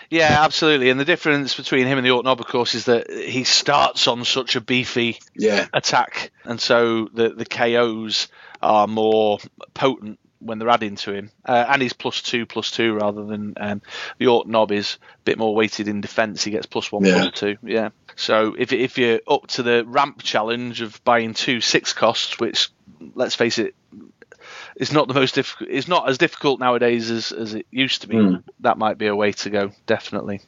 Yeah, 0.10 0.44
absolutely. 0.46 0.90
And 0.90 0.98
the 1.00 1.06
difference 1.06 1.56
between 1.56 1.86
him 1.86 1.98
and 1.98 2.06
the 2.08 2.12
Ork 2.12 2.24
Nob, 2.24 2.40
of 2.40 2.48
course, 2.48 2.76
is 2.76 2.86
that 2.86 3.10
he 3.12 3.44
starts 3.44 4.08
on 4.08 4.24
such 4.24 4.56
a 4.56 4.62
beefy 4.62 5.20
Yeah, 5.36 5.68
attack, 5.74 6.32
and 6.46 6.62
so 6.62 7.10
the 7.14 7.30
the 7.30 7.46
KOs 7.46 8.30
are 8.62 8.88
more 8.88 9.40
potent 9.74 10.18
when 10.40 10.60
they're 10.60 10.70
adding 10.70 10.96
to 10.96 11.12
him. 11.14 11.32
Uh, 11.44 11.66
and 11.68 11.82
he's 11.82 11.94
plus 11.94 12.22
two, 12.22 12.46
plus 12.46 12.72
two, 12.72 12.94
rather 12.94 13.26
than 13.26 13.56
um, 13.60 13.82
the 14.20 14.28
Ork 14.28 14.48
Nob 14.48 14.72
is 14.72 14.98
a 15.02 15.24
bit 15.26 15.38
more 15.38 15.54
weighted 15.54 15.88
in 15.90 16.00
defence. 16.00 16.44
He 16.44 16.52
gets 16.52 16.68
plus 16.68 16.90
one, 16.92 17.04
Yeah. 17.04 17.24
plus 17.24 17.34
two. 17.40 17.58
Yeah. 17.64 17.90
So 18.16 18.56
if 18.58 18.72
if 18.72 18.98
you're 18.98 19.20
up 19.28 19.48
to 19.48 19.64
the 19.64 19.84
ramp 19.86 20.24
challenge 20.24 20.80
of 20.82 21.04
buying 21.04 21.34
two 21.34 21.60
six 21.60 21.92
costs, 21.92 22.40
which 22.40 22.70
let's 23.14 23.36
face 23.36 23.58
it. 23.58 23.76
Is 24.78 24.94
not 24.94 25.08
the 25.08 25.14
most 25.14 25.36
difficult. 25.36 25.70
It's 25.70 25.88
not 25.88 26.08
as 26.08 26.18
difficult 26.18 26.60
nowadays 26.60 27.10
as, 27.12 27.32
as 27.32 27.54
it 27.54 27.66
used 27.72 28.02
to 28.04 28.08
be. 28.08 28.16
Mm. 28.16 28.44
That 28.62 28.78
might 28.78 28.98
be 28.98 29.08
a 29.08 29.16
way 29.16 29.32
to 29.34 29.50
go, 29.50 29.72
definitely. 29.86 30.42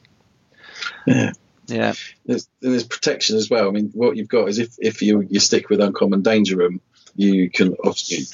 yeah. 1.06 1.32
Yeah, 1.66 1.92
There's, 2.26 2.48
and 2.62 2.72
there's 2.72 2.82
protection 2.82 3.36
as 3.36 3.48
well. 3.48 3.68
I 3.68 3.70
mean, 3.70 3.92
what 3.94 4.16
you've 4.16 4.28
got 4.28 4.48
is 4.48 4.58
if, 4.58 4.74
if 4.78 5.02
you, 5.02 5.20
you 5.20 5.38
stick 5.38 5.70
with 5.70 5.80
uncommon 5.80 6.22
danger 6.22 6.56
room, 6.56 6.80
you 7.14 7.48
can 7.48 7.76
obviously 7.84 8.24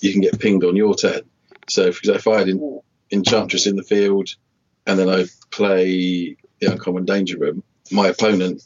you 0.00 0.12
can 0.12 0.22
get 0.22 0.40
pinged 0.40 0.64
on 0.64 0.74
your 0.74 0.94
turn. 0.94 1.20
So 1.68 1.82
if, 1.82 2.02
if 2.08 2.26
I 2.26 2.38
had 2.38 2.48
en- 2.48 2.80
enchantress 3.10 3.66
in 3.66 3.76
the 3.76 3.82
field 3.82 4.30
and 4.86 4.98
then 4.98 5.10
I 5.10 5.26
play 5.50 6.38
the 6.60 6.72
uncommon 6.72 7.04
danger 7.04 7.36
room, 7.36 7.62
my 7.90 8.08
opponent, 8.08 8.62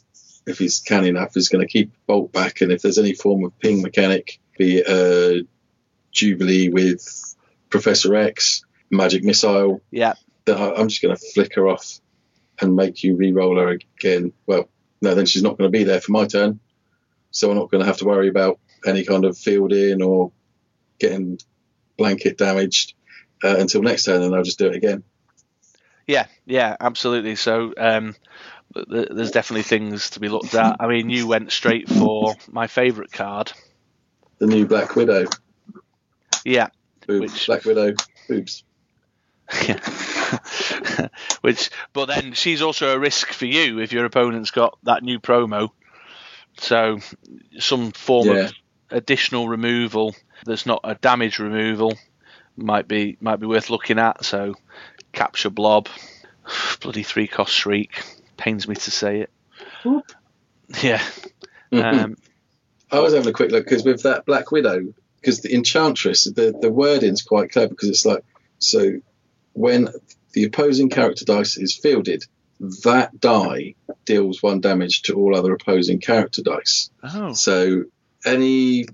if 0.47 0.57
he's 0.57 0.79
canny 0.79 1.09
enough, 1.09 1.35
is 1.35 1.49
going 1.49 1.65
to 1.65 1.71
keep 1.71 1.91
bolt 2.07 2.31
back. 2.31 2.61
And 2.61 2.71
if 2.71 2.81
there's 2.81 2.99
any 2.99 3.13
form 3.13 3.43
of 3.43 3.59
ping 3.59 3.81
mechanic, 3.81 4.39
be 4.57 4.77
it 4.77 4.87
a 4.87 5.45
jubilee 6.13 6.69
with 6.69 7.35
Professor 7.69 8.15
X, 8.15 8.63
magic 8.89 9.23
missile, 9.23 9.81
yeah, 9.91 10.13
I- 10.47 10.73
I'm 10.77 10.87
just 10.87 11.01
going 11.01 11.15
to 11.15 11.21
flick 11.33 11.55
her 11.55 11.67
off 11.67 11.99
and 12.61 12.75
make 12.75 13.03
you 13.03 13.15
re-roll 13.15 13.57
her 13.59 13.69
again. 13.99 14.31
Well, 14.45 14.69
no, 15.01 15.15
then 15.15 15.25
she's 15.25 15.43
not 15.43 15.57
going 15.57 15.71
to 15.71 15.77
be 15.77 15.83
there 15.83 15.99
for 15.99 16.11
my 16.11 16.25
turn, 16.25 16.59
so 17.31 17.49
I'm 17.51 17.57
not 17.57 17.69
going 17.71 17.81
to 17.81 17.87
have 17.87 17.97
to 17.97 18.05
worry 18.05 18.29
about 18.29 18.59
any 18.85 19.03
kind 19.03 19.25
of 19.25 19.37
fielding 19.37 20.01
or 20.01 20.31
getting 20.99 21.39
blanket 21.97 22.37
damaged 22.37 22.93
uh, 23.43 23.55
until 23.57 23.81
next 23.81 24.05
turn, 24.05 24.21
and 24.21 24.33
I'll 24.35 24.43
just 24.43 24.59
do 24.59 24.67
it 24.67 24.75
again. 24.75 25.03
yeah, 26.07 26.27
yeah, 26.45 26.77
absolutely. 26.79 27.35
So 27.35 27.73
um, 27.77 28.15
th- 28.75 29.07
there's 29.11 29.31
definitely 29.31 29.63
things 29.63 30.11
to 30.11 30.19
be 30.19 30.29
looked 30.29 30.53
at. 30.53 30.77
I 30.79 30.87
mean, 30.87 31.09
you 31.09 31.27
went 31.27 31.51
straight 31.51 31.89
for 31.89 32.35
my 32.51 32.67
favourite 32.67 33.11
card. 33.11 33.51
The 34.39 34.47
new 34.47 34.65
Black 34.65 34.95
Widow, 34.95 35.25
Yeah, 36.45 36.67
boobs, 37.07 37.33
Which- 37.33 37.47
Black 37.47 37.65
Widow, 37.65 37.93
boobs. 38.27 38.63
Yeah, 39.67 39.79
which, 41.41 41.69
but 41.91 42.05
then 42.05 42.31
she's 42.33 42.61
also 42.61 42.95
a 42.95 42.99
risk 42.99 43.27
for 43.33 43.45
you 43.45 43.79
if 43.79 43.91
your 43.91 44.05
opponent's 44.05 44.51
got 44.51 44.77
that 44.83 45.03
new 45.03 45.19
promo. 45.19 45.69
So, 46.57 46.99
some 47.59 47.91
form 47.91 48.27
Yeah. 48.29 48.33
of 48.45 48.53
additional 48.89 49.47
removal 49.49 50.15
that's 50.45 50.65
not 50.65 50.79
a 50.83 50.95
damage 50.95 51.39
removal 51.39 51.97
might 52.55 52.87
be 52.87 53.17
might 53.19 53.39
be 53.39 53.47
worth 53.47 53.69
looking 53.69 53.99
at. 53.99 54.23
So, 54.23 54.55
capture 55.11 55.49
blob, 55.49 55.89
bloody 56.81 57.03
three 57.03 57.27
cost 57.27 57.53
shriek. 57.53 58.01
Pains 58.37 58.67
me 58.67 58.75
to 58.75 58.91
say 58.91 59.21
it. 59.21 59.31
Whoop. 59.83 60.05
Yeah. 60.81 61.01
Um, 61.73 62.17
I 62.91 62.99
was 62.99 63.13
having 63.15 63.27
a 63.29 63.33
quick 63.33 63.49
look 63.49 63.63
because 63.65 63.83
with 63.83 64.03
that 64.03 64.27
Black 64.27 64.51
Widow, 64.51 64.93
because 65.23 65.39
the 65.39 65.55
Enchantress, 65.55 66.25
the 66.25 66.53
the 66.59 66.69
wording's 66.69 67.21
quite 67.23 67.51
clever 67.51 67.69
because 67.69 67.89
it's 67.89 68.05
like 68.05 68.23
so 68.59 68.99
when 69.53 69.87
the 70.33 70.43
opposing 70.43 70.89
character 70.89 71.23
dice 71.23 71.57
is 71.57 71.75
fielded, 71.75 72.25
that 72.83 73.19
die 73.19 73.75
deals 74.05 74.43
one 74.43 74.59
damage 74.59 75.03
to 75.03 75.15
all 75.15 75.35
other 75.35 75.53
opposing 75.53 75.99
character 75.99 76.41
dice. 76.41 76.89
oh, 77.03 77.33
So 77.33 77.85
any 78.25 78.85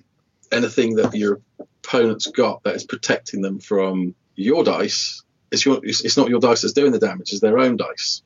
anything 0.52 0.96
that 0.96 1.16
your 1.16 1.42
opponent's 1.84 2.28
got 2.28 2.64
that 2.64 2.76
is 2.76 2.84
protecting 2.84 3.42
them 3.42 3.60
from 3.60 4.14
your 4.36 4.64
dice, 4.64 5.24
it's 5.52 5.66
your 5.66 5.80
it's, 5.84 6.06
it's 6.06 6.18
not 6.18 6.30
your 6.30 6.40
dice 6.40 6.62
that's 6.62 6.74
doing 6.74 6.92
the 6.92 7.00
damage, 7.00 7.32
it's 7.32 7.42
their 7.42 7.58
own 7.58 7.76
dice. 7.78 8.22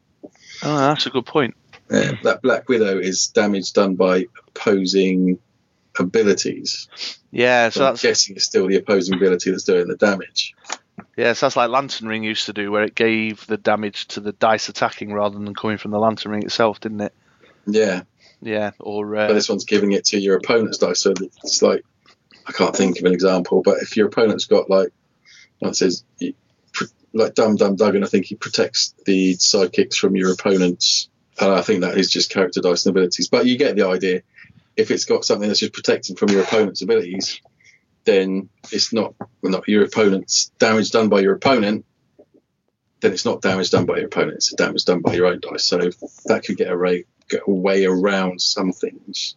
oh, 0.64 0.78
that's 0.78 1.06
a 1.06 1.10
good 1.10 1.26
point. 1.26 1.56
Uh, 1.91 2.14
that 2.24 2.41
Black 2.41 2.68
Widow 2.70 2.97
is 2.97 3.28
damage 3.28 3.74
done 3.74 3.95
by 3.95 4.26
opposing 4.47 5.38
abilities. 6.00 6.88
Yeah, 7.32 7.70
so 7.70 7.80
So 7.80 7.88
I'm 7.88 7.96
guessing 7.96 8.36
it's 8.36 8.46
still 8.46 8.68
the 8.68 8.78
opposing 8.78 9.16
ability 9.16 9.52
that's 9.52 9.64
doing 9.64 9.88
the 9.88 9.96
damage. 9.96 10.56
yeah, 11.18 11.34
so 11.34 11.46
that's 11.46 11.56
like 11.56 11.70
Lantern 11.70 12.08
Ring 12.08 12.24
used 12.24 12.46
to 12.48 12.54
do, 12.54 12.72
where 12.72 12.84
it 12.84 12.96
gave 12.96 13.46
the 13.48 13.58
damage 13.58 14.08
to 14.10 14.20
the 14.20 14.34
dice 14.34 14.70
attacking 14.70 15.14
rather 15.14 15.38
than 15.38 15.54
coming 15.56 15.78
from 15.78 15.91
the 15.91 16.00
Lantern 16.00 16.32
Ring 16.32 16.44
itself, 16.44 16.80
didn't 16.80 17.02
it? 17.02 17.14
Yeah, 17.66 18.04
Yeah, 18.41 18.72
or 18.80 19.10
but 19.12 19.32
uh, 19.32 19.34
this 19.34 19.50
one's 19.50 19.66
giving 19.66 19.94
it 19.94 20.06
to 20.06 20.20
your 20.20 20.38
opponent's 20.38 20.78
dice. 20.78 21.00
So 21.00 21.14
it's 21.44 21.62
like 21.62 21.86
I 22.46 22.52
can't 22.52 22.76
think 22.76 23.00
of 23.00 23.06
an 23.06 23.14
example, 23.14 23.62
but 23.64 23.78
if 23.82 23.96
your 23.96 24.08
opponent's 24.08 24.46
got 24.46 24.70
like, 24.70 24.89
it 25.62 25.76
says 25.76 26.04
like 27.14 27.36
Dum 27.36 27.56
Dum 27.56 27.76
Duggan, 27.76 28.04
I 28.04 28.08
think 28.08 28.26
he 28.26 28.36
protects 28.36 28.94
the 29.06 29.36
sidekicks 29.36 29.96
from 29.96 30.16
your 30.16 30.34
opponents, 30.34 31.10
and 31.39 31.52
I 31.52 31.62
think 31.62 31.82
that 31.82 31.98
is 31.98 32.10
just 32.12 32.32
character 32.32 32.60
dice 32.60 32.86
and 32.86 32.96
abilities. 32.96 33.30
But 33.30 33.46
you 33.46 33.58
get 33.58 33.76
the 33.76 33.88
idea. 33.88 34.24
If 34.76 34.92
it's 34.92 35.06
got 35.06 35.26
something 35.26 35.48
that's 35.48 35.60
just 35.60 35.74
protecting 35.74 36.16
from 36.16 36.30
your 36.30 36.42
opponent's 36.44 36.82
abilities, 36.82 37.42
then 38.06 38.50
it's 38.72 38.92
not 38.94 39.14
well, 39.42 39.52
not 39.52 39.68
your 39.68 39.84
opponent's 39.84 40.50
damage 40.60 40.92
done 40.92 41.10
by 41.10 41.22
your 41.22 41.36
opponent. 41.36 41.86
Then 43.02 43.12
it's 43.14 43.26
not 43.26 43.42
damage 43.42 43.70
done 43.70 43.86
by 43.86 43.98
your 43.98 44.06
opponent; 44.08 44.36
it's 44.38 44.54
damage 44.54 44.86
done 44.86 45.02
by 45.02 45.14
your 45.14 45.28
own 45.28 45.40
dice. 45.42 45.66
So 45.66 45.78
that 46.26 46.44
could 46.46 46.58
get 46.58 46.70
a, 46.72 46.78
ray, 46.78 47.06
get 47.30 47.42
a 47.48 47.52
way 47.52 47.86
around 47.86 48.42
some 48.42 48.72
things 48.72 49.36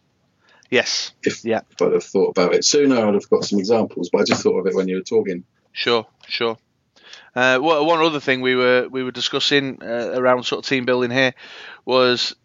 yes, 0.69 1.13
if, 1.23 1.45
Yeah. 1.45 1.61
if 1.71 1.81
I'd 1.81 1.93
have 1.93 2.03
thought 2.03 2.29
about 2.31 2.53
it 2.53 2.65
sooner, 2.65 2.97
I'd 2.97 3.13
have 3.13 3.29
got 3.29 3.45
some 3.45 3.57
examples. 3.59 4.09
But 4.09 4.21
I 4.21 4.23
just 4.25 4.43
thought 4.43 4.59
of 4.59 4.67
it 4.67 4.75
when 4.75 4.87
you 4.89 4.95
were 4.97 5.01
talking. 5.01 5.43
sure, 5.71 6.05
sure. 6.27 6.57
Uh, 7.35 7.59
wha- 7.61 7.83
one 7.83 8.01
other 8.01 8.19
thing 8.19 8.41
we 8.41 8.55
were 8.55 8.87
we 8.89 9.03
were 9.03 9.11
discussing 9.11 9.81
uh, 9.81 10.11
around 10.15 10.43
sort 10.43 10.65
of 10.65 10.69
team 10.69 10.85
building 10.85 11.11
here 11.11 11.33
was 11.85 12.35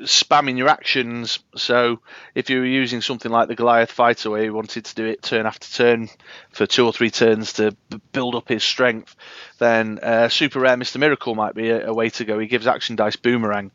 spamming 0.00 0.56
your 0.58 0.68
actions. 0.68 1.38
So 1.56 2.00
if 2.34 2.50
you 2.50 2.60
were 2.60 2.66
using 2.66 3.00
something 3.00 3.30
like 3.30 3.48
the 3.48 3.54
Goliath 3.54 3.90
fighter, 3.92 4.30
where 4.30 4.42
you 4.44 4.52
wanted 4.54 4.84
to 4.86 4.94
do 4.94 5.04
it 5.06 5.22
turn 5.22 5.46
after 5.46 5.68
turn 5.68 6.08
for 6.52 6.66
two 6.66 6.84
or 6.86 6.92
three 6.92 7.10
turns 7.10 7.54
to 7.54 7.76
build 8.12 8.34
up 8.34 8.48
his 8.48 8.64
strength, 8.64 9.14
then 9.58 9.98
uh, 10.02 10.28
Super 10.28 10.60
Rare 10.60 10.76
Mister 10.76 10.98
Miracle 10.98 11.34
might 11.34 11.54
be 11.54 11.70
a, 11.70 11.88
a 11.88 11.94
way 11.94 12.08
to 12.10 12.24
go. 12.24 12.38
He 12.38 12.46
gives 12.46 12.66
action 12.66 12.96
dice 12.96 13.16
boomerang. 13.16 13.70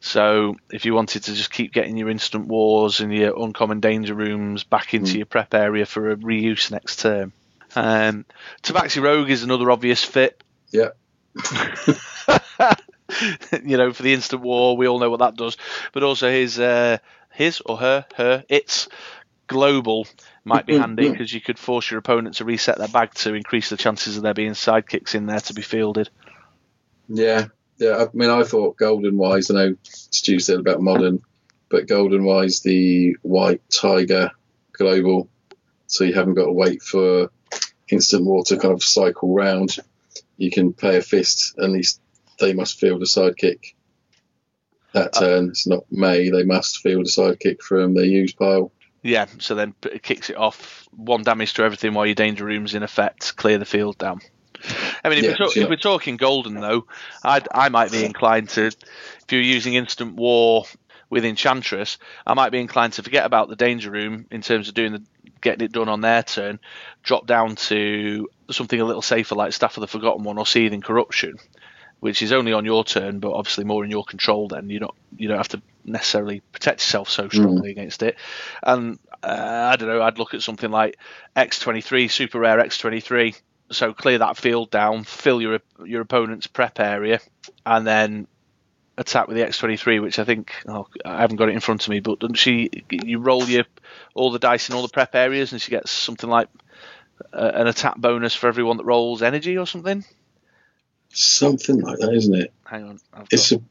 So 0.00 0.56
if 0.70 0.84
you 0.84 0.94
wanted 0.94 1.24
to 1.24 1.34
just 1.34 1.50
keep 1.50 1.72
getting 1.72 1.96
your 1.96 2.10
instant 2.10 2.46
wars 2.46 3.00
and 3.00 3.12
your 3.12 3.34
uncommon 3.42 3.80
danger 3.80 4.14
rooms 4.14 4.64
back 4.64 4.94
into 4.94 5.12
Mm. 5.12 5.16
your 5.16 5.26
prep 5.26 5.54
area 5.54 5.86
for 5.86 6.10
a 6.10 6.16
reuse 6.16 6.70
next 6.70 7.00
term. 7.00 7.32
Um, 7.76 8.24
Tabaxi 8.62 9.02
Rogue 9.02 9.30
is 9.30 9.42
another 9.42 9.70
obvious 9.70 10.04
fit. 10.04 10.42
Yeah. 10.70 10.90
you 13.64 13.76
know, 13.76 13.92
for 13.92 14.02
the 14.02 14.12
instant 14.12 14.42
war, 14.42 14.76
we 14.76 14.88
all 14.88 14.98
know 14.98 15.10
what 15.10 15.20
that 15.20 15.36
does. 15.36 15.56
But 15.92 16.02
also 16.02 16.30
his, 16.30 16.58
uh, 16.58 16.98
his 17.32 17.60
or 17.64 17.76
her, 17.78 18.06
her, 18.16 18.44
its 18.48 18.88
global 19.46 20.06
might 20.44 20.66
be 20.66 20.78
handy 20.78 21.08
because 21.08 21.32
you 21.32 21.40
could 21.40 21.58
force 21.58 21.90
your 21.90 21.98
opponent 21.98 22.36
to 22.36 22.44
reset 22.44 22.78
their 22.78 22.88
bag 22.88 23.14
to 23.14 23.34
increase 23.34 23.70
the 23.70 23.76
chances 23.76 24.16
of 24.16 24.22
there 24.22 24.34
being 24.34 24.52
sidekicks 24.52 25.14
in 25.14 25.26
there 25.26 25.40
to 25.40 25.54
be 25.54 25.62
fielded. 25.62 26.08
Yeah, 27.08 27.46
yeah. 27.78 27.96
I 28.04 28.08
mean, 28.12 28.30
I 28.30 28.42
thought 28.44 28.76
Golden 28.76 29.16
Wise. 29.16 29.50
I 29.50 29.54
know 29.54 29.76
Stu 29.82 30.38
said 30.38 30.58
about 30.58 30.80
modern, 30.80 31.22
but 31.68 31.86
Golden 31.86 32.24
Wise, 32.24 32.60
the 32.60 33.16
White 33.22 33.62
Tiger 33.70 34.30
Global, 34.72 35.28
so 35.86 36.04
you 36.04 36.14
haven't 36.14 36.34
got 36.34 36.46
to 36.46 36.52
wait 36.52 36.82
for 36.82 37.30
instant 37.88 38.24
war 38.24 38.44
to 38.44 38.58
kind 38.58 38.74
of 38.74 38.82
cycle 38.82 39.34
round. 39.34 39.76
You 40.36 40.50
can 40.50 40.72
pay 40.72 40.96
a 40.96 41.02
fist, 41.02 41.54
at 41.58 41.70
least 41.70 42.00
they 42.38 42.52
must 42.52 42.78
field 42.78 43.02
a 43.02 43.06
sidekick. 43.06 43.74
That 44.92 45.16
uh, 45.16 45.20
turn, 45.20 45.48
it's 45.48 45.66
not 45.66 45.84
May. 45.90 46.30
They 46.30 46.44
must 46.44 46.78
field 46.78 47.06
a 47.06 47.08
sidekick 47.08 47.60
from 47.62 47.94
their 47.94 48.04
use 48.04 48.32
pile. 48.32 48.72
Yeah, 49.02 49.26
so 49.38 49.54
then 49.54 49.74
it 49.84 50.02
kicks 50.02 50.30
it 50.30 50.36
off. 50.36 50.88
One 50.96 51.22
damage 51.24 51.54
to 51.54 51.62
everything 51.62 51.92
while 51.94 52.06
your 52.06 52.14
danger 52.14 52.44
room's 52.44 52.74
in 52.74 52.82
effect. 52.82 53.36
Clear 53.36 53.58
the 53.58 53.64
field 53.64 53.98
down. 53.98 54.20
I 55.04 55.10
mean, 55.10 55.18
if, 55.18 55.24
Yeah, 55.24 55.30
we're, 55.30 55.36
talk- 55.36 55.56
if 55.56 55.68
we're 55.68 55.76
talking 55.76 56.16
golden 56.16 56.54
though, 56.54 56.86
I'd, 57.22 57.46
I 57.52 57.68
might 57.68 57.92
be 57.92 58.04
inclined 58.04 58.48
to, 58.50 58.66
if 58.68 58.76
you're 59.30 59.42
using 59.42 59.74
instant 59.74 60.14
war 60.14 60.64
with 61.10 61.24
Enchantress, 61.24 61.98
I 62.26 62.32
might 62.34 62.50
be 62.50 62.60
inclined 62.60 62.94
to 62.94 63.02
forget 63.02 63.26
about 63.26 63.48
the 63.48 63.56
danger 63.56 63.90
room 63.90 64.26
in 64.30 64.40
terms 64.40 64.68
of 64.68 64.74
doing 64.74 64.92
the 64.92 65.02
getting 65.42 65.66
it 65.66 65.72
done 65.72 65.90
on 65.90 66.00
their 66.00 66.22
turn. 66.22 66.58
Drop 67.02 67.26
down 67.26 67.56
to 67.56 68.28
something 68.50 68.80
a 68.80 68.84
little 68.84 69.02
safer 69.02 69.34
like 69.34 69.52
Staff 69.52 69.76
of 69.76 69.82
the 69.82 69.86
Forgotten 69.88 70.24
One 70.24 70.38
or 70.38 70.46
Seething 70.46 70.80
Corruption, 70.80 71.34
which 72.04 72.20
is 72.20 72.32
only 72.32 72.52
on 72.52 72.66
your 72.66 72.84
turn, 72.84 73.18
but 73.18 73.32
obviously 73.32 73.64
more 73.64 73.82
in 73.82 73.90
your 73.90 74.04
control. 74.04 74.46
Then 74.46 74.68
you 74.68 74.78
don't 74.78 74.94
you 75.16 75.26
don't 75.26 75.38
have 75.38 75.48
to 75.48 75.62
necessarily 75.86 76.40
protect 76.52 76.80
yourself 76.80 77.08
so 77.08 77.30
strongly 77.30 77.70
mm. 77.70 77.72
against 77.72 78.02
it. 78.02 78.18
And 78.62 78.98
uh, 79.22 79.70
I 79.72 79.76
don't 79.76 79.88
know, 79.88 80.02
I'd 80.02 80.18
look 80.18 80.34
at 80.34 80.42
something 80.42 80.70
like 80.70 80.98
X23, 81.34 82.10
super 82.10 82.40
rare 82.40 82.58
X23. 82.58 83.40
So 83.70 83.94
clear 83.94 84.18
that 84.18 84.36
field 84.36 84.70
down, 84.70 85.04
fill 85.04 85.40
your 85.40 85.60
your 85.82 86.02
opponent's 86.02 86.46
prep 86.46 86.78
area, 86.78 87.20
and 87.64 87.86
then 87.86 88.26
attack 88.98 89.26
with 89.26 89.38
the 89.38 89.42
X23, 89.42 90.02
which 90.02 90.18
I 90.18 90.24
think 90.24 90.52
oh, 90.68 90.86
I 91.06 91.22
haven't 91.22 91.36
got 91.36 91.48
it 91.48 91.54
in 91.54 91.60
front 91.60 91.84
of 91.84 91.88
me, 91.88 92.00
but 92.00 92.18
doesn't 92.18 92.34
she? 92.34 92.68
You 92.90 93.18
roll 93.18 93.44
your 93.44 93.64
all 94.12 94.30
the 94.30 94.38
dice 94.38 94.68
in 94.68 94.74
all 94.74 94.82
the 94.82 94.92
prep 94.92 95.14
areas, 95.14 95.52
and 95.52 95.62
she 95.62 95.70
gets 95.70 95.90
something 95.90 96.28
like 96.28 96.50
uh, 97.32 97.52
an 97.54 97.66
attack 97.66 97.96
bonus 97.96 98.34
for 98.34 98.48
everyone 98.48 98.76
that 98.76 98.84
rolls 98.84 99.22
energy 99.22 99.56
or 99.56 99.66
something. 99.66 100.04
Something 101.14 101.80
like 101.80 101.98
that, 101.98 102.12
isn't 102.12 102.34
it? 102.34 102.52
Hang 102.64 102.84
on, 102.84 102.98
I've 103.12 103.28
it's 103.30 103.52
got... 103.52 103.60
a 103.60 103.64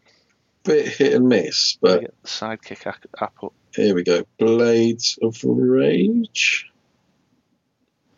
bit 0.63 0.87
hit 0.87 1.13
and 1.13 1.27
miss, 1.27 1.77
but 1.81 2.13
sidekick 2.23 2.87
app 2.87 3.43
up. 3.43 3.53
Here 3.75 3.93
we 3.93 4.03
go. 4.03 4.23
Blades 4.37 5.19
of 5.21 5.37
Rage. 5.43 6.71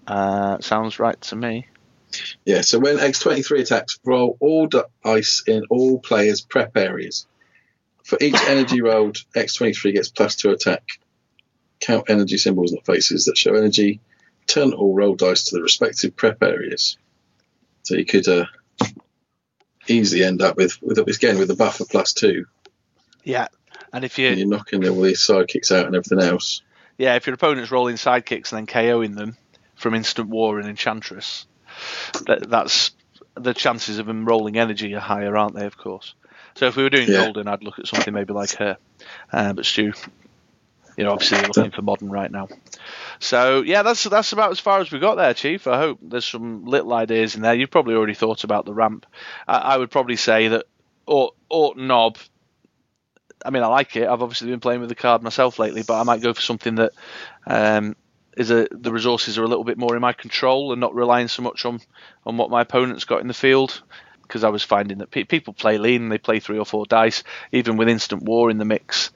Uh, 0.05 0.59
sounds 0.59 0.99
right 0.99 1.19
to 1.21 1.35
me. 1.35 1.67
Yeah, 2.45 2.61
so 2.61 2.79
when 2.79 2.97
X23 2.97 3.61
attacks, 3.61 3.99
roll 4.05 4.37
all 4.39 4.67
dice 5.03 5.43
in 5.47 5.63
all 5.69 5.99
players' 5.99 6.41
prep 6.41 6.77
areas. 6.77 7.25
For 8.03 8.17
each 8.21 8.35
energy 8.47 8.81
rolled, 8.81 9.17
X23 9.35 9.93
gets 9.93 10.09
plus 10.09 10.35
two 10.35 10.51
attack. 10.51 10.83
Count 11.79 12.09
energy 12.09 12.37
symbols, 12.37 12.71
not 12.71 12.85
faces, 12.85 13.25
that 13.25 13.37
show 13.37 13.55
energy. 13.55 13.99
Turn 14.47 14.73
all 14.73 14.93
roll 14.93 15.15
dice 15.15 15.45
to 15.45 15.55
the 15.55 15.63
respective 15.63 16.15
prep 16.15 16.43
areas. 16.43 16.97
So 17.83 17.95
you 17.95 18.05
could 18.05 18.27
uh, 18.27 18.45
easily 19.87 20.23
end 20.23 20.41
up 20.41 20.57
with, 20.57 20.81
with 20.81 20.97
again 20.97 21.37
with 21.37 21.51
a 21.51 21.55
buffer 21.55 21.85
plus 21.85 22.13
two. 22.13 22.45
Yeah, 23.23 23.47
and 23.93 24.03
if 24.03 24.19
you 24.19 24.29
and 24.29 24.39
you're 24.39 24.47
knocking 24.47 24.87
all 24.87 25.01
these 25.01 25.25
sidekicks 25.25 25.71
out 25.71 25.87
and 25.87 25.95
everything 25.95 26.21
else. 26.21 26.61
Yeah, 26.97 27.15
if 27.15 27.27
your 27.27 27.33
opponent's 27.33 27.71
rolling 27.71 27.95
sidekicks 27.95 28.53
and 28.53 28.59
then 28.59 28.67
KOing 28.67 29.15
them 29.15 29.35
from 29.75 29.93
instant 29.93 30.29
war 30.29 30.59
and 30.59 30.69
enchantress, 30.69 31.45
that, 32.25 32.49
that's 32.49 32.91
the 33.35 33.53
chances 33.53 33.99
of 33.99 34.05
them 34.05 34.25
rolling 34.25 34.57
energy 34.57 34.93
are 34.95 34.99
higher, 34.99 35.35
aren't 35.35 35.55
they? 35.55 35.65
Of 35.65 35.77
course. 35.77 36.15
So 36.55 36.67
if 36.67 36.77
we 36.77 36.83
were 36.83 36.89
doing 36.89 37.09
yeah. 37.09 37.25
golden, 37.25 37.47
I'd 37.49 37.63
look 37.63 37.79
at 37.79 37.87
something 37.87 38.13
maybe 38.13 38.33
like 38.33 38.55
her. 38.55 38.77
Uh, 39.31 39.53
but 39.53 39.65
Stu, 39.65 39.91
you 40.97 41.03
know, 41.03 41.11
obviously 41.11 41.39
you're 41.39 41.47
looking 41.47 41.71
for 41.71 41.81
modern 41.81 42.09
right 42.09 42.31
now. 42.31 42.47
So 43.19 43.61
yeah, 43.61 43.83
that's 43.83 44.03
that's 44.03 44.33
about 44.33 44.51
as 44.51 44.59
far 44.59 44.79
as 44.79 44.91
we 44.91 44.99
got 44.99 45.15
there, 45.15 45.33
Chief. 45.33 45.67
I 45.67 45.77
hope 45.77 45.99
there's 46.01 46.25
some 46.25 46.65
little 46.65 46.93
ideas 46.93 47.35
in 47.35 47.41
there. 47.41 47.53
You've 47.53 47.71
probably 47.71 47.95
already 47.95 48.13
thought 48.13 48.43
about 48.43 48.65
the 48.65 48.73
ramp. 48.73 49.05
I, 49.47 49.57
I 49.57 49.77
would 49.77 49.91
probably 49.91 50.15
say 50.15 50.49
that 50.49 50.65
or 51.05 51.31
Ork 51.49 51.77
Nob. 51.77 52.17
I 53.43 53.51
mean, 53.51 53.63
I 53.63 53.67
like 53.67 53.95
it. 53.95 54.07
I've 54.07 54.21
obviously 54.21 54.49
been 54.49 54.59
playing 54.59 54.79
with 54.79 54.89
the 54.89 54.95
card 54.95 55.21
myself 55.21 55.59
lately, 55.59 55.83
but 55.83 55.99
I 55.99 56.03
might 56.03 56.21
go 56.21 56.33
for 56.33 56.41
something 56.41 56.75
that 56.75 56.93
um, 57.45 57.95
is 58.35 58.49
a, 58.49 58.67
the 58.71 58.91
resources 58.91 59.37
are 59.37 59.43
a 59.43 59.47
little 59.47 59.63
bit 59.63 59.77
more 59.77 59.95
in 59.95 60.01
my 60.01 60.13
control 60.13 60.71
and 60.71 60.81
not 60.81 60.95
relying 60.95 61.27
so 61.27 61.41
much 61.43 61.65
on 61.65 61.79
on 62.25 62.37
what 62.37 62.49
my 62.49 62.61
opponent's 62.61 63.05
got 63.05 63.21
in 63.21 63.27
the 63.27 63.33
field. 63.33 63.81
Because 64.23 64.43
I 64.43 64.49
was 64.49 64.63
finding 64.63 64.97
that 64.97 65.11
pe- 65.11 65.25
people 65.25 65.53
play 65.53 65.77
lean, 65.77 66.09
they 66.09 66.17
play 66.17 66.39
three 66.39 66.57
or 66.57 66.65
four 66.65 66.87
dice, 66.87 67.23
even 67.51 67.77
with 67.77 67.87
instant 67.87 68.23
war 68.23 68.49
in 68.49 68.57
the 68.57 68.65
mix. 68.65 69.11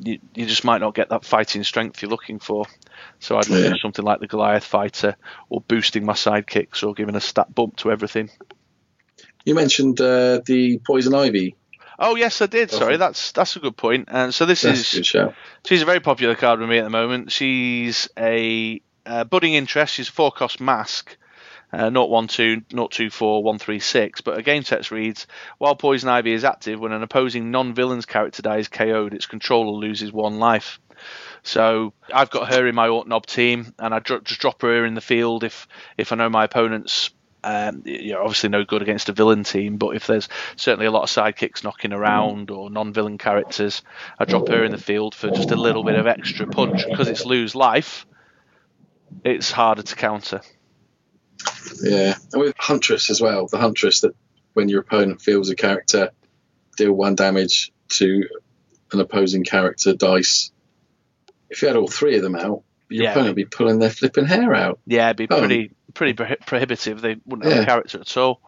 You, 0.00 0.18
you 0.34 0.46
just 0.46 0.64
might 0.64 0.80
not 0.80 0.94
get 0.94 1.08
that 1.08 1.24
fighting 1.24 1.64
strength 1.64 2.02
you're 2.02 2.10
looking 2.10 2.38
for. 2.38 2.66
So 3.18 3.36
I'd 3.36 3.48
look 3.48 3.64
yeah. 3.64 3.70
at 3.72 3.80
something 3.80 4.04
like 4.04 4.20
the 4.20 4.26
Goliath 4.26 4.64
fighter, 4.64 5.16
or 5.48 5.60
boosting 5.60 6.04
my 6.04 6.12
sidekicks, 6.12 6.82
or 6.82 6.94
giving 6.94 7.16
a 7.16 7.20
stat 7.20 7.54
bump 7.54 7.76
to 7.78 7.90
everything. 7.90 8.30
You 9.44 9.54
mentioned 9.54 10.00
uh, 10.00 10.40
the 10.44 10.80
poison 10.86 11.14
ivy. 11.14 11.56
Oh 11.98 12.14
yes, 12.14 12.40
I 12.40 12.46
did. 12.46 12.70
Sorry, 12.70 12.96
that's 12.96 13.32
that's 13.32 13.56
a 13.56 13.60
good 13.60 13.76
point. 13.76 14.08
And 14.10 14.32
so 14.32 14.46
this 14.46 14.62
that's 14.62 14.94
is 14.94 15.06
she's 15.66 15.82
a 15.82 15.84
very 15.84 16.00
popular 16.00 16.36
card 16.36 16.60
with 16.60 16.68
me 16.68 16.78
at 16.78 16.84
the 16.84 16.90
moment. 16.90 17.32
She's 17.32 18.08
a 18.16 18.80
uh, 19.04 19.24
budding 19.24 19.54
interest. 19.54 19.94
She's 19.94 20.08
a 20.08 20.12
four 20.12 20.30
cost 20.30 20.60
mask. 20.60 21.16
Uh, 21.72 21.90
012, 21.90 22.68
024, 22.68 23.42
136. 23.42 24.22
But 24.22 24.38
a 24.38 24.42
game 24.42 24.62
text 24.62 24.90
reads 24.90 25.26
While 25.58 25.76
Poison 25.76 26.08
Ivy 26.08 26.32
is 26.32 26.44
active, 26.44 26.80
when 26.80 26.92
an 26.92 27.02
opposing 27.02 27.50
non 27.50 27.74
villain's 27.74 28.06
character 28.06 28.42
dies 28.42 28.68
KO'd, 28.68 29.14
its 29.14 29.26
controller 29.26 29.72
loses 29.72 30.12
one 30.12 30.38
life. 30.38 30.80
So 31.42 31.92
I've 32.12 32.30
got 32.30 32.52
her 32.52 32.66
in 32.66 32.74
my 32.74 32.88
Ork 32.88 33.06
Nob 33.06 33.26
team, 33.26 33.74
and 33.78 33.94
I 33.94 34.00
just 34.00 34.40
drop 34.40 34.62
her 34.62 34.84
in 34.84 34.94
the 34.94 35.00
field 35.00 35.44
if 35.44 35.68
if 35.96 36.12
I 36.12 36.16
know 36.16 36.28
my 36.28 36.44
opponent's 36.44 37.10
um, 37.44 37.82
you 37.84 38.12
know, 38.12 38.22
obviously 38.22 38.48
no 38.48 38.64
good 38.64 38.82
against 38.82 39.08
a 39.08 39.12
villain 39.12 39.44
team, 39.44 39.76
but 39.76 39.94
if 39.94 40.06
there's 40.06 40.28
certainly 40.56 40.86
a 40.86 40.90
lot 40.90 41.04
of 41.04 41.08
sidekicks 41.08 41.62
knocking 41.62 41.92
around 41.92 42.50
or 42.50 42.68
non-villain 42.68 43.16
characters, 43.16 43.82
I 44.18 44.24
drop 44.24 44.48
her 44.48 44.64
in 44.64 44.72
the 44.72 44.78
field 44.78 45.14
for 45.14 45.30
just 45.30 45.50
a 45.50 45.56
little 45.56 45.84
bit 45.84 45.94
of 45.94 46.06
extra 46.06 46.46
punch 46.46 46.84
because 46.88 47.08
it's 47.08 47.24
lose 47.24 47.54
life. 47.54 48.06
It's 49.24 49.50
harder 49.50 49.82
to 49.82 49.96
counter. 49.96 50.40
Yeah, 51.82 52.14
and 52.32 52.42
with 52.42 52.54
Huntress 52.58 53.10
as 53.10 53.20
well, 53.20 53.46
the 53.46 53.58
Huntress 53.58 54.00
that 54.00 54.14
when 54.54 54.68
your 54.68 54.80
opponent 54.80 55.22
feels 55.22 55.50
a 55.50 55.56
character, 55.56 56.10
deal 56.76 56.92
one 56.92 57.14
damage 57.14 57.72
to 57.90 58.24
an 58.92 59.00
opposing 59.00 59.44
character 59.44 59.94
dice 59.94 60.50
if 61.50 61.62
you 61.62 61.68
had 61.68 61.76
all 61.76 61.88
three 61.88 62.16
of 62.16 62.22
them 62.22 62.36
out, 62.36 62.62
your 62.88 63.04
yeah. 63.04 63.10
opponent 63.10 63.30
would 63.30 63.36
be 63.36 63.44
pulling 63.44 63.78
their 63.78 63.90
flipping 63.90 64.26
hair 64.26 64.54
out. 64.54 64.78
Yeah, 64.86 65.06
it'd 65.06 65.16
be 65.16 65.28
oh. 65.30 65.38
pretty 65.38 65.72
pretty 65.94 66.14
prohibitive. 66.14 67.00
They 67.00 67.16
wouldn't 67.26 67.44
have 67.44 67.56
yeah. 67.56 67.62
a 67.62 67.66
character 67.66 68.00
at 68.00 68.16
all. 68.16 68.40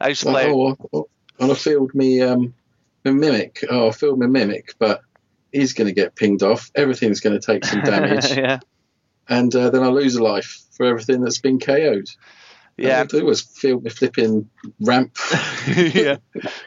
I 0.00 0.08
used 0.08 0.22
to 0.22 0.30
play. 0.30 0.50
Oh, 0.50 0.76
oh, 0.92 1.08
I 1.40 1.54
field 1.54 1.94
me 1.94 2.20
um, 2.22 2.54
my 3.04 3.12
mimic. 3.12 3.64
Oh, 3.68 3.88
I 3.88 3.90
field 3.92 4.18
my 4.18 4.26
mimic, 4.26 4.74
but 4.78 5.02
he's 5.52 5.72
going 5.72 5.86
to 5.86 5.94
get 5.94 6.14
pinged 6.14 6.42
off. 6.42 6.70
Everything's 6.74 7.20
going 7.20 7.38
to 7.38 7.44
take 7.44 7.64
some 7.64 7.80
damage. 7.84 8.36
yeah. 8.36 8.60
And 9.28 9.54
uh, 9.54 9.70
then 9.70 9.82
I 9.82 9.88
lose 9.88 10.16
a 10.16 10.22
life 10.22 10.60
for 10.76 10.86
everything 10.86 11.20
that's 11.22 11.40
been 11.40 11.58
KO'd. 11.58 12.08
Yeah. 12.76 12.96
All 12.96 13.02
I 13.02 13.06
do 13.06 13.24
was 13.24 13.40
feel 13.40 13.80
my 13.80 13.90
flipping 13.90 14.50
ramp. 14.80 15.16
yeah. 15.76 16.16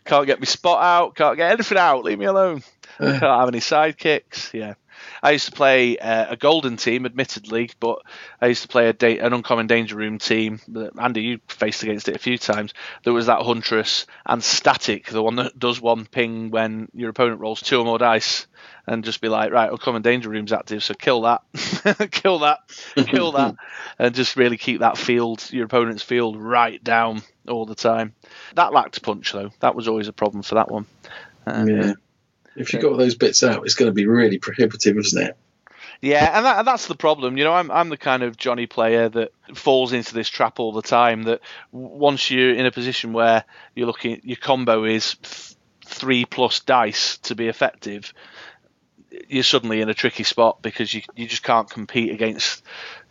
Can't 0.05 0.25
get 0.25 0.39
me 0.39 0.45
spot 0.45 0.81
out. 0.81 1.15
Can't 1.15 1.35
get 1.35 1.51
anything 1.51 1.77
out. 1.77 2.03
Leave 2.03 2.19
me 2.19 2.25
alone. 2.25 2.63
Uh, 2.99 3.19
can't 3.19 3.21
have 3.21 3.49
any 3.49 3.59
sidekicks. 3.59 4.53
Yeah. 4.53 4.75
I 5.21 5.31
used 5.31 5.45
to 5.45 5.51
play 5.51 5.97
uh, 5.97 6.27
a 6.31 6.37
golden 6.37 6.77
team, 6.77 7.05
admittedly, 7.05 7.71
but 7.79 7.99
I 8.41 8.47
used 8.47 8.63
to 8.63 8.67
play 8.67 8.89
a 8.89 8.93
da- 8.93 9.19
an 9.19 9.33
uncommon 9.33 9.67
danger 9.67 9.95
room 9.95 10.19
team. 10.19 10.59
Andy, 10.99 11.21
you 11.21 11.39
faced 11.47 11.83
against 11.83 12.09
it 12.09 12.15
a 12.15 12.19
few 12.19 12.37
times. 12.37 12.73
There 13.03 13.13
was 13.13 13.27
that 13.27 13.41
huntress 13.41 14.05
and 14.25 14.43
static, 14.43 15.07
the 15.07 15.23
one 15.23 15.35
that 15.35 15.57
does 15.57 15.81
one 15.81 16.05
ping 16.05 16.51
when 16.51 16.89
your 16.93 17.09
opponent 17.09 17.39
rolls 17.39 17.61
two 17.61 17.79
or 17.79 17.85
more 17.85 17.97
dice, 17.97 18.47
and 18.85 19.03
just 19.03 19.21
be 19.21 19.29
like, 19.29 19.51
right, 19.51 19.71
uncommon 19.71 20.01
danger 20.01 20.29
room's 20.29 20.53
active, 20.53 20.83
so 20.83 20.93
kill 20.93 21.21
that, 21.21 21.41
kill 22.11 22.39
that, 22.39 22.59
kill 22.95 23.33
that, 23.33 23.55
and 23.99 24.15
just 24.15 24.35
really 24.35 24.57
keep 24.57 24.79
that 24.79 24.97
field, 24.97 25.51
your 25.51 25.65
opponent's 25.65 26.03
field, 26.03 26.41
right 26.41 26.83
down 26.83 27.21
all 27.47 27.65
the 27.65 27.75
time. 27.75 28.13
That 28.55 28.73
lacked 28.73 29.01
punch 29.01 29.31
though. 29.33 29.51
That 29.59 29.75
was 29.75 29.87
always 29.87 30.07
a 30.07 30.13
problem 30.13 30.43
for 30.43 30.55
that 30.55 30.71
one. 30.71 30.85
Um, 31.45 31.67
yeah. 31.67 31.93
If 32.57 32.73
you 32.73 32.79
got 32.79 32.97
those 32.97 33.15
bits 33.15 33.43
out, 33.43 33.63
it's 33.65 33.75
going 33.75 33.89
to 33.89 33.93
be 33.93 34.05
really 34.05 34.39
prohibitive, 34.39 34.97
isn't 34.97 35.21
it? 35.21 35.37
Yeah, 36.01 36.37
and, 36.37 36.45
that, 36.45 36.59
and 36.59 36.67
that's 36.67 36.87
the 36.87 36.95
problem. 36.95 37.37
You 37.37 37.43
know, 37.43 37.53
I'm 37.53 37.71
I'm 37.71 37.89
the 37.89 37.97
kind 37.97 38.23
of 38.23 38.37
Johnny 38.37 38.67
player 38.67 39.09
that 39.09 39.31
falls 39.55 39.93
into 39.93 40.13
this 40.13 40.29
trap 40.29 40.59
all 40.59 40.71
the 40.71 40.81
time. 40.81 41.23
That 41.23 41.41
once 41.71 42.29
you're 42.29 42.53
in 42.53 42.65
a 42.65 42.71
position 42.71 43.13
where 43.13 43.43
you're 43.75 43.87
looking, 43.87 44.21
your 44.23 44.37
combo 44.37 44.83
is 44.83 45.15
th- 45.15 45.55
three 45.85 46.25
plus 46.25 46.59
dice 46.59 47.17
to 47.19 47.35
be 47.35 47.47
effective, 47.47 48.13
you're 49.27 49.43
suddenly 49.43 49.81
in 49.81 49.89
a 49.89 49.93
tricky 49.93 50.23
spot 50.23 50.61
because 50.61 50.93
you 50.93 51.01
you 51.15 51.27
just 51.27 51.43
can't 51.43 51.69
compete 51.69 52.11
against 52.11 52.63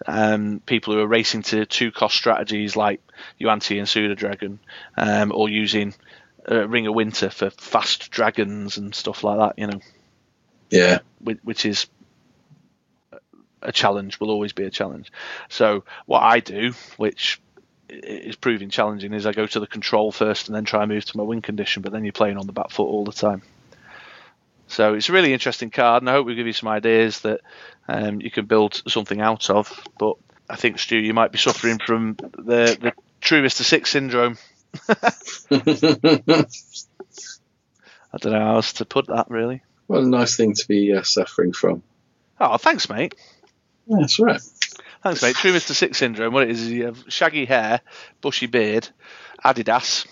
um, 0.07 0.61
people 0.65 0.95
who 0.95 1.01
are 1.01 1.07
racing 1.07 1.43
to 1.43 1.67
two 1.67 1.91
cost 1.91 2.17
strategies 2.17 2.77
like 2.77 3.01
Yuan-ti 3.39 3.79
and 3.79 3.89
Pseudo 3.89 4.59
um, 4.97 5.33
or 5.35 5.49
using 5.49 5.95
uh, 6.51 6.69
Ring 6.69 6.87
of 6.87 6.95
Winter 6.95 7.31
for 7.31 7.51
fast 7.51 8.11
dragons 8.11 8.77
and 8.77 8.95
stuff 8.95 9.25
like 9.25 9.39
that. 9.39 9.59
You 9.59 9.67
know. 9.69 9.81
Yeah. 10.71 10.99
Which, 11.21 11.39
which 11.43 11.67
is 11.67 11.87
a 13.63 13.73
challenge. 13.73 14.21
Will 14.21 14.31
always 14.31 14.53
be 14.53 14.65
a 14.65 14.71
challenge. 14.71 15.13
So 15.49 15.85
what 16.07 16.23
I 16.23 16.41
do, 16.41 16.73
which 16.97 17.41
is 17.89 18.37
proving 18.37 18.71
challenging, 18.71 19.13
is 19.13 19.27
I 19.27 19.33
go 19.33 19.47
to 19.47 19.61
the 19.61 19.67
control 19.67 20.11
first 20.11 20.49
and 20.49 20.57
then 20.57 20.65
try 20.65 20.83
and 20.83 20.91
move 20.91 21.05
to 21.05 21.17
my 21.17 21.23
win 21.23 21.43
condition. 21.43 21.83
But 21.83 21.93
then 21.93 22.05
you're 22.05 22.13
playing 22.13 22.37
on 22.37 22.47
the 22.47 22.53
back 22.53 22.71
foot 22.71 22.89
all 22.89 23.05
the 23.05 23.13
time. 23.13 23.43
So 24.69 24.95
it's 24.95 25.09
a 25.09 25.13
really 25.13 25.33
interesting 25.33 25.71
card, 25.71 26.03
and 26.03 26.11
I 26.11 26.15
hope 26.15 26.27
we 26.27 26.35
give 26.35 26.49
you 26.49 26.53
some 26.53 26.69
ideas 26.69 27.21
that 27.21 27.41
um, 27.87 28.21
you 28.21 28.33
can 28.33 28.47
build 28.47 28.83
something 28.89 29.21
out 29.21 29.49
of. 29.49 29.73
But 29.97 30.17
I 30.51 30.57
think 30.57 30.81
Stu, 30.81 30.97
you 30.97 31.15
might 31.15 31.31
be 31.31 31.39
suffering 31.39 31.79
from 31.79 32.17
the 32.17 32.77
the 32.81 32.93
true 33.21 33.43
Mister 33.43 33.63
Six 33.63 33.91
syndrome. 33.91 34.39
I 38.13 38.19
don't 38.19 38.33
know 38.33 38.41
how 38.41 38.55
else 38.57 38.75
to 38.75 38.85
put 38.85 39.09
that, 39.09 39.27
really. 39.29 39.63
Well, 39.89 40.03
a 40.03 40.07
nice 40.07 40.37
thing 40.37 40.55
to 40.55 40.69
be 40.69 40.93
uh, 40.93 41.03
suffering 41.03 41.53
from. 41.53 41.83
Oh, 42.41 42.57
thanks, 42.57 42.89
mate. 42.89 43.15
Yeah, 43.87 43.99
that's 44.01 44.19
right. 44.19 44.41
Thanks, 45.03 45.23
mate. 45.23 45.37
True 45.37 45.53
Mr. 45.53 45.73
Six 45.73 45.99
syndrome. 45.99 46.33
What 46.35 46.45
it 46.45 46.51
is 46.51 46.63
is 46.63 46.73
you 46.73 46.87
have 46.87 47.05
shaggy 47.09 47.45
hair, 47.45 47.81
bushy 48.21 48.47
beard, 48.47 48.89
Adidas, 49.45 50.07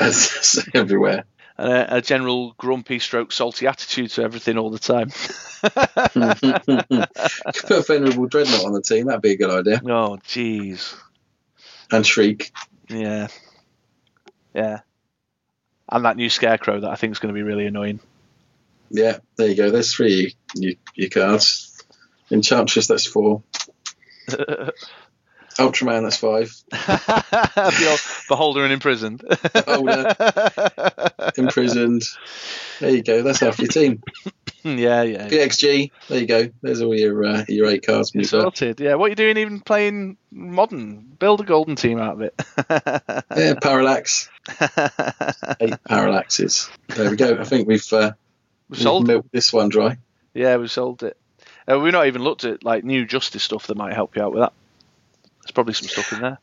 It's 0.00 0.62
everywhere. 0.74 1.24
And 1.58 1.72
a, 1.72 1.96
a 1.96 2.02
general 2.02 2.54
grumpy 2.58 2.98
stroke 2.98 3.32
salty 3.32 3.66
attitude 3.66 4.10
to 4.10 4.22
everything 4.22 4.58
all 4.58 4.70
the 4.70 4.78
time. 4.78 5.08
Put 7.66 7.78
a 7.78 7.82
venerable 7.86 8.26
dreadnought 8.26 8.66
on 8.66 8.72
the 8.74 8.82
team. 8.82 9.06
That'd 9.06 9.22
be 9.22 9.32
a 9.32 9.36
good 9.38 9.50
idea. 9.50 9.80
oh, 9.86 10.18
jeez. 10.26 10.94
And 11.90 12.06
shriek. 12.06 12.52
Yeah. 12.88 13.28
Yeah. 14.56 14.80
And 15.88 16.04
that 16.06 16.16
new 16.16 16.30
scarecrow 16.30 16.80
that 16.80 16.90
I 16.90 16.96
think 16.96 17.12
is 17.12 17.18
going 17.18 17.32
to 17.32 17.38
be 17.38 17.42
really 17.42 17.66
annoying. 17.66 18.00
Yeah, 18.90 19.18
there 19.36 19.48
you 19.48 19.54
go. 19.54 19.70
There's 19.70 19.94
three 19.94 20.34
you, 20.54 20.76
your 20.94 21.10
cards. 21.10 21.84
Enchantress, 22.30 22.86
that's 22.86 23.06
four. 23.06 23.42
Ultraman, 25.58 26.02
that's 26.02 26.16
five. 26.16 26.52
Beholder 28.28 28.64
and 28.64 28.72
imprisoned. 28.72 29.22
Beholder. 29.52 30.14
Imprisoned. 31.36 32.02
There 32.80 32.90
you 32.90 33.02
go. 33.02 33.22
That's 33.22 33.40
half 33.40 33.58
your 33.58 33.68
team. 33.68 34.02
yeah, 34.64 35.02
yeah. 35.02 35.28
PXG. 35.28 35.90
There 36.08 36.20
you 36.20 36.26
go. 36.26 36.50
There's 36.62 36.82
all 36.82 36.94
your 36.94 37.24
uh, 37.24 37.44
your 37.48 37.66
eight 37.68 37.86
cards. 37.86 38.14
You're 38.14 38.22
You've 38.22 38.30
got. 38.30 38.40
sorted. 38.42 38.80
Yeah, 38.80 38.94
what 38.94 39.06
are 39.06 39.08
you 39.10 39.14
doing 39.16 39.36
even 39.38 39.60
playing 39.60 40.16
modern? 40.30 41.16
Build 41.18 41.40
a 41.40 41.44
golden 41.44 41.76
team 41.76 41.98
out 41.98 42.14
of 42.14 42.22
it. 42.22 42.34
Yeah, 43.36 43.54
parallax. 43.60 44.28
Eight 45.60 45.74
parallaxes. 45.88 46.70
There 46.88 47.10
we 47.10 47.16
go. 47.16 47.38
I 47.38 47.44
think 47.44 47.66
we've, 47.68 47.92
uh, 47.92 48.12
we 48.68 48.74
we've 48.74 48.82
sold 48.82 49.06
milked 49.06 49.32
this 49.32 49.52
one 49.52 49.68
dry. 49.68 49.98
Yeah, 50.34 50.56
we 50.56 50.68
sold 50.68 51.02
it. 51.02 51.16
Uh, 51.70 51.80
we've 51.80 51.92
not 51.92 52.06
even 52.06 52.22
looked 52.22 52.44
at 52.44 52.62
like 52.62 52.84
new 52.84 53.04
justice 53.06 53.42
stuff 53.42 53.66
that 53.66 53.76
might 53.76 53.92
help 53.92 54.16
you 54.16 54.22
out 54.22 54.32
with 54.32 54.42
that. 54.42 54.52
There's 55.46 55.52
probably 55.52 55.74
some 55.74 55.88
stuff 55.88 56.12
in 56.12 56.22
there. 56.22 56.38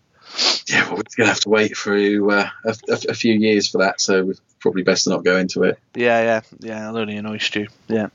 Yeah, 0.68 0.86
well, 0.86 0.92
we're 0.92 1.04
going 1.18 1.28
to 1.28 1.34
have 1.34 1.42
to 1.42 1.50
wait 1.50 1.76
for 1.76 1.94
uh, 1.94 2.50
a, 2.66 2.76
a, 2.90 3.00
a 3.10 3.14
few 3.14 3.34
years 3.34 3.68
for 3.68 3.80
that, 3.80 4.00
so 4.00 4.24
we're 4.24 4.36
probably 4.60 4.84
best 4.84 5.04
to 5.04 5.10
not 5.10 5.26
go 5.26 5.36
into 5.36 5.64
it. 5.64 5.78
Yeah, 5.94 6.22
yeah, 6.22 6.42
yeah. 6.60 6.88
I'll 6.88 6.98
only 6.98 7.18
annoy 7.18 7.40
Stu. 7.40 7.68
Yeah. 7.90 8.08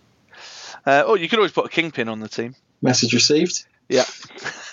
Uh, 0.86 1.04
oh, 1.06 1.14
you 1.14 1.28
could 1.28 1.38
always 1.38 1.52
put 1.52 1.66
a 1.66 1.68
kingpin 1.68 2.08
on 2.08 2.20
the 2.20 2.28
team. 2.28 2.54
Message 2.80 3.12
received. 3.12 3.66
Yeah. 3.90 4.04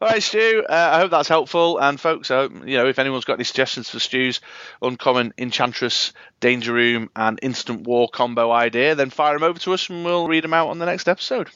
All 0.00 0.08
right, 0.08 0.22
Stu. 0.22 0.64
Uh, 0.66 0.90
I 0.92 0.98
hope 1.00 1.10
that's 1.10 1.28
helpful. 1.28 1.78
And 1.78 2.00
folks, 2.00 2.30
I 2.30 2.36
hope, 2.36 2.52
you 2.66 2.78
know, 2.78 2.86
if 2.86 2.98
anyone's 2.98 3.26
got 3.26 3.34
any 3.34 3.44
suggestions 3.44 3.90
for 3.90 3.98
Stu's 3.98 4.40
uncommon 4.80 5.34
enchantress, 5.36 6.14
danger 6.40 6.72
room, 6.72 7.10
and 7.14 7.38
instant 7.42 7.82
war 7.82 8.08
combo 8.08 8.50
idea, 8.50 8.94
then 8.94 9.10
fire 9.10 9.34
them 9.34 9.42
over 9.42 9.58
to 9.58 9.74
us, 9.74 9.90
and 9.90 10.06
we'll 10.06 10.26
read 10.26 10.44
them 10.44 10.54
out 10.54 10.68
on 10.68 10.78
the 10.78 10.86
next 10.86 11.08
episode. 11.08 11.50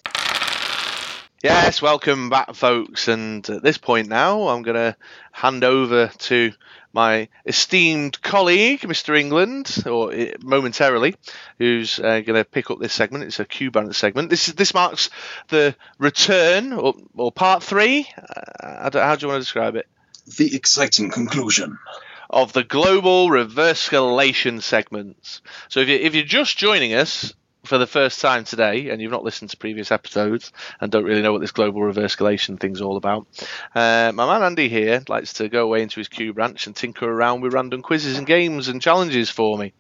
Yes, 1.43 1.82
welcome 1.82 2.30
back, 2.30 2.55
folks. 2.55 3.09
And 3.09 3.49
at 3.51 3.64
this 3.64 3.76
point 3.76 4.09
now, 4.09 4.47
I'm 4.49 4.62
going 4.62 4.76
to 4.76 4.97
hand 5.32 5.64
over 5.64 6.07
to 6.07 6.53
my 6.93 7.28
esteemed 7.47 8.22
colleague, 8.22 8.80
Mr. 8.82 9.18
England, 9.18 9.82
or 9.84 10.12
uh, 10.14 10.26
momentarily, 10.40 11.16
who's 11.59 11.99
uh, 11.99 12.20
going 12.20 12.36
to 12.38 12.45
pick 12.45 12.70
up 12.70 12.78
this 12.78 12.93
segment. 12.93 13.24
It's 13.24 13.40
a 13.40 13.45
Q 13.45 13.72
Banner 13.72 13.93
segment. 13.93 14.30
This 14.30 14.47
is 14.47 14.55
this 14.55 14.72
marks 14.72 15.11
the 15.49 15.74
return, 15.99 16.72
or, 16.72 16.95
or 17.16 17.32
part 17.32 17.64
three. 17.64 18.09
Uh, 18.16 18.84
I 18.84 18.88
don't- 18.90 19.03
how 19.03 19.16
do 19.16 19.26
you 19.26 19.28
want 19.32 19.40
to 19.40 19.45
describe 19.45 19.74
it? 19.74 19.88
The 20.36 20.55
exciting 20.55 21.11
conclusion. 21.11 21.76
Of 22.30 22.53
the 22.53 22.62
global 22.64 23.30
reverse 23.30 23.88
escalation 23.88 24.62
segments. 24.62 25.43
So 25.68 25.80
if 25.80 25.88
you're, 25.88 25.99
if 25.99 26.14
you're 26.14 26.24
just 26.24 26.57
joining 26.57 26.95
us 26.95 27.34
for 27.64 27.78
the 27.78 27.86
first 27.86 28.20
time 28.20 28.44
today 28.44 28.90
and 28.90 29.00
you've 29.00 29.12
not 29.12 29.24
listened 29.24 29.50
to 29.50 29.56
previous 29.56 29.92
episodes 29.92 30.52
and 30.80 30.90
don't 30.90 31.04
really 31.04 31.22
know 31.22 31.32
what 31.32 31.40
this 31.40 31.52
global 31.52 31.82
reverse 31.82 32.16
escalation 32.16 32.58
thing's 32.58 32.80
all 32.80 32.96
about, 32.96 33.26
uh, 33.74 34.10
my 34.14 34.26
man 34.26 34.42
Andy 34.42 34.68
here 34.68 35.02
likes 35.08 35.34
to 35.34 35.48
go 35.48 35.64
away 35.64 35.82
into 35.82 36.00
his 36.00 36.08
Cube 36.08 36.34
branch 36.34 36.66
and 36.66 36.74
tinker 36.74 37.08
around 37.08 37.40
with 37.40 37.52
random 37.52 37.82
quizzes 37.82 38.18
and 38.18 38.26
games 38.26 38.68
and 38.68 38.82
challenges 38.82 39.30
for 39.30 39.56
me. 39.56 39.72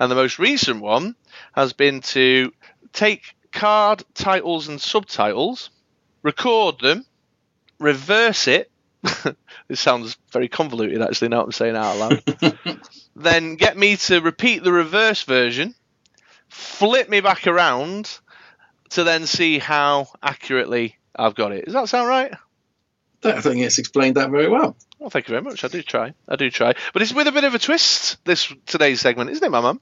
And 0.00 0.10
the 0.10 0.16
most 0.16 0.38
recent 0.38 0.80
one 0.80 1.14
has 1.52 1.72
been 1.72 2.00
to 2.00 2.52
take 2.92 3.34
card 3.52 4.02
titles 4.14 4.68
and 4.68 4.80
subtitles, 4.80 5.70
record 6.22 6.80
them, 6.80 7.06
reverse 7.78 8.48
it. 8.48 8.70
this 9.68 9.80
sounds 9.80 10.16
very 10.32 10.48
convoluted 10.48 11.00
actually 11.00 11.28
now 11.28 11.44
I'm 11.44 11.52
saying 11.52 11.76
it 11.76 11.78
out 11.78 11.98
loud. 11.98 12.80
then 13.16 13.54
get 13.54 13.76
me 13.76 13.96
to 13.96 14.20
repeat 14.20 14.64
the 14.64 14.72
reverse 14.72 15.22
version, 15.22 15.76
flip 16.48 17.08
me 17.08 17.20
back 17.20 17.46
around 17.46 18.18
to 18.90 19.04
then 19.04 19.26
see 19.26 19.58
how 19.58 20.08
accurately 20.22 20.96
I've 21.14 21.34
got 21.34 21.52
it. 21.52 21.66
Does 21.66 21.74
that 21.74 21.88
sound 21.88 22.08
right? 22.08 22.32
I 23.24 23.40
think 23.40 23.60
it's 23.60 23.78
explained 23.78 24.16
that 24.16 24.30
very 24.30 24.48
well. 24.48 24.76
Well, 24.98 25.10
thank 25.10 25.28
you 25.28 25.32
very 25.32 25.42
much. 25.42 25.64
I 25.64 25.68
do 25.68 25.82
try. 25.82 26.14
I 26.28 26.36
do 26.36 26.50
try. 26.50 26.74
But 26.92 27.02
it's 27.02 27.12
with 27.12 27.26
a 27.26 27.32
bit 27.32 27.44
of 27.44 27.54
a 27.54 27.58
twist, 27.58 28.24
this 28.24 28.52
today's 28.66 29.00
segment, 29.00 29.30
isn't 29.30 29.44
it, 29.44 29.50
my 29.50 29.60
mum? 29.60 29.80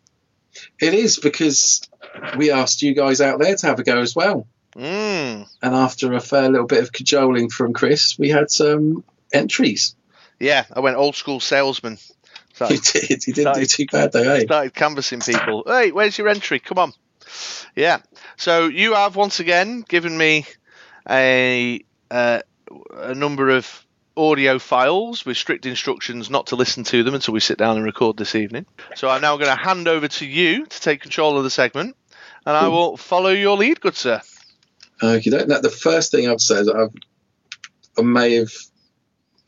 It 0.80 0.94
is 0.94 1.18
because 1.18 1.88
we 2.36 2.50
asked 2.50 2.82
you 2.82 2.94
guys 2.94 3.20
out 3.20 3.38
there 3.38 3.54
to 3.54 3.66
have 3.66 3.78
a 3.78 3.84
go 3.84 4.00
as 4.00 4.16
well. 4.16 4.46
Mm. 4.74 5.46
And 5.62 5.74
after 5.74 6.12
a 6.12 6.20
fair 6.20 6.48
little 6.48 6.66
bit 6.66 6.82
of 6.82 6.92
cajoling 6.92 7.50
from 7.50 7.72
Chris, 7.72 8.18
we 8.18 8.30
had 8.30 8.50
some 8.50 9.04
entries. 9.32 9.94
Yeah, 10.38 10.64
I 10.72 10.80
went 10.80 10.96
old 10.96 11.16
school 11.16 11.40
salesman. 11.40 11.98
Started, 12.56 12.80
did. 12.92 13.26
You 13.26 13.34
didn't 13.34 13.54
do 13.54 13.66
too 13.66 13.86
bad 13.92 14.12
though, 14.12 14.22
eh? 14.22 14.40
started 14.40 14.74
canvassing 14.74 15.20
people. 15.20 15.62
Hey, 15.66 15.92
where's 15.92 16.16
your 16.16 16.28
entry? 16.28 16.58
Come 16.58 16.78
on. 16.78 16.92
Yeah. 17.74 17.98
So 18.38 18.66
you 18.66 18.94
have 18.94 19.14
once 19.14 19.40
again 19.40 19.82
given 19.86 20.16
me 20.16 20.46
a 21.08 21.84
uh, 22.10 22.40
a 22.94 23.14
number 23.14 23.50
of 23.50 23.84
audio 24.16 24.58
files 24.58 25.26
with 25.26 25.36
strict 25.36 25.66
instructions 25.66 26.30
not 26.30 26.46
to 26.46 26.56
listen 26.56 26.82
to 26.84 27.02
them 27.02 27.14
until 27.14 27.34
we 27.34 27.40
sit 27.40 27.58
down 27.58 27.76
and 27.76 27.84
record 27.84 28.16
this 28.16 28.34
evening. 28.34 28.64
So 28.94 29.10
I'm 29.10 29.20
now 29.20 29.36
going 29.36 29.54
to 29.54 29.62
hand 29.62 29.86
over 29.86 30.08
to 30.08 30.26
you 30.26 30.64
to 30.64 30.80
take 30.80 31.02
control 31.02 31.36
of 31.36 31.44
the 31.44 31.50
segment, 31.50 31.94
and 32.46 32.56
I 32.56 32.68
will 32.68 32.96
follow 32.96 33.28
your 33.28 33.58
lead, 33.58 33.82
good 33.82 33.96
sir. 33.96 34.22
Okay, 35.02 35.28
that 35.28 35.60
the 35.60 35.68
first 35.68 36.10
thing 36.10 36.26
I've 36.26 36.40
said, 36.40 36.62
is 36.62 36.68
I've, 36.70 36.94
I 37.98 38.02
may 38.02 38.36
have 38.36 38.52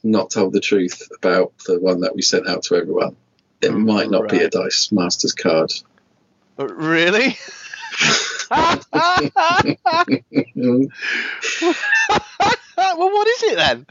not 0.03 0.31
told 0.31 0.53
the 0.53 0.61
truth 0.61 1.09
about 1.17 1.53
the 1.67 1.79
one 1.79 2.01
that 2.01 2.15
we 2.15 2.23
sent 2.23 2.49
out 2.49 2.63
to 2.65 2.77
everyone. 2.77 3.17
It 3.61 3.73
might 3.73 4.11
not 4.11 4.29
be 4.29 4.39
a 4.39 4.49
Dice 4.49 4.93
Masters 4.93 5.35
card. 5.35 5.73
Really? 6.57 7.37
Mm, 10.57 10.89
well, 12.77 13.11
what 13.11 13.29
is 13.29 13.43
it 13.45 13.57
then? 13.57 13.87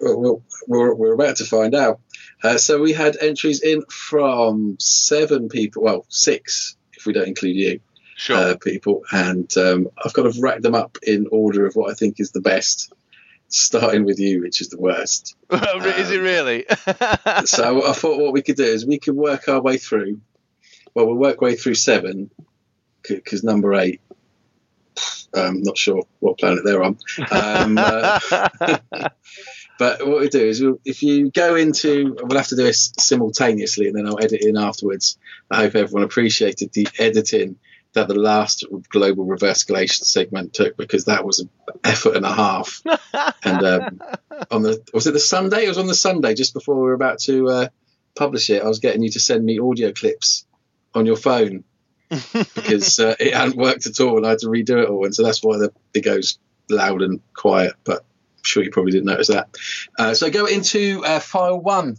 we're, 0.00 0.36
we're, 0.66 0.94
we're 0.94 1.14
about 1.14 1.36
to 1.36 1.44
find 1.44 1.74
out. 1.74 2.00
Uh, 2.42 2.58
so 2.58 2.80
we 2.80 2.92
had 2.92 3.16
entries 3.16 3.62
in 3.62 3.82
from 3.88 4.76
seven 4.78 5.48
people, 5.48 5.82
well, 5.82 6.04
six 6.08 6.76
if 6.92 7.06
we 7.06 7.12
don't 7.12 7.28
include 7.28 7.56
you, 7.56 7.80
Sure. 8.16 8.36
uh, 8.36 8.56
people, 8.56 9.04
and 9.12 9.54
um, 9.58 9.88
I've 10.02 10.14
kind 10.14 10.26
of 10.26 10.38
racked 10.38 10.62
them 10.62 10.74
up 10.74 10.96
in 11.02 11.26
order 11.30 11.66
of 11.66 11.76
what 11.76 11.90
I 11.90 11.94
think 11.94 12.18
is 12.18 12.32
the 12.32 12.40
best, 12.40 12.92
starting 13.48 14.04
with 14.04 14.18
you, 14.18 14.42
which 14.42 14.60
is 14.60 14.68
the 14.68 14.78
worst. 14.78 15.36
is 15.50 16.10
it 16.10 16.18
really? 16.18 16.64
so 17.44 17.86
I 17.86 17.92
thought 17.92 18.20
what 18.20 18.32
we 18.32 18.42
could 18.42 18.56
do 18.56 18.64
is 18.64 18.86
we 18.86 18.98
could 18.98 19.16
work 19.16 19.48
our 19.48 19.60
way 19.60 19.78
through. 19.78 20.20
Well, 20.94 21.06
we'll 21.06 21.16
work 21.16 21.42
our 21.42 21.48
way 21.48 21.56
through 21.56 21.74
seven 21.74 22.30
because 23.02 23.44
number 23.44 23.74
eight. 23.74 24.00
I'm 25.34 25.62
not 25.62 25.76
sure 25.76 26.04
what 26.20 26.38
planet 26.38 26.64
they're 26.64 26.82
on. 26.82 26.98
Um, 27.30 27.76
uh, 27.78 28.18
but 29.78 30.06
what 30.06 30.20
we 30.20 30.28
do 30.30 30.40
is 30.40 30.62
we'll, 30.62 30.80
if 30.84 31.02
you 31.02 31.30
go 31.30 31.56
into, 31.56 32.16
we'll 32.22 32.38
have 32.38 32.48
to 32.48 32.56
do 32.56 32.62
this 32.62 32.92
simultaneously, 32.98 33.88
and 33.88 33.96
then 33.96 34.06
I'll 34.06 34.22
edit 34.22 34.42
in 34.42 34.56
afterwards. 34.56 35.18
I 35.50 35.56
hope 35.56 35.74
everyone 35.74 36.04
appreciated 36.04 36.72
the 36.72 36.88
editing 36.98 37.58
that 37.96 38.08
the 38.08 38.14
last 38.14 38.64
global 38.90 39.24
reverse 39.24 39.64
escalation 39.64 40.04
segment 40.04 40.52
took 40.52 40.76
because 40.76 41.06
that 41.06 41.24
was 41.24 41.40
an 41.40 41.50
effort 41.82 42.16
and 42.16 42.24
a 42.24 42.32
half. 42.32 42.82
and 43.44 43.62
um, 43.64 44.00
on 44.50 44.62
the 44.62 44.82
was 44.94 45.06
it 45.06 45.12
the 45.12 45.20
Sunday? 45.20 45.64
It 45.64 45.68
was 45.68 45.78
on 45.78 45.86
the 45.86 45.94
Sunday 45.94 46.34
just 46.34 46.54
before 46.54 46.76
we 46.76 46.82
were 46.82 46.92
about 46.92 47.18
to 47.20 47.48
uh, 47.48 47.68
publish 48.14 48.50
it. 48.50 48.62
I 48.62 48.68
was 48.68 48.78
getting 48.78 49.02
you 49.02 49.10
to 49.10 49.20
send 49.20 49.44
me 49.44 49.58
audio 49.58 49.92
clips 49.92 50.46
on 50.94 51.06
your 51.06 51.16
phone 51.16 51.64
because 52.08 53.00
uh, 53.00 53.16
it 53.18 53.34
hadn't 53.34 53.56
worked 53.56 53.86
at 53.86 53.98
all, 54.00 54.18
and 54.18 54.26
I 54.26 54.30
had 54.30 54.38
to 54.40 54.46
redo 54.46 54.82
it 54.82 54.88
all, 54.88 55.04
and 55.04 55.14
so 55.14 55.22
that's 55.22 55.42
why 55.42 55.58
the, 55.58 55.72
it 55.94 56.02
goes 56.02 56.38
loud 56.70 57.02
and 57.02 57.20
quiet. 57.34 57.74
But 57.82 58.00
I'm 58.00 58.44
sure 58.44 58.62
you 58.62 58.70
probably 58.70 58.92
didn't 58.92 59.06
notice 59.06 59.28
that. 59.28 59.48
Uh, 59.98 60.14
so 60.14 60.30
go 60.30 60.46
into 60.46 61.02
uh, 61.04 61.20
file 61.20 61.58
one. 61.58 61.96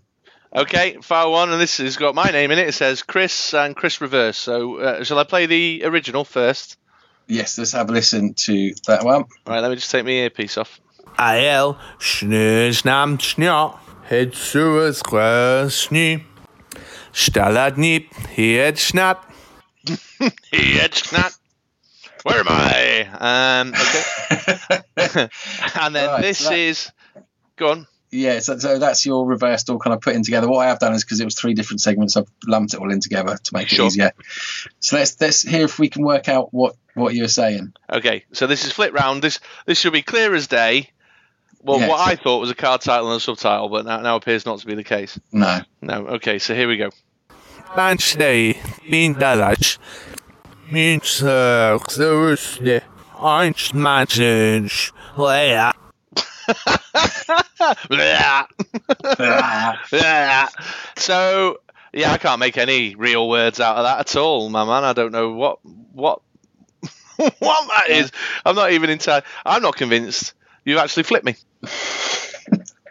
Okay, 0.57 0.97
file 1.01 1.31
one, 1.31 1.51
and 1.51 1.61
this 1.61 1.77
has 1.77 1.97
got 1.97 2.15
my 2.15 2.29
name 2.31 2.49
in 2.51 2.57
it. 2.57 2.67
It 2.69 2.73
says 2.73 3.03
Chris 3.03 3.53
and 3.53 3.75
Chris 3.75 4.01
Reverse. 4.01 4.37
So, 4.37 4.77
uh, 4.79 5.03
shall 5.03 5.19
I 5.19 5.23
play 5.23 5.45
the 5.45 5.83
original 5.85 6.23
first? 6.25 6.77
Yes, 7.27 7.57
let's 7.57 7.73
have 7.73 7.89
a 7.89 7.93
listen 7.93 8.33
to 8.33 8.73
that 8.87 9.03
one. 9.03 9.25
Right, 9.45 9.59
let 9.59 9.69
me 9.69 9.75
just 9.75 9.91
take 9.91 10.05
my 10.05 10.11
earpiece 10.11 10.57
off. 10.57 10.79
AL 11.19 11.77
Schnösnam 11.99 13.17
Schnja 13.19 13.77
Het 14.09 14.33
Suez 14.35 15.01
Schnü 15.03 16.23
Stalad 17.11 17.75
Het 17.77 18.79
Schnapp 18.79 19.25
It's 20.51 21.11
not. 21.11 21.33
Where 22.23 22.39
am 22.39 22.47
I? 22.49 23.07
Um, 23.61 23.73
okay. 23.73 24.83
and 25.81 25.95
then 25.95 26.09
Right, 26.09 26.21
this 26.21 26.39
so 26.39 26.49
that- 26.49 26.57
is. 26.57 26.91
Go 27.57 27.71
on. 27.71 27.87
Yeah, 28.09 28.39
so, 28.39 28.57
so 28.57 28.79
that's 28.79 29.05
your 29.05 29.25
reversed 29.25 29.69
all 29.69 29.79
kind 29.79 29.93
of 29.93 29.99
putting 30.01 30.23
together. 30.23 30.47
What 30.47 30.65
I 30.65 30.69
have 30.69 30.79
done 30.79 30.93
is 30.93 31.03
because 31.03 31.19
it 31.19 31.25
was 31.25 31.35
three 31.35 31.53
different 31.53 31.81
segments, 31.81 32.15
I've 32.15 32.29
lumped 32.45 32.73
it 32.73 32.79
all 32.79 32.89
in 32.91 33.01
together 33.01 33.37
to 33.37 33.53
make 33.53 33.71
it 33.71 33.75
Sure. 33.75 33.87
easier. 33.87 34.11
So 34.79 34.95
let's 34.97 35.19
let's 35.19 35.41
hear 35.41 35.65
if 35.65 35.77
we 35.77 35.89
can 35.89 36.03
work 36.05 36.29
out 36.29 36.53
what 36.53 36.75
what 36.93 37.13
you're 37.15 37.27
saying. 37.27 37.73
Okay, 37.91 38.23
so 38.31 38.47
this 38.47 38.63
is 38.65 38.71
flip 38.71 38.93
round. 38.93 39.21
This 39.21 39.39
this 39.65 39.77
should 39.77 39.91
be 39.93 40.01
clear 40.03 40.33
as 40.33 40.47
day. 40.47 40.91
Well, 41.61 41.79
Yes. 41.79 41.89
what 41.89 42.07
I 42.07 42.15
thought 42.15 42.39
was 42.39 42.49
a 42.49 42.55
card 42.55 42.79
title 42.81 43.11
and 43.11 43.17
a 43.17 43.19
subtitle, 43.19 43.67
but 43.67 43.85
now, 43.85 43.99
now 43.99 44.15
appears 44.15 44.45
not 44.45 44.59
to 44.59 44.65
be 44.67 44.75
the 44.75 44.85
case. 44.85 45.19
No. 45.33 45.59
No. 45.81 46.07
Okay, 46.07 46.39
so 46.39 46.55
here 46.55 46.67
we 46.69 46.77
go. 46.77 46.91
Manchday, 47.75 48.55
min 48.89 49.15
dalać. 49.15 49.77
Min 50.71 51.01
serce, 51.01 52.61
uh, 52.61 52.79
eins 53.19 53.73
manchens, 53.73 54.91
lea. 55.17 55.71
so 60.97 61.59
yeah, 61.93 62.11
I 62.11 62.17
can't 62.17 62.39
make 62.39 62.57
any 62.57 62.95
real 62.95 63.27
words 63.27 63.59
out 63.59 63.77
of 63.77 63.83
that 63.83 63.99
at 63.99 64.15
all, 64.15 64.49
my 64.49 64.65
man. 64.65 64.83
I 64.83 64.93
don't 64.93 65.11
know 65.11 65.31
what 65.31 65.59
what 65.93 66.21
what 67.17 67.39
that 67.39 67.85
is. 67.89 68.11
I'm 68.45 68.55
not 68.55 68.71
even 68.71 68.89
entirely. 68.89 69.25
I'm 69.45 69.61
not 69.61 69.75
convinced. 69.75 70.33
You've 70.65 70.79
actually 70.79 71.03
flipped 71.03 71.25
me. 71.25 71.35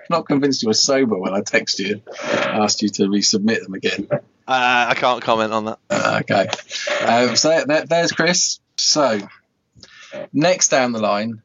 Not 0.09 0.27
convinced 0.27 0.63
you 0.63 0.69
were 0.69 0.75
sober 0.75 1.19
when 1.19 1.35
I 1.35 1.41
texted 1.41 1.81
you, 1.81 2.01
asked 2.23 2.81
you 2.81 2.89
to 2.91 3.09
resubmit 3.09 3.65
them 3.65 3.75
again. 3.75 4.07
Uh, 4.13 4.21
I 4.47 4.95
can't 4.95 5.21
comment 5.21 5.53
on 5.53 5.65
that. 5.65 5.81
Uh, 5.91 6.23
okay. 6.23 6.47
Um, 7.05 7.35
so 7.35 7.65
there, 7.67 7.85
there's 7.85 8.13
Chris. 8.13 8.61
So 8.77 9.19
next 10.33 10.69
down 10.69 10.93
the 10.93 11.01
line, 11.01 11.43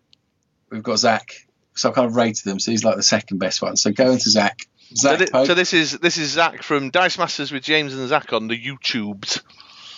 we've 0.69 0.83
got 0.83 0.99
Zach. 0.99 1.47
So 1.81 1.89
I've 1.89 1.95
kind 1.95 2.05
of 2.07 2.15
rated 2.15 2.45
them. 2.45 2.59
So 2.59 2.69
he's 2.69 2.83
like 2.83 2.95
the 2.95 3.03
second 3.03 3.39
best 3.39 3.61
one. 3.61 3.75
So 3.75 3.91
going 3.91 4.19
to 4.19 4.29
Zach. 4.29 4.67
Zach, 4.95 5.17
thi- 5.19 5.25
Pope, 5.31 5.47
so 5.47 5.55
this 5.55 5.73
is 5.73 5.97
this 5.99 6.17
is 6.17 6.29
Zach 6.31 6.61
from 6.61 6.91
Dice 6.91 7.17
Masters 7.17 7.51
with 7.51 7.63
James 7.63 7.95
and 7.95 8.07
Zach 8.07 8.33
on 8.33 8.47
the 8.47 8.57
YouTubes. 8.57 9.41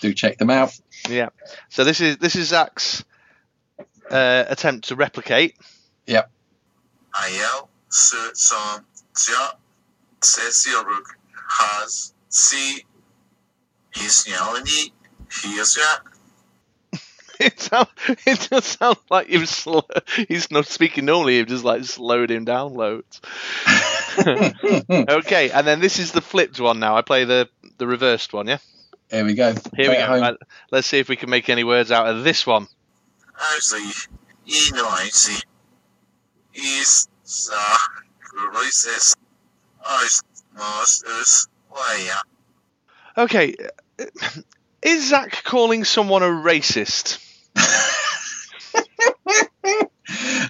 do 0.02 0.14
check 0.14 0.38
them 0.38 0.50
out. 0.50 0.72
Yeah. 1.10 1.30
So 1.70 1.84
this 1.84 2.00
is 2.00 2.18
this 2.18 2.36
is 2.36 2.50
Zach's 2.50 3.04
uh, 4.10 4.46
attempt 4.48 4.88
to 4.88 4.96
replicate. 4.96 5.56
Ayel 6.08 7.68
Song 7.90 8.86
Jia 9.14 9.52
Cecilbrook 10.22 11.06
has 11.48 12.14
C 12.30 12.86
is 13.98 14.26
Yelani 14.28 14.92
he 15.42 15.50
is 15.54 15.78
It, 17.44 17.60
sound, 17.60 17.88
it 18.26 18.48
does 18.50 18.66
sound 18.66 18.98
like 19.10 19.30
you've 19.30 19.50
sl- 19.50 19.80
he's 20.28 20.50
not 20.50 20.66
speaking 20.66 21.06
normally. 21.06 21.38
You've 21.38 21.48
just 21.48 21.64
like 21.64 21.84
slowed 21.84 22.32
him 22.32 22.46
down 22.46 22.74
loads. 22.74 23.22
okay, 24.20 25.52
and 25.52 25.68
then 25.68 25.80
this 25.80 26.00
is 26.00 26.12
the 26.12 26.22
flipped 26.22 26.60
one. 26.60 26.80
Now 26.80 26.96
I 26.96 27.02
play 27.02 27.26
the 27.26 27.50
the 27.78 27.88
reversed 27.88 28.34
one. 28.34 28.48
Yeah. 28.48 28.60
Here 29.10 29.26
we 29.26 29.34
go. 29.34 29.54
Here 29.76 29.90
we 29.90 29.96
go. 29.96 30.20
Right, 30.20 30.36
let's 30.72 30.88
see 30.88 31.00
if 31.00 31.10
we 31.10 31.16
can 31.16 31.30
make 31.30 31.50
any 31.50 31.64
words 31.64 31.92
out 31.92 32.08
of 32.08 32.24
this 32.24 32.48
one. 32.48 32.68
actually 33.56 33.92
Inoichi 34.48 35.44
is 36.56 37.08
the 37.26 37.78
racist 38.54 39.16
osmosis 39.86 41.48
way 41.72 42.10
Okay, 43.18 43.56
uh, 44.00 44.06
is 44.82 45.10
Zach 45.10 45.44
calling 45.44 45.84
someone 45.84 46.24
a 46.24 46.28
racist? 46.28 47.23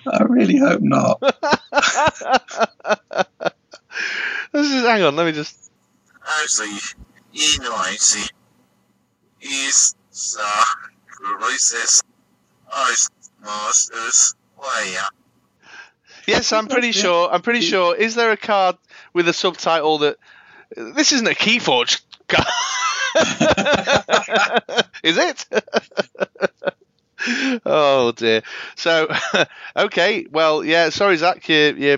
I 0.05 0.23
really 0.23 0.57
hope 0.57 0.81
not. 0.81 1.19
this 4.51 4.71
is. 4.71 4.83
Hang 4.83 5.03
on. 5.03 5.15
Let 5.15 5.25
me 5.25 5.31
just. 5.31 5.71
actually 6.41 6.77
Inoichi 7.33 8.29
is 9.41 9.95
the 10.11 10.65
racist 11.41 12.03
oh, 12.71 12.95
osmosis 13.43 14.35
way 14.57 14.95
Yes, 16.27 16.53
I'm 16.53 16.67
pretty 16.67 16.91
sure. 16.91 17.29
I'm 17.31 17.41
pretty 17.41 17.61
sure. 17.61 17.95
Is 17.95 18.15
there 18.15 18.31
a 18.31 18.37
card 18.37 18.77
with 19.13 19.27
a 19.27 19.33
subtitle 19.33 19.99
that 19.99 20.17
this 20.75 21.11
isn't 21.11 21.27
a 21.27 21.31
Keyforge 21.31 22.01
card? 22.27 22.47
is 25.03 25.17
it? 25.17 25.45
oh 27.65 28.13
dear. 28.15 28.41
So, 28.75 29.13
okay. 29.75 30.25
Well, 30.29 30.63
yeah. 30.63 30.89
Sorry, 30.89 31.17
Zach. 31.17 31.47
You're, 31.47 31.75
you're 31.77 31.97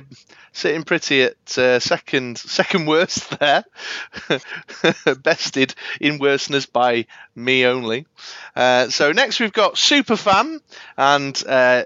sitting 0.51 0.84
pretty 0.84 1.23
at 1.23 1.57
uh, 1.57 1.80
second 1.80 2.38
second 2.38 2.86
worst 2.86 3.30
there. 3.39 3.63
Bested 5.23 5.76
in 5.99 6.19
worstness 6.19 6.65
by 6.65 7.05
me 7.36 7.65
only. 7.65 8.05
Uh, 8.55 8.89
so 8.89 9.11
next 9.11 9.39
we've 9.39 9.53
got 9.53 9.76
Superfan 9.76 10.59
and. 10.97 11.43
Uh, 11.47 11.84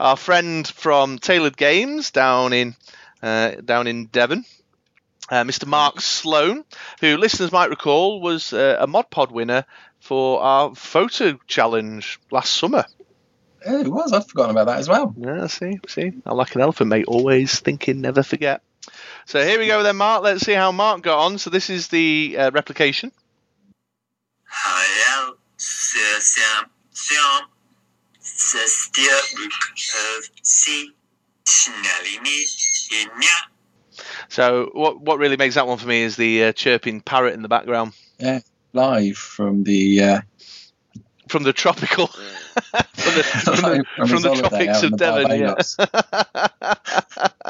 our 0.00 0.16
friend 0.16 0.66
from 0.66 1.20
Tailored 1.20 1.56
Games 1.56 2.10
down 2.10 2.52
in 2.52 2.74
uh, 3.22 3.52
down 3.64 3.86
in 3.86 4.06
Devon, 4.06 4.44
uh, 5.30 5.44
Mr. 5.44 5.66
Mark 5.66 6.00
Sloan, 6.00 6.64
who 7.00 7.16
listeners 7.16 7.52
might 7.52 7.70
recall 7.70 8.20
was 8.20 8.52
uh, 8.52 8.76
a 8.80 8.86
Mod 8.88 9.10
Pod 9.10 9.30
winner 9.30 9.64
for 10.02 10.42
our 10.42 10.74
photo 10.74 11.38
challenge 11.46 12.18
last 12.32 12.52
summer. 12.56 12.84
Yeah, 13.64 13.80
it 13.80 13.88
was. 13.88 14.12
I'd 14.12 14.26
forgotten 14.26 14.50
about 14.50 14.66
that 14.66 14.80
as 14.80 14.88
well. 14.88 15.14
Yeah, 15.16 15.46
see, 15.46 15.78
see, 15.86 16.12
I'm 16.26 16.36
like 16.36 16.56
an 16.56 16.60
elephant, 16.60 16.90
mate. 16.90 17.04
Always 17.06 17.60
thinking, 17.60 18.00
never 18.00 18.24
forget. 18.24 18.62
So 19.26 19.44
here 19.44 19.60
we 19.60 19.68
go 19.68 19.84
then, 19.84 19.96
Mark. 19.96 20.24
Let's 20.24 20.44
see 20.44 20.54
how 20.54 20.72
Mark 20.72 21.02
got 21.02 21.24
on. 21.24 21.38
So 21.38 21.50
this 21.50 21.70
is 21.70 21.86
the 21.86 22.36
uh, 22.36 22.50
replication. 22.50 23.12
Hayal 24.52 25.34
Sesam 25.56 26.64
Siam 26.90 27.46
Sestia 28.20 29.18
of 30.18 30.24
C 30.42 30.90
So 34.28 34.70
what 34.72 35.00
what 35.00 35.18
really 35.18 35.36
makes 35.36 35.54
that 35.54 35.68
one 35.68 35.78
for 35.78 35.86
me 35.86 36.02
is 36.02 36.16
the 36.16 36.46
uh, 36.46 36.52
chirping 36.52 37.02
parrot 37.02 37.34
in 37.34 37.42
the 37.42 37.48
background 37.48 37.92
Live 38.72 39.16
from 39.16 39.64
the 39.64 40.02
uh, 40.02 40.20
from 41.28 41.42
the 41.42 41.52
tropical 41.52 42.06
from 42.06 43.14
the, 43.14 43.22
from 43.22 43.56
the, 43.56 43.84
from, 43.96 44.08
from 44.08 44.22
the 44.22 44.34
tropics 44.34 44.82
of 44.82 44.92
the 44.92 44.96
Devon. 44.96 45.38
Yeah. 45.38 45.54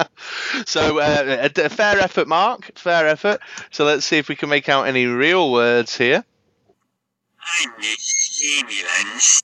So 0.67 0.99
uh, 0.99 1.49
a, 1.57 1.65
a 1.65 1.69
fair 1.69 1.99
effort, 1.99 2.29
Mark. 2.29 2.79
Fair 2.79 3.09
effort. 3.09 3.41
So 3.71 3.85
let's 3.85 4.05
see 4.05 4.19
if 4.19 4.29
we 4.29 4.37
can 4.37 4.49
make 4.49 4.69
out 4.69 4.87
any 4.87 5.07
real 5.07 5.51
words 5.51 5.97
here. 5.97 6.25
Eine 7.61 7.73
Himmelens 7.83 9.43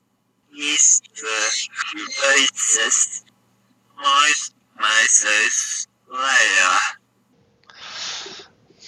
ist 0.57 1.03
the 1.15 1.69
racist 2.23 3.25
Moist 3.97 4.53
Myself 4.79 5.85
Leia 6.09 6.79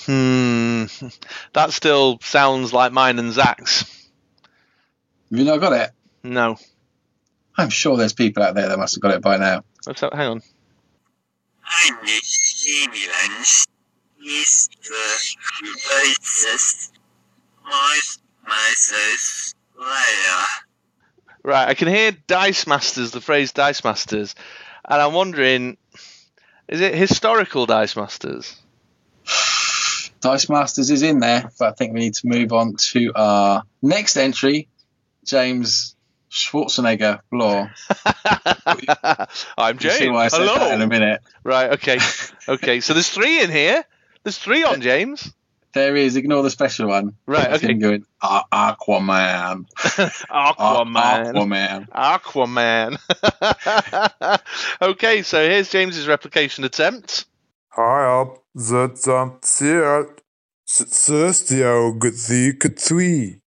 Hmm. 0.06 0.86
That 1.54 1.72
still 1.72 2.20
sounds 2.22 2.74
like 2.74 2.92
mine 2.92 3.20
and 3.20 3.34
Zach's. 3.34 3.82
Have 5.30 5.40
you 5.40 5.46
not 5.46 5.60
got 5.60 5.74
it? 5.74 5.92
No. 6.24 6.58
I'm 7.58 7.70
sure 7.70 7.98
there's 7.98 8.14
people 8.14 8.44
out 8.44 8.56
there 8.56 8.70
that 8.70 8.80
must 8.80 8.96
have 8.96 9.02
got 9.02 9.14
it 9.14 9.22
by 9.22 9.38
now. 9.38 9.64
What's 9.84 10.02
up? 10.04 10.14
hang 10.14 10.28
on. 10.28 10.42
Eine 11.86 12.20
Himmelens 12.22 13.66
ist 14.24 14.72
the 14.82 15.36
racist 15.90 16.92
Moist 17.64 18.22
Myself 18.44 19.54
Leia 19.78 20.46
Right, 21.44 21.70
I 21.70 21.74
can 21.74 21.88
hear 21.88 22.12
Dice 22.28 22.68
Masters, 22.68 23.12
the 23.12 23.22
phrase 23.22 23.52
Dice 23.52 23.84
Masters, 23.84 24.36
and 24.88 25.02
I'm 25.02 25.14
wondering, 25.14 25.78
is 26.68 26.82
it 26.82 26.94
historical 26.94 27.66
Dice 27.66 27.96
Masters? 27.96 28.62
Dice 30.22 30.50
Masters 30.50 30.90
is 30.92 31.02
in 31.02 31.20
there, 31.20 31.52
but 31.60 31.70
I 31.70 31.72
think 31.74 31.94
we 31.94 32.00
need 32.00 32.14
to 32.16 32.28
move 32.28 32.54
on 32.54 32.76
to 32.76 33.12
our 33.16 33.64
next 33.82 34.18
entry, 34.18 34.70
James 35.26 35.96
Schwarzenegger 36.32 37.20
Law. 37.32 37.68
I'm 39.58 39.78
James. 39.78 40.12
why 40.12 40.26
I 40.26 40.28
said 40.30 40.46
that 40.46 40.74
in 40.76 40.82
a 40.82 40.88
minute. 40.88 41.22
Right. 41.44 41.72
Okay. 41.72 42.00
Okay. 42.48 42.80
So 42.80 42.94
there's 42.94 43.10
three 43.10 43.42
in 43.42 43.52
here. 43.52 43.84
There's 44.24 44.38
three 44.38 44.64
on 44.64 44.82
James. 44.82 45.34
There 45.74 45.96
is. 45.96 46.16
Ignore 46.16 46.44
the 46.44 46.50
special 46.50 46.88
one. 46.88 47.16
Right. 47.26 47.54
Okay. 47.54 47.74
going 47.74 48.06
"Ah, 48.22 48.46
Aquaman. 48.78 49.66
Aquaman. 50.30 51.88
Aquaman. 51.90 52.98
Aquaman. 53.40 54.40
okay, 54.82 55.22
so 55.24 55.48
here's 55.48 55.70
James's 55.70 56.08
replication 56.08 56.66
attempt. 56.66 57.26
Hayal 57.76 58.38
zatsam 58.58 59.40
ciert. 59.42 60.22
Sustio 60.66 61.94
gzi 62.00 62.58
ktsui. 62.60 63.42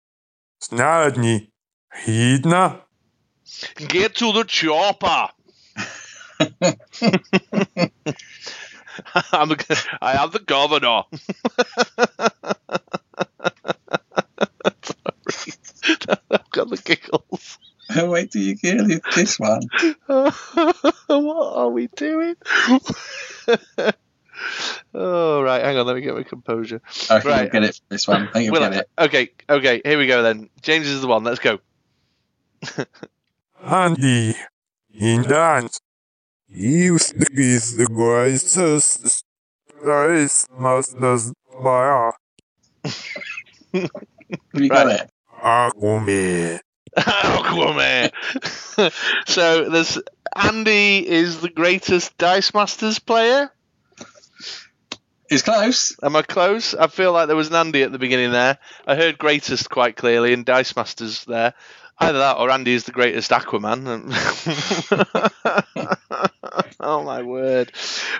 Snadni. 0.62 1.50
Hidna. 2.04 2.80
Get 3.88 4.14
to 4.16 4.32
the 4.32 4.44
chopper. 4.44 5.28
I'm 9.32 9.48
the, 9.48 9.86
am 10.02 10.30
the 10.30 10.38
governor. 10.40 11.02
Sorry. 14.82 16.18
I've 16.30 16.50
got 16.50 16.70
the 16.70 16.76
giggles. 16.84 17.58
Wait 17.94 18.30
till 18.30 18.42
you 18.42 18.56
hear 18.60 18.82
this- 18.82 19.00
this 19.14 19.38
one. 19.38 19.62
what 20.06 21.52
are 21.56 21.68
we 21.70 21.88
doing? 21.88 22.36
oh, 24.94 25.42
right. 25.42 25.62
Hang 25.62 25.76
on. 25.78 25.86
Let 25.86 25.96
me 25.96 26.01
get 26.14 26.24
my 26.24 26.28
composure. 26.28 26.80
I 26.86 26.90
think 27.20 27.24
Right. 27.24 27.42
you'll 27.42 27.50
get 27.50 27.64
it 27.64 27.74
for 27.76 27.82
this 27.88 28.06
one. 28.08 28.28
I 28.28 28.32
think 28.32 28.44
you'll 28.46 28.52
Will 28.52 28.60
get 28.60 28.72
I- 28.74 28.78
it. 28.80 28.90
Okay. 28.98 29.30
Okay. 29.48 29.80
Here 29.84 29.98
we 29.98 30.06
go 30.06 30.22
then. 30.22 30.48
James 30.62 30.86
is 30.86 31.00
the 31.00 31.06
one. 31.08 31.24
Let's 31.24 31.40
go. 31.40 31.58
Andy, 33.64 34.34
in 34.94 35.22
dance, 35.22 35.80
you 36.48 36.96
is 36.96 37.76
the 37.76 37.86
greatest 37.86 39.24
race 39.82 40.46
masters 40.58 41.32
by 41.62 42.10
Have 42.84 42.94
you 44.54 44.68
got 44.68 44.86
Right. 44.86 45.00
it? 45.00 45.10
Aquaman. 45.42 46.60
Aquaman. 46.96 48.10
so 49.28 49.68
there's 49.70 49.98
Andy 50.36 51.08
is 51.08 51.40
the 51.40 51.48
greatest 51.50 52.16
Dice 52.18 52.52
Masters 52.54 52.98
player. 52.98 53.50
It's 55.32 55.42
close. 55.42 55.96
Am 56.02 56.14
I 56.14 56.20
close? 56.20 56.74
I 56.74 56.88
feel 56.88 57.12
like 57.12 57.26
there 57.26 57.36
was 57.36 57.48
an 57.48 57.54
Andy 57.54 57.82
at 57.82 57.90
the 57.90 57.98
beginning 57.98 58.32
there. 58.32 58.58
I 58.86 58.96
heard 58.96 59.16
greatest 59.16 59.70
quite 59.70 59.96
clearly 59.96 60.34
and 60.34 60.44
Dice 60.44 60.76
Masters 60.76 61.24
there. 61.24 61.54
Either 61.98 62.18
that 62.18 62.36
or 62.36 62.50
Andy 62.50 62.74
is 62.74 62.84
the 62.84 62.92
greatest 62.92 63.30
Aquaman. 63.30 64.12
oh 66.80 67.02
my 67.02 67.22
word. 67.22 67.72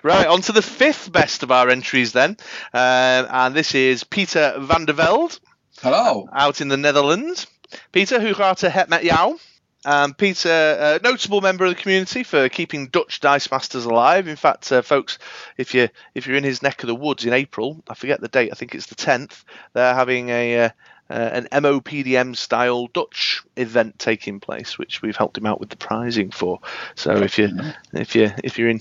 Right, 0.02 0.26
on 0.26 0.40
to 0.42 0.52
the 0.52 0.62
fifth 0.62 1.12
best 1.12 1.42
of 1.42 1.50
our 1.50 1.68
entries 1.68 2.12
then. 2.12 2.38
Uh, 2.72 3.26
and 3.28 3.54
this 3.54 3.74
is 3.74 4.04
Peter 4.04 4.54
van 4.58 4.86
der 4.86 4.94
Velde 4.94 5.38
Hello. 5.82 6.28
out 6.32 6.60
in 6.62 6.68
the 6.68 6.78
Netherlands. 6.78 7.46
Peter, 7.90 8.34
gaat 8.34 8.60
het 8.60 8.88
met 8.88 9.02
jou? 9.02 9.38
Um, 9.84 10.14
Peter, 10.14 10.48
a 10.48 11.00
notable 11.02 11.40
member 11.40 11.64
of 11.64 11.70
the 11.70 11.80
community 11.80 12.22
for 12.22 12.48
keeping 12.48 12.86
Dutch 12.86 13.20
Dice 13.20 13.50
Masters 13.50 13.84
alive. 13.84 14.28
In 14.28 14.36
fact, 14.36 14.70
uh, 14.70 14.82
folks, 14.82 15.18
if 15.56 15.74
you 15.74 15.88
if 16.14 16.26
you're 16.26 16.36
in 16.36 16.44
his 16.44 16.62
neck 16.62 16.82
of 16.82 16.86
the 16.86 16.94
woods 16.94 17.24
in 17.24 17.32
April, 17.32 17.82
I 17.88 17.94
forget 17.94 18.20
the 18.20 18.28
date. 18.28 18.50
I 18.52 18.54
think 18.54 18.74
it's 18.74 18.86
the 18.86 18.94
10th. 18.94 19.44
They're 19.72 19.94
having 19.94 20.28
a 20.28 20.64
uh, 20.64 20.68
uh, 21.10 21.30
an 21.32 21.48
MOPDM 21.52 22.36
style 22.36 22.86
Dutch 22.86 23.42
event 23.56 23.98
taking 23.98 24.40
place, 24.40 24.78
which 24.78 25.02
we've 25.02 25.16
helped 25.16 25.36
him 25.36 25.46
out 25.46 25.60
with 25.60 25.68
the 25.68 25.76
prizing 25.76 26.30
for. 26.30 26.60
So 26.94 27.16
if 27.16 27.38
you 27.38 27.50
if 27.92 28.14
you 28.14 28.30
if 28.42 28.58
you're 28.58 28.68
in 28.68 28.80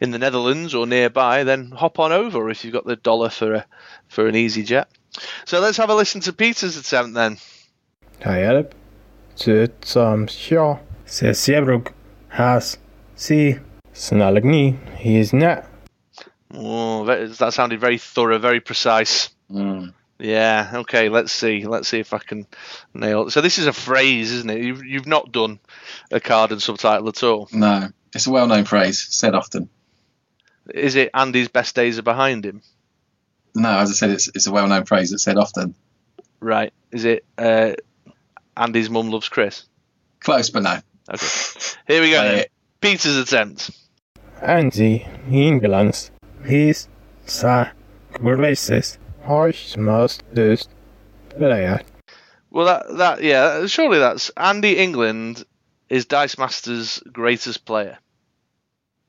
in 0.00 0.10
the 0.10 0.18
Netherlands 0.18 0.74
or 0.74 0.86
nearby, 0.86 1.44
then 1.44 1.70
hop 1.70 1.98
on 1.98 2.12
over 2.12 2.50
if 2.50 2.64
you've 2.64 2.74
got 2.74 2.84
the 2.84 2.96
dollar 2.96 3.30
for 3.30 3.54
a 3.54 3.66
for 4.08 4.28
an 4.28 4.36
easy 4.36 4.62
jet. 4.62 4.88
So 5.46 5.60
let's 5.60 5.78
have 5.78 5.90
a 5.90 5.94
listen 5.94 6.20
to 6.22 6.32
Peter's 6.32 6.76
attempt 6.76 7.14
then. 7.14 7.38
Hi, 8.22 8.38
help. 8.38 8.74
Zit 9.38 9.84
som 9.84 10.26
sjå. 10.28 10.78
Se 11.06 11.34
sebrug. 11.34 11.92
Has. 12.28 12.78
Si. 13.16 13.58
Snalig 13.94 14.44
ni. 14.44 14.78
He 14.96 15.18
is 15.18 15.32
net. 15.32 15.64
Oh, 16.54 17.04
that, 17.04 17.38
that 17.38 17.54
sounded 17.54 17.80
very 17.80 17.98
thorough, 17.98 18.38
very 18.38 18.60
precise. 18.60 19.30
Mm. 19.50 19.92
Yeah. 20.18 20.70
Okay. 20.74 21.08
Let's 21.08 21.32
see. 21.32 21.66
Let's 21.66 21.88
see 21.88 22.00
if 22.00 22.12
I 22.12 22.18
can 22.18 22.46
nail. 22.94 23.28
it. 23.28 23.30
So 23.30 23.40
this 23.40 23.58
is 23.58 23.66
a 23.66 23.72
phrase, 23.72 24.32
isn't 24.32 24.50
it? 24.50 24.60
You've 24.62 24.84
you've 24.84 25.06
not 25.06 25.30
done 25.30 25.60
a 26.10 26.18
card 26.20 26.50
and 26.50 26.60
subtitle 26.60 27.08
at 27.08 27.22
all. 27.22 27.48
No, 27.52 27.88
it's 28.14 28.26
a 28.26 28.30
well-known 28.30 28.64
phrase, 28.64 29.06
said 29.10 29.34
often. 29.34 29.68
Is 30.74 30.96
it 30.96 31.10
Andy's 31.14 31.48
best 31.48 31.76
days 31.76 31.98
are 31.98 32.02
behind 32.02 32.44
him? 32.44 32.62
No, 33.54 33.78
as 33.78 33.90
I 33.90 33.92
said, 33.94 34.10
it's, 34.10 34.28
it's 34.34 34.46
a 34.46 34.52
well-known 34.52 34.84
phrase 34.84 35.10
that's 35.10 35.22
said 35.22 35.38
often. 35.38 35.74
Right. 36.40 36.72
Is 36.92 37.04
it 37.04 37.24
uh, 37.38 37.72
Andy's 38.58 38.90
mum 38.90 39.10
loves 39.10 39.28
Chris? 39.28 39.64
Close, 40.20 40.50
but 40.50 40.64
no. 40.64 40.78
Okay. 41.08 41.26
Here 41.86 42.02
we 42.02 42.10
go. 42.10 42.22
Then. 42.22 42.40
Uh, 42.40 42.44
Peter's 42.80 43.16
attempt. 43.16 43.70
Andy. 44.42 45.06
Englands. 45.30 46.10
He's. 46.44 46.88
Sa. 47.24 47.68
Greatest. 48.12 48.98
Harsh 49.24 49.76
most 49.76 50.24
dus. 50.34 50.66
Player. 51.30 51.80
Well, 52.50 52.66
that 52.66 52.96
that 52.96 53.22
yeah. 53.22 53.66
Surely 53.66 53.98
that's 53.98 54.30
Andy 54.36 54.76
England 54.78 55.44
is 55.88 56.06
Dice 56.06 56.36
Masters' 56.36 57.00
greatest 57.12 57.64
player. 57.64 57.98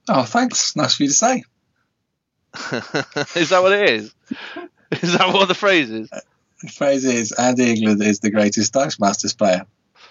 Oh, 0.07 0.23
thanks. 0.23 0.75
Nice 0.75 0.95
for 0.95 1.03
you 1.03 1.09
to 1.09 1.15
say. 1.15 1.43
is 3.35 3.49
that 3.49 3.61
what 3.61 3.71
it 3.71 3.89
is? 3.89 4.13
Is 5.01 5.17
that 5.17 5.33
what 5.33 5.47
the 5.47 5.55
phrase 5.55 5.89
is? 5.89 6.11
Uh, 6.11 6.19
The 6.61 6.67
phrase 6.67 7.05
is 7.05 7.31
Andy 7.31 7.71
England 7.71 8.03
is 8.03 8.19
the 8.19 8.31
greatest 8.31 8.73
Dice 8.73 8.99
Masters 8.99 9.33
player. 9.33 9.65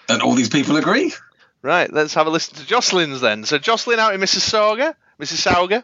And 0.07 0.21
all 0.21 0.33
these 0.33 0.49
people 0.49 0.77
agree. 0.77 1.13
Right, 1.61 1.91
let's 1.91 2.13
have 2.13 2.25
a 2.25 2.29
listen 2.29 2.55
to 2.55 2.65
Jocelyn's 2.65 3.19
then. 3.21 3.43
So 3.45 3.57
Jocelyn 3.57 3.99
out 3.99 4.13
in 4.13 4.21
Mississauga, 4.21 4.95
Mississauga, 5.19 5.83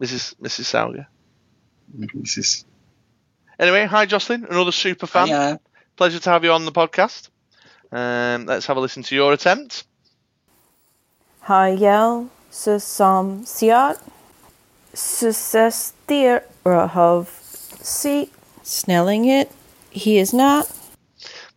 Mrs. 0.00 0.34
Mississauga. 0.42 1.06
This 1.94 2.10
Mrs. 2.18 2.64
Anyway, 3.58 3.86
hi 3.86 4.06
Jocelyn, 4.06 4.46
another 4.50 4.72
super 4.72 5.06
fan. 5.06 5.28
yeah. 5.28 5.58
Pleasure 5.96 6.18
to 6.18 6.30
have 6.30 6.42
you 6.42 6.50
on 6.50 6.64
the 6.64 6.72
podcast. 6.72 7.28
Um, 7.92 8.46
let's 8.46 8.66
have 8.66 8.76
a 8.76 8.80
listen 8.80 9.04
to 9.04 9.14
your 9.14 9.32
attempt. 9.32 9.84
Hajel 11.46 12.28
som 12.50 13.44
siat 13.44 13.98
Sussestirahov 14.94 17.26
see 17.82 18.30
snelling 18.62 19.26
it. 19.26 19.50
He 19.90 20.18
is 20.18 20.32
not. 20.32 20.70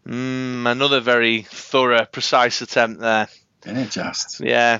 Mm, 0.08 0.70
another 0.70 1.00
very 1.00 1.42
thorough, 1.42 2.06
precise 2.06 2.62
attempt 2.62 3.02
there. 3.02 3.28
Isn't 3.66 3.78
it 3.78 3.92
just? 3.92 4.40
Yeah, 4.40 4.80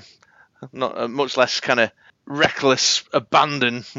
not 0.72 0.96
uh, 0.96 1.08
much 1.08 1.36
less 1.36 1.60
kind 1.60 1.80
of 1.80 1.90
reckless 2.26 3.04
abandon 3.12 3.84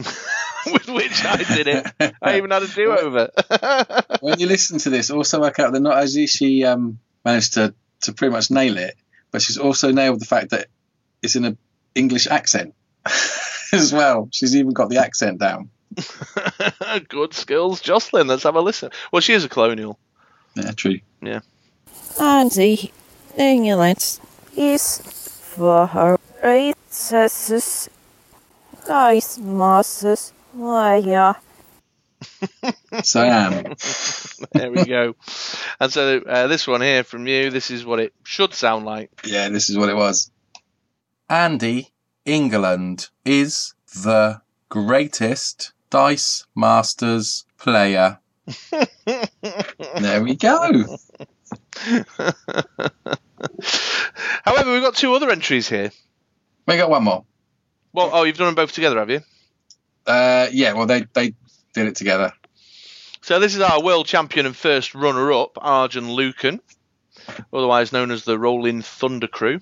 with 0.65 0.87
which 0.87 1.25
I 1.25 1.37
did 1.37 1.67
it. 1.67 2.15
I 2.21 2.37
even 2.37 2.51
had 2.51 2.63
a 2.63 2.67
do-over. 2.67 3.29
when 4.21 4.39
you 4.39 4.47
listen 4.47 4.79
to 4.79 4.89
this, 4.89 5.09
also 5.09 5.41
work 5.41 5.59
out 5.59 5.73
that 5.73 5.79
not 5.81 5.97
only 5.97 6.27
she 6.27 6.63
um, 6.63 6.99
managed 7.25 7.55
to, 7.55 7.73
to 8.01 8.13
pretty 8.13 8.31
much 8.31 8.51
nail 8.51 8.77
it, 8.77 8.95
but 9.31 9.41
she's 9.41 9.57
also 9.57 9.91
nailed 9.91 10.21
the 10.21 10.25
fact 10.25 10.51
that 10.51 10.67
it's 11.21 11.35
in 11.35 11.45
an 11.45 11.57
English 11.95 12.27
accent 12.27 12.73
as 13.73 13.91
well. 13.91 14.29
She's 14.31 14.55
even 14.55 14.73
got 14.73 14.89
the 14.89 14.97
accent 14.97 15.39
down. 15.39 15.69
Good 17.09 17.33
skills, 17.33 17.81
Jocelyn. 17.81 18.27
Let's 18.27 18.43
have 18.43 18.55
a 18.55 18.61
listen. 18.61 18.91
Well, 19.11 19.21
she 19.21 19.33
is 19.33 19.43
a 19.43 19.49
colonial. 19.49 19.97
Yeah, 20.55 20.71
true. 20.71 20.99
Yeah. 21.21 21.39
Andy 22.19 22.91
England 23.37 24.19
is 24.55 24.97
for 25.55 25.87
her 25.87 26.17
races. 26.43 27.89
Nice 28.87 29.37
masses. 29.37 30.33
Why, 30.53 31.35
So 33.03 33.21
I 33.21 33.25
am. 33.27 33.75
There 34.53 34.71
we 34.71 34.85
go. 34.85 35.15
and 35.79 35.91
so 35.91 36.19
uh, 36.19 36.47
this 36.47 36.67
one 36.67 36.81
here 36.81 37.03
from 37.03 37.27
you, 37.27 37.49
this 37.49 37.71
is 37.71 37.85
what 37.85 37.99
it 37.99 38.13
should 38.23 38.53
sound 38.53 38.85
like. 38.85 39.09
yeah, 39.25 39.49
this 39.49 39.69
is 39.69 39.77
what 39.77 39.89
it 39.89 39.95
was. 39.95 40.31
Andy 41.29 41.91
England 42.25 43.09
is 43.25 43.73
the 44.03 44.41
greatest 44.69 45.73
Dice 45.89 46.45
Masters 46.55 47.45
player. 47.57 48.19
there 49.99 50.23
we 50.23 50.35
go. 50.35 50.97
However, 54.43 54.73
we've 54.73 54.81
got 54.81 54.95
two 54.95 55.13
other 55.13 55.29
entries 55.29 55.69
here. 55.69 55.91
We 56.65 56.77
got 56.77 56.89
one 56.89 57.03
more. 57.03 57.23
Well, 57.93 58.09
oh, 58.13 58.23
you've 58.23 58.37
done 58.37 58.47
them 58.47 58.55
both 58.55 58.73
together, 58.73 58.99
have 58.99 59.09
you? 59.09 59.21
Uh, 60.05 60.47
yeah, 60.51 60.73
well, 60.73 60.85
they, 60.85 61.05
they 61.13 61.33
did 61.73 61.87
it 61.87 61.95
together. 61.95 62.33
So 63.21 63.39
this 63.39 63.55
is 63.55 63.61
our 63.61 63.81
world 63.81 64.07
champion 64.07 64.45
and 64.45 64.55
first 64.55 64.95
runner-up, 64.95 65.57
Arjun 65.57 66.11
Lucan, 66.11 66.61
otherwise 67.51 67.91
known 67.91 68.11
as 68.11 68.23
the 68.23 68.39
Rolling 68.39 68.81
Thunder 68.81 69.27
Crew, 69.27 69.59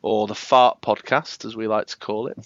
or 0.00 0.26
the 0.26 0.34
Fart 0.34 0.80
Podcast, 0.80 1.44
as 1.44 1.56
we 1.56 1.66
like 1.66 1.88
to 1.88 1.96
call 1.96 2.28
it. 2.28 2.38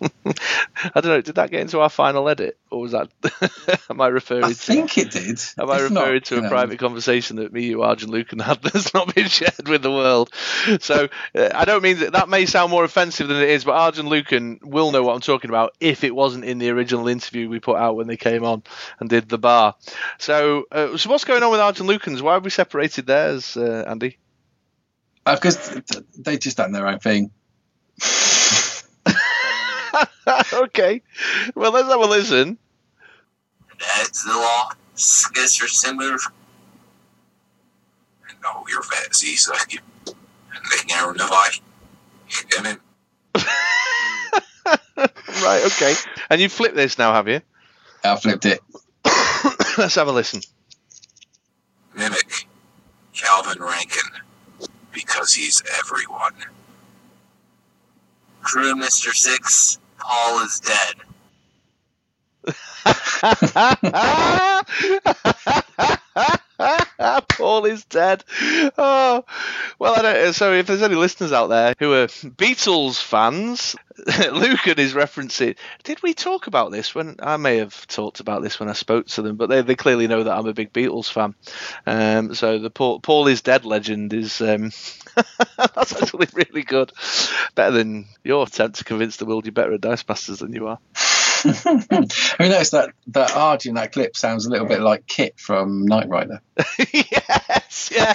I 0.94 1.00
don't 1.00 1.06
know. 1.06 1.20
Did 1.20 1.34
that 1.36 1.50
get 1.50 1.60
into 1.60 1.80
our 1.80 1.88
final 1.88 2.28
edit, 2.28 2.58
or 2.70 2.80
was 2.80 2.92
that? 2.92 3.08
am 3.90 4.00
I 4.00 4.06
referring 4.08 4.42
to 4.42 4.46
I 4.46 4.52
to? 4.52 4.54
think 4.54 4.98
it 4.98 5.10
did. 5.10 5.40
Am 5.58 5.70
I 5.70 5.78
If 5.78 5.90
not, 5.90 6.02
referring 6.02 6.20
to 6.22 6.38
a 6.38 6.40
know, 6.42 6.48
private 6.48 6.78
conversation 6.78 7.36
that 7.36 7.52
me, 7.52 7.64
you, 7.66 7.82
Arjun 7.82 8.10
Lucan 8.10 8.38
had 8.38 8.62
that's 8.62 8.94
not 8.94 9.14
been 9.14 9.26
shared 9.28 9.68
with 9.68 9.82
the 9.82 9.90
world? 9.90 10.30
So 10.80 11.08
uh, 11.34 11.48
I 11.54 11.64
don't 11.64 11.82
mean 11.82 11.98
that 11.98 12.12
that 12.12 12.28
may 12.28 12.46
sound 12.46 12.70
more 12.70 12.84
offensive 12.84 13.28
than 13.28 13.38
it 13.38 13.48
is, 13.50 13.64
but 13.64 13.72
Arjun 13.74 14.08
Lucan 14.08 14.60
will 14.62 14.92
know 14.92 15.02
what 15.02 15.14
I'm 15.14 15.20
talking 15.20 15.50
about 15.50 15.74
if 15.80 16.04
it 16.04 16.14
wasn't 16.14 16.44
in 16.44 16.58
the 16.58 16.70
original 16.70 17.08
interview 17.08 17.48
we 17.48 17.58
put 17.60 17.76
out 17.76 17.96
when 17.96 18.06
they 18.06 18.16
came 18.16 18.44
on 18.44 18.62
and 19.00 19.10
did 19.10 19.28
the 19.28 19.38
bar. 19.38 19.74
So, 20.18 20.64
uh, 20.70 20.96
so 20.96 21.10
what's 21.10 21.24
going 21.24 21.42
on 21.42 21.50
with 21.50 21.60
Arjun 21.60 21.86
Lucan's? 21.86 22.22
Why 22.22 22.34
have 22.34 22.44
we 22.44 22.50
separated 22.50 23.06
theirs, 23.06 23.56
uh, 23.56 23.84
Andy? 23.88 24.18
Because 25.24 25.56
Uh, 25.76 26.00
they 26.18 26.38
just 26.38 26.56
done 26.56 26.72
their 26.72 26.86
own 26.86 26.98
thing. 26.98 27.30
okay. 30.52 31.02
Well, 31.54 31.72
let's 31.72 31.88
have 31.88 32.00
a 32.00 32.06
listen. 32.06 32.58
That's 33.78 34.24
the 34.24 34.32
law. 34.32 34.70
Skisser 34.96 35.68
Simmer. 35.68 36.18
No, 38.42 38.64
you're 38.68 38.82
fancy, 38.82 39.36
so 39.36 39.52
you 39.70 39.78
making 40.70 40.90
out 40.94 41.16
Navai. 41.16 41.60
And 42.56 42.66
then 42.66 42.78
right, 45.42 45.62
okay. 45.66 45.94
And 46.30 46.40
you 46.40 46.48
flipped 46.48 46.76
this 46.76 46.98
now, 46.98 47.12
have 47.12 47.28
you? 47.28 47.40
I 48.04 48.16
flipped 48.16 48.46
it. 48.46 48.60
let's 49.78 49.94
have 49.94 50.08
a 50.08 50.12
listen. 50.12 50.40
mimic 51.94 52.46
Calvin 53.14 53.62
Rankin 53.62 54.10
because 54.92 55.34
he's 55.34 55.62
everyone. 55.78 56.34
Crew 58.42 58.74
Mr. 58.74 59.14
Six, 59.14 59.78
Paul 60.02 60.44
is 60.44 60.60
dead. 60.60 60.96
Paul 67.28 67.64
is 67.64 67.84
dead. 67.84 68.24
Oh, 68.78 69.24
well, 69.78 69.94
I 69.94 70.02
don't. 70.02 70.32
So, 70.34 70.52
if 70.52 70.66
there's 70.66 70.82
any 70.82 70.94
listeners 70.94 71.32
out 71.32 71.48
there 71.48 71.74
who 71.78 71.92
are 71.94 72.06
Beatles 72.06 73.02
fans, 73.02 73.76
Lucan 74.32 74.78
is 74.78 74.94
referencing. 74.94 75.56
Did 75.84 76.02
we 76.02 76.14
talk 76.14 76.46
about 76.46 76.70
this 76.70 76.94
when 76.94 77.16
I 77.20 77.36
may 77.36 77.58
have 77.58 77.86
talked 77.86 78.20
about 78.20 78.42
this 78.42 78.58
when 78.58 78.68
I 78.68 78.72
spoke 78.72 79.06
to 79.08 79.22
them? 79.22 79.36
But 79.36 79.48
they, 79.48 79.62
they 79.62 79.74
clearly 79.74 80.06
know 80.06 80.22
that 80.22 80.36
I'm 80.36 80.46
a 80.46 80.54
big 80.54 80.72
Beatles 80.72 81.10
fan. 81.10 81.34
Um, 81.86 82.34
so 82.34 82.58
the 82.58 82.70
Paul, 82.70 83.00
Paul 83.00 83.26
is 83.26 83.42
dead 83.42 83.64
legend 83.64 84.12
is 84.12 84.40
um, 84.40 84.70
that's 85.56 86.00
actually 86.00 86.28
really 86.34 86.62
good. 86.62 86.92
Better 87.54 87.72
than 87.72 88.06
your 88.24 88.44
attempt 88.46 88.78
to 88.78 88.84
convince 88.84 89.16
the 89.16 89.26
world 89.26 89.44
you're 89.46 89.52
better 89.52 89.74
at 89.74 89.80
Dice 89.80 90.06
Masters 90.08 90.38
than 90.38 90.52
you 90.52 90.68
are. 90.68 90.78
I 91.64 92.36
mean, 92.38 92.50
notice 92.50 92.70
that 92.70 92.90
that 93.08 93.30
Arj 93.30 93.66
in 93.66 93.74
that 93.74 93.92
clip 93.92 94.16
sounds 94.16 94.46
a 94.46 94.50
little 94.50 94.66
bit 94.66 94.80
like 94.80 95.06
KITT 95.06 95.38
from 95.38 95.84
Knight 95.86 96.08
Rider. 96.08 96.40
yes, 96.92 97.90
yeah. 97.92 98.14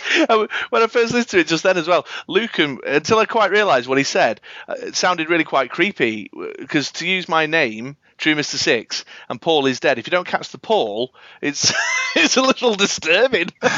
When 0.70 0.84
I 0.84 0.88
first 0.88 1.14
listened 1.14 1.30
to 1.30 1.40
it 1.40 1.48
just 1.48 1.64
then 1.64 1.78
as 1.78 1.88
well, 1.88 2.06
Lucan, 2.28 2.80
until 2.86 3.20
I 3.20 3.26
quite 3.26 3.52
realised 3.52 3.88
what 3.88 3.98
he 3.98 4.04
said, 4.04 4.42
uh, 4.68 4.76
it 4.78 4.96
sounded 4.96 5.30
really 5.30 5.44
quite 5.44 5.70
creepy. 5.70 6.30
Because 6.58 6.92
to 6.94 7.08
use 7.08 7.28
my 7.28 7.46
name, 7.46 7.98
True 8.18 8.36
Mister 8.36 8.58
Six, 8.58 9.06
and 9.30 9.42
Paul 9.42 9.68
is 9.68 9.80
dead. 9.80 10.00
If 10.00 10.08
you 10.08 10.12
don't 10.12 10.28
catch 10.28 10.50
the 10.50 10.58
Paul, 10.58 11.14
it's 11.42 11.72
it's 12.16 12.36
a 12.36 12.42
little 12.42 12.76
disturbing. 12.76 13.50
but 13.62 13.70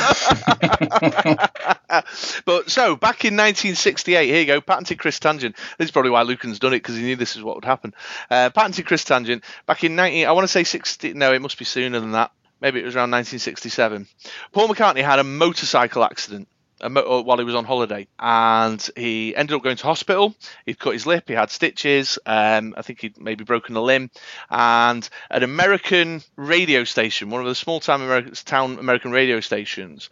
so 2.70 2.96
back 2.96 3.26
in 3.26 3.36
1968, 3.36 4.28
here 4.28 4.40
you 4.40 4.46
go, 4.46 4.62
patented 4.62 4.98
Chris 4.98 5.20
Tangent. 5.20 5.58
This 5.78 5.88
is 5.88 5.92
probably 5.92 6.12
why 6.12 6.22
Lucan's 6.22 6.60
done 6.60 6.74
it 6.74 6.78
because 6.78 6.96
he 6.96 7.04
knew 7.04 7.18
this 7.18 7.36
is 7.36 7.44
what 7.44 7.56
would 7.56 7.66
happen. 7.66 7.94
Uh, 8.32 8.50
patented 8.50 8.86
Chris 8.86 9.04
Tangent 9.04 9.44
back 9.66 9.84
in 9.84 9.96
19, 9.96 10.26
I 10.26 10.32
want 10.32 10.46
to 10.46 10.52
say 10.52 10.64
60. 10.64 11.14
No, 11.14 11.34
it 11.34 11.42
must 11.42 11.60
be 11.60 11.66
sooner 11.66 12.00
than 12.00 12.14
that. 12.14 12.32
Maybe 12.62 12.80
it 12.80 12.86
was 12.86 12.96
around 12.96 13.12
1967. 13.12 14.08
Paul 14.52 14.68
McCartney 14.68 15.04
had 15.04 15.20
a 15.20 15.24
motorcycle 15.24 16.04
accident 16.04 16.48
while 16.82 17.38
he 17.38 17.44
was 17.44 17.56
on 17.56 17.66
holiday, 17.66 18.08
and 18.20 18.90
he 18.96 19.36
ended 19.36 19.56
up 19.56 19.64
going 19.64 19.78
to 19.78 19.84
hospital. 19.84 20.36
He'd 20.66 20.80
cut 20.80 20.94
his 20.94 21.06
lip, 21.06 21.26
he 21.28 21.34
had 21.34 21.52
stitches. 21.52 22.20
Um, 22.26 22.74
I 22.78 22.82
think 22.82 23.02
he'd 23.02 23.20
maybe 23.20 23.44
broken 23.44 23.76
a 23.76 23.82
limb, 23.82 24.10
and 24.50 25.08
an 25.30 25.44
American 25.44 26.22
radio 26.36 26.84
station, 26.84 27.30
one 27.30 27.42
of 27.42 27.48
the 27.48 27.56
small 27.56 27.80
town 27.80 28.02
American, 28.02 28.34
town 28.34 28.80
American 28.80 29.12
radio 29.12 29.40
stations, 29.40 30.10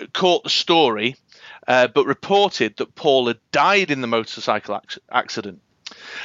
uh, 0.00 0.06
caught 0.12 0.44
the 0.44 0.50
story, 0.50 1.16
uh, 1.66 1.88
but 1.88 2.06
reported 2.06 2.76
that 2.76 2.94
Paul 2.94 3.28
had 3.28 3.38
died 3.52 3.90
in 3.90 4.00
the 4.00 4.06
motorcycle 4.06 4.76
ac- 4.76 5.00
accident. 5.10 5.60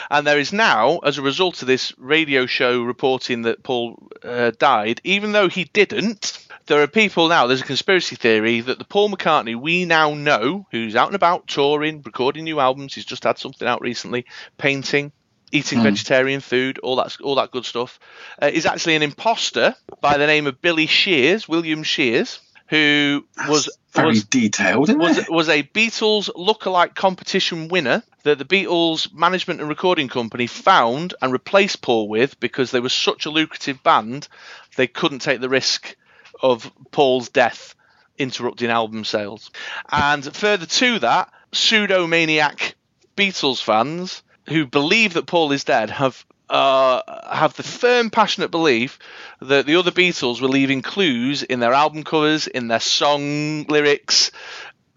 And 0.09 0.25
there 0.25 0.39
is 0.39 0.53
now, 0.53 0.99
as 0.99 1.17
a 1.17 1.21
result 1.21 1.61
of 1.61 1.67
this 1.67 1.93
radio 1.97 2.45
show 2.45 2.81
reporting 2.81 3.43
that 3.43 3.63
Paul 3.63 4.09
uh, 4.23 4.51
died, 4.57 5.01
even 5.03 5.31
though 5.31 5.49
he 5.49 5.65
didn't, 5.65 6.47
there 6.69 6.81
are 6.83 6.87
people 6.87 7.27
now, 7.27 7.47
there's 7.47 7.61
a 7.61 7.65
conspiracy 7.65 8.15
theory 8.15 8.61
that 8.61 8.77
the 8.77 8.85
Paul 8.85 9.09
McCartney 9.09 9.59
we 9.59 9.85
now 9.85 10.13
know, 10.13 10.67
who's 10.71 10.95
out 10.95 11.07
and 11.07 11.15
about 11.15 11.47
touring, 11.47 12.01
recording 12.03 12.45
new 12.45 12.59
albums, 12.59 12.93
he's 12.93 13.05
just 13.05 13.23
had 13.23 13.39
something 13.39 13.67
out 13.67 13.81
recently, 13.81 14.25
painting, 14.57 15.11
eating 15.51 15.81
vegetarian 15.81 16.41
food, 16.41 16.77
all 16.79 16.95
that 16.97 17.17
all 17.21 17.35
that 17.35 17.51
good 17.51 17.65
stuff, 17.65 17.99
uh, 18.41 18.49
is 18.53 18.67
actually 18.67 18.95
an 18.95 19.01
imposter 19.01 19.75
by 19.99 20.17
the 20.17 20.27
name 20.27 20.45
of 20.45 20.61
Billy 20.61 20.85
Shears, 20.85 21.49
William 21.49 21.81
Shears, 21.81 22.39
who 22.67 23.25
was 23.47 23.67
Very 23.93 24.09
was 24.09 24.23
detailed, 24.25 24.95
was 24.95 25.17
it? 25.17 25.29
was 25.29 25.49
a 25.49 25.63
Beatles 25.63 26.29
lookalike 26.35 26.93
competition 26.93 27.69
winner 27.69 28.03
that 28.23 28.37
the 28.37 28.45
Beatles 28.45 29.11
management 29.11 29.59
and 29.59 29.69
recording 29.69 30.07
company 30.07 30.45
found 30.45 31.15
and 31.19 31.31
replaced 31.33 31.81
Paul 31.81 32.07
with 32.07 32.39
because 32.39 32.69
they 32.69 32.79
were 32.79 32.89
such 32.89 33.25
a 33.25 33.31
lucrative 33.31 33.81
band 33.81 34.27
they 34.75 34.85
couldn't 34.85 35.19
take 35.19 35.41
the 35.41 35.49
risk 35.49 35.95
of 36.41 36.71
Paul's 36.91 37.29
death 37.29 37.75
interrupting 38.17 38.69
album 38.69 39.05
sales. 39.05 39.49
And 39.91 40.23
further 40.35 40.65
to 40.65 40.99
that, 40.99 41.31
pseudo 41.51 42.05
maniac 42.05 42.75
Beatles 43.15 43.61
fans 43.61 44.23
who 44.47 44.65
believe 44.65 45.13
that 45.13 45.25
Paul 45.25 45.51
is 45.51 45.63
dead 45.63 45.89
have 45.89 46.25
uh, 46.49 47.01
have 47.31 47.53
the 47.53 47.63
firm, 47.63 48.09
passionate 48.09 48.49
belief 48.49 48.97
that 49.39 49.67
the 49.67 49.75
other 49.75 49.91
Beatles 49.91 50.41
were 50.41 50.47
leaving 50.47 50.81
clues 50.81 51.43
in 51.43 51.59
their 51.59 51.73
album 51.73 52.03
covers, 52.03 52.47
in 52.47 52.67
their 52.67 52.79
song 52.79 53.65
lyrics, 53.65 54.31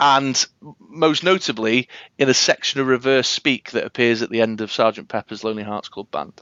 and 0.01 0.47
most 0.81 1.23
notably 1.23 1.89
in 2.17 2.29
a 2.31 2.35
section 2.35 2.81
of 2.81 2.87
reverse 2.87 3.29
speak 3.29 3.73
that 3.73 3.85
appears 3.85 4.23
at 4.23 4.31
the 4.31 4.41
end 4.41 4.63
of 4.63 4.73
Sergeant 4.73 5.09
Pepper's 5.09 5.45
Lonely 5.45 5.63
Hearts 5.63 5.91
Club 5.91 6.11
Band. 6.11 6.33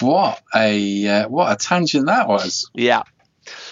What 0.00 0.40
a 0.54 1.06
uh, 1.06 1.28
what 1.28 1.52
a 1.52 1.56
tangent 1.56 2.06
that 2.06 2.28
was. 2.28 2.70
Yeah. 2.72 3.02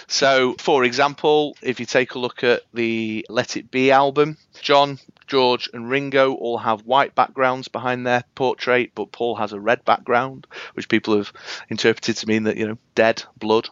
So, 0.07 0.55
for 0.59 0.83
example, 0.83 1.55
if 1.61 1.79
you 1.79 1.85
take 1.85 2.15
a 2.15 2.19
look 2.19 2.43
at 2.43 2.63
the 2.73 3.25
Let 3.29 3.57
It 3.57 3.71
Be 3.71 3.91
album, 3.91 4.37
John, 4.61 4.99
George, 5.27 5.69
and 5.73 5.89
Ringo 5.89 6.33
all 6.33 6.57
have 6.57 6.81
white 6.81 7.15
backgrounds 7.15 7.67
behind 7.67 8.05
their 8.05 8.23
portrait, 8.35 8.91
but 8.95 9.11
Paul 9.11 9.35
has 9.35 9.53
a 9.53 9.59
red 9.59 9.85
background, 9.85 10.47
which 10.73 10.89
people 10.89 11.17
have 11.17 11.31
interpreted 11.69 12.17
to 12.17 12.27
mean 12.27 12.43
that, 12.43 12.57
you 12.57 12.67
know, 12.67 12.77
dead, 12.95 13.23
blood. 13.37 13.69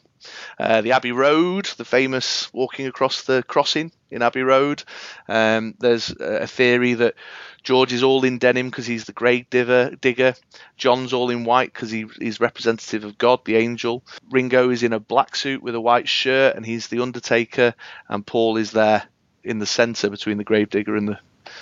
Uh, 0.60 0.82
the 0.82 0.94
Abbey 0.94 1.12
Road, 1.12 1.66
the 1.78 1.86
famous 1.86 2.52
walking 2.54 2.88
across 2.88 3.24
the 3.24 3.44
crossing 3.44 3.92
in 4.10 4.22
Abbey 4.22 4.42
Road. 4.42 4.84
Um, 5.28 5.76
there's 5.80 6.10
a 6.12 6.48
theory 6.48 6.96
that 6.96 7.16
George 7.64 7.92
is 7.92 8.04
all 8.04 8.24
in 8.24 8.38
denim 8.38 8.70
because 8.70 8.86
he's 8.86 9.06
the 9.06 9.14
grave 9.14 9.50
digger. 9.50 9.96
digger. 10.00 10.36
John's 10.78 11.14
all 11.14 11.30
in 11.30 11.44
white 11.44 11.74
because 11.74 11.92
he, 11.92 12.06
he's 12.20 12.40
representative 12.40 13.04
of 13.04 13.18
God, 13.18 13.44
the 13.46 13.58
angel. 13.58 14.04
Ringo 14.30 14.70
is 14.70 14.84
in 14.84 14.94
a 14.94 15.00
black 15.00 15.36
suit 15.36 15.62
with 15.62 15.76
a 15.76 15.82
white 15.82 16.08
shirt 16.08 16.56
and 16.56 16.66
he's 16.66 16.88
the 16.88 17.02
Undertaker. 17.02 17.74
And 18.08 18.26
Paul 18.26 18.58
is 18.58 18.72
there 18.72 19.04
in 19.44 19.60
the 19.60 19.66
centre 19.66 20.10
between 20.10 20.38
the 20.38 20.44
grave 20.44 20.70
digger 20.70 20.96
and 20.96 21.08
the 21.08 21.20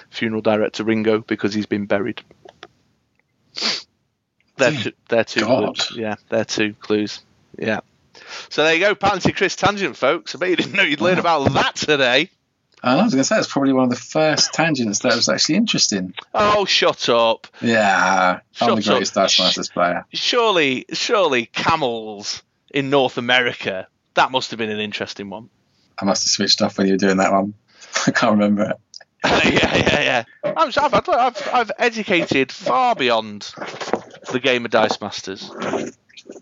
funeral 0.10 0.42
director 0.42 0.84
Ringo 0.84 1.20
because 1.20 1.54
he's 1.54 1.66
been 1.66 1.86
buried. 1.86 2.22
They're, 4.58 4.72
two, 4.72 4.92
they're 5.10 5.24
two 5.24 5.42
God. 5.42 5.76
clues. 5.76 5.98
Yeah, 5.98 6.16
they're 6.30 6.46
two 6.46 6.74
clues. 6.76 7.22
Yeah. 7.58 7.82
So 8.50 8.64
there 8.64 8.74
you 8.74 8.80
go, 8.80 8.96
patented 8.96 9.36
Chris 9.36 9.56
Tangent, 9.56 9.96
folks. 9.98 10.36
I 10.36 10.38
bet 10.40 10.50
you 10.50 10.56
didn't 10.56 10.74
know 10.74 10.84
you'd 10.84 11.02
learn 11.02 11.20
about 11.20 11.52
that 11.54 11.76
today. 11.76 12.30
And 12.84 13.00
I 13.00 13.04
was 13.04 13.14
going 13.14 13.22
to 13.22 13.28
say 13.28 13.38
it's 13.40 13.52
probably 13.52 13.74
one 13.74 13.86
of 13.86 13.90
the 13.90 13.96
first 13.96 14.54
tangents 14.54 15.00
that 15.00 15.16
was 15.16 15.28
actually 15.28 15.56
interesting. 15.56 16.14
Oh, 16.36 16.66
shut 16.66 17.10
up. 17.10 17.48
Yeah, 17.62 18.40
I'm 18.62 18.76
the 18.76 18.76
Shut 18.76 18.78
up. 18.80 18.84
greatest 18.84 19.14
Dice 19.16 19.40
Masters 19.40 19.70
player. 19.70 20.06
Surely, 20.14 20.86
surely 20.94 21.48
camels 21.48 22.44
in 22.70 22.90
North 22.92 23.18
America. 23.18 23.88
That 24.14 24.32
must 24.32 24.52
have 24.52 24.60
been 24.60 24.70
an 24.70 24.80
interesting 24.80 25.30
one. 25.30 25.50
I 25.98 26.06
must 26.06 26.24
have 26.26 26.30
switched 26.30 26.62
off 26.62 26.78
when 26.78 26.88
you 26.88 26.94
were 26.94 26.98
doing 26.98 27.18
that 27.18 27.32
one. 27.32 27.56
I 28.08 28.12
can't 28.12 28.34
remember 28.34 28.64
it. 28.70 28.78
yeah, 29.24 29.76
yeah, 29.76 30.02
yeah. 30.02 30.24
I'm, 30.56 30.72
I've, 30.78 31.10
I've, 31.10 31.50
I've 31.52 31.72
educated 31.80 32.52
far 32.52 32.94
beyond 32.96 33.52
the 34.32 34.40
game 34.40 34.64
of 34.66 34.70
Dice 34.72 35.02
Masters. 35.02 35.50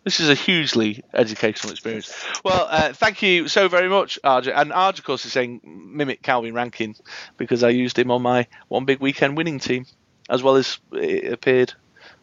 This 0.03 0.19
is 0.19 0.29
a 0.29 0.33
hugely 0.35 1.03
educational 1.13 1.71
experience. 1.71 2.13
Well, 2.43 2.67
uh, 2.69 2.93
thank 2.93 3.21
you 3.21 3.47
so 3.47 3.67
very 3.67 3.89
much, 3.89 4.17
Arj. 4.23 4.51
And 4.53 4.71
Arj, 4.71 4.99
of 4.99 5.03
course, 5.03 5.25
is 5.25 5.33
saying 5.33 5.61
mimic 5.63 6.21
Calvin 6.21 6.53
Rankin 6.53 6.95
because 7.37 7.63
I 7.63 7.69
used 7.69 7.99
him 7.99 8.09
on 8.11 8.21
my 8.21 8.47
one 8.69 8.85
big 8.85 8.99
weekend 9.01 9.35
winning 9.35 9.59
team, 9.59 9.85
as 10.29 10.41
well 10.41 10.55
as 10.55 10.79
it 10.93 11.33
appeared 11.33 11.73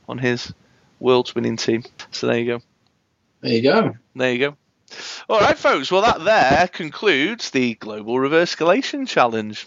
on 0.09 0.17
his 0.19 0.53
world's 1.01 1.35
winning 1.35 1.57
team. 1.57 1.85
So 2.13 2.29
there 2.29 2.39
you 2.39 2.47
go. 2.47 2.63
There 3.43 3.53
you 3.53 3.63
go. 3.63 3.93
There 4.17 4.33
you 4.33 4.39
go. 4.39 4.57
All 5.29 5.41
right, 5.41 5.57
folks. 5.57 5.91
Well, 5.91 6.03
that 6.03 6.25
there 6.25 6.67
concludes 6.69 7.51
the 7.51 7.75
Global 7.75 8.19
Reverse 8.19 8.55
Escalation 8.57 9.07
Challenge. 9.07 9.67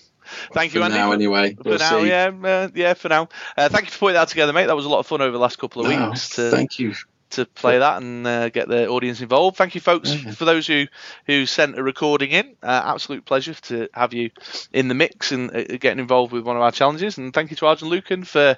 Thank 0.51 0.71
For 0.71 0.79
you, 0.79 0.83
Andy. 0.83 0.97
now, 0.97 1.11
anyway. 1.11 1.53
For 1.53 1.63
We'll 1.63 1.77
now, 1.79 2.01
see. 2.01 2.07
yeah, 2.07 2.31
uh, 2.43 2.69
yeah. 2.73 2.93
For 2.95 3.09
now, 3.09 3.29
uh, 3.57 3.69
thank 3.69 3.85
you 3.85 3.91
for 3.91 3.99
putting 3.99 4.15
that 4.15 4.29
together, 4.29 4.51
mate. 4.53 4.65
That 4.65 4.75
was 4.75 4.85
a 4.85 4.89
lot 4.89 4.99
of 4.99 5.07
fun 5.07 5.21
over 5.21 5.31
the 5.31 5.39
last 5.39 5.59
couple 5.59 5.85
of 5.85 5.91
Oh, 5.91 6.09
weeks 6.09 6.29
to 6.35 6.49
thank 6.49 6.79
you. 6.79 6.93
To 7.33 7.45
play 7.45 7.79
that 7.79 8.01
and 8.01 8.25
uh, 8.25 8.49
get 8.49 8.67
the 8.67 8.87
audience 8.87 9.21
involved. 9.21 9.57
Thank 9.57 9.75
you, 9.75 9.81
folks, 9.81 10.13
Yeah. 10.13 10.31
for 10.31 10.45
those 10.45 10.67
who 10.67 10.85
who 11.25 11.45
sent 11.45 11.77
a 11.77 11.83
recording 11.83 12.31
in. 12.31 12.55
Uh, 12.63 12.81
absolute 12.85 13.25
pleasure 13.25 13.53
to 13.53 13.89
have 13.93 14.13
you 14.13 14.31
in 14.71 14.87
the 14.87 14.95
mix 14.95 15.31
and 15.31 15.55
uh, 15.55 15.63
getting 15.77 15.99
involved 15.99 16.31
with 16.33 16.43
one 16.43 16.55
of 16.55 16.61
our 16.61 16.71
challenges. 16.71 17.17
And 17.17 17.33
thank 17.33 17.51
you 17.51 17.57
to 17.57 17.65
Arjun 17.67 17.89
Lucan 17.89 18.23
for 18.23 18.57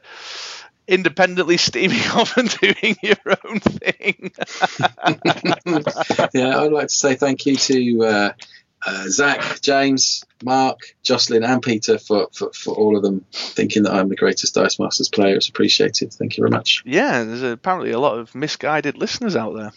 independently 0.87 1.57
steaming 1.69 2.01
off 2.11 2.37
and 2.37 2.49
doing 2.59 2.95
your 3.01 3.17
own 3.45 3.59
thing. 3.59 4.31
yeah, 6.33 6.59
I'd 6.59 6.71
like 6.71 6.87
to 6.87 6.93
say 6.93 7.15
thank 7.15 7.45
you 7.45 7.55
to 7.55 8.33
uh, 8.85 9.05
Zach, 9.07 9.61
James, 9.61 10.23
Mark, 10.43 10.79
Jocelyn, 11.03 11.43
and 11.43 11.61
Peter 11.61 11.97
for, 11.97 12.27
for, 12.33 12.51
for 12.53 12.75
all 12.75 12.95
of 12.95 13.03
them 13.03 13.25
thinking 13.31 13.83
that 13.83 13.93
I'm 13.93 14.09
the 14.09 14.15
greatest 14.15 14.53
Dice 14.53 14.79
Masters 14.79 15.09
player. 15.09 15.35
It's 15.35 15.49
appreciated. 15.49 16.13
Thank 16.13 16.37
you 16.37 16.41
very 16.41 16.51
much. 16.51 16.83
yeah, 16.85 17.23
there's 17.23 17.41
apparently 17.43 17.91
a 17.91 17.99
lot 17.99 18.17
of 18.19 18.33
misguided 18.35 18.97
listeners 18.97 19.35
out 19.35 19.55
there. 19.55 19.71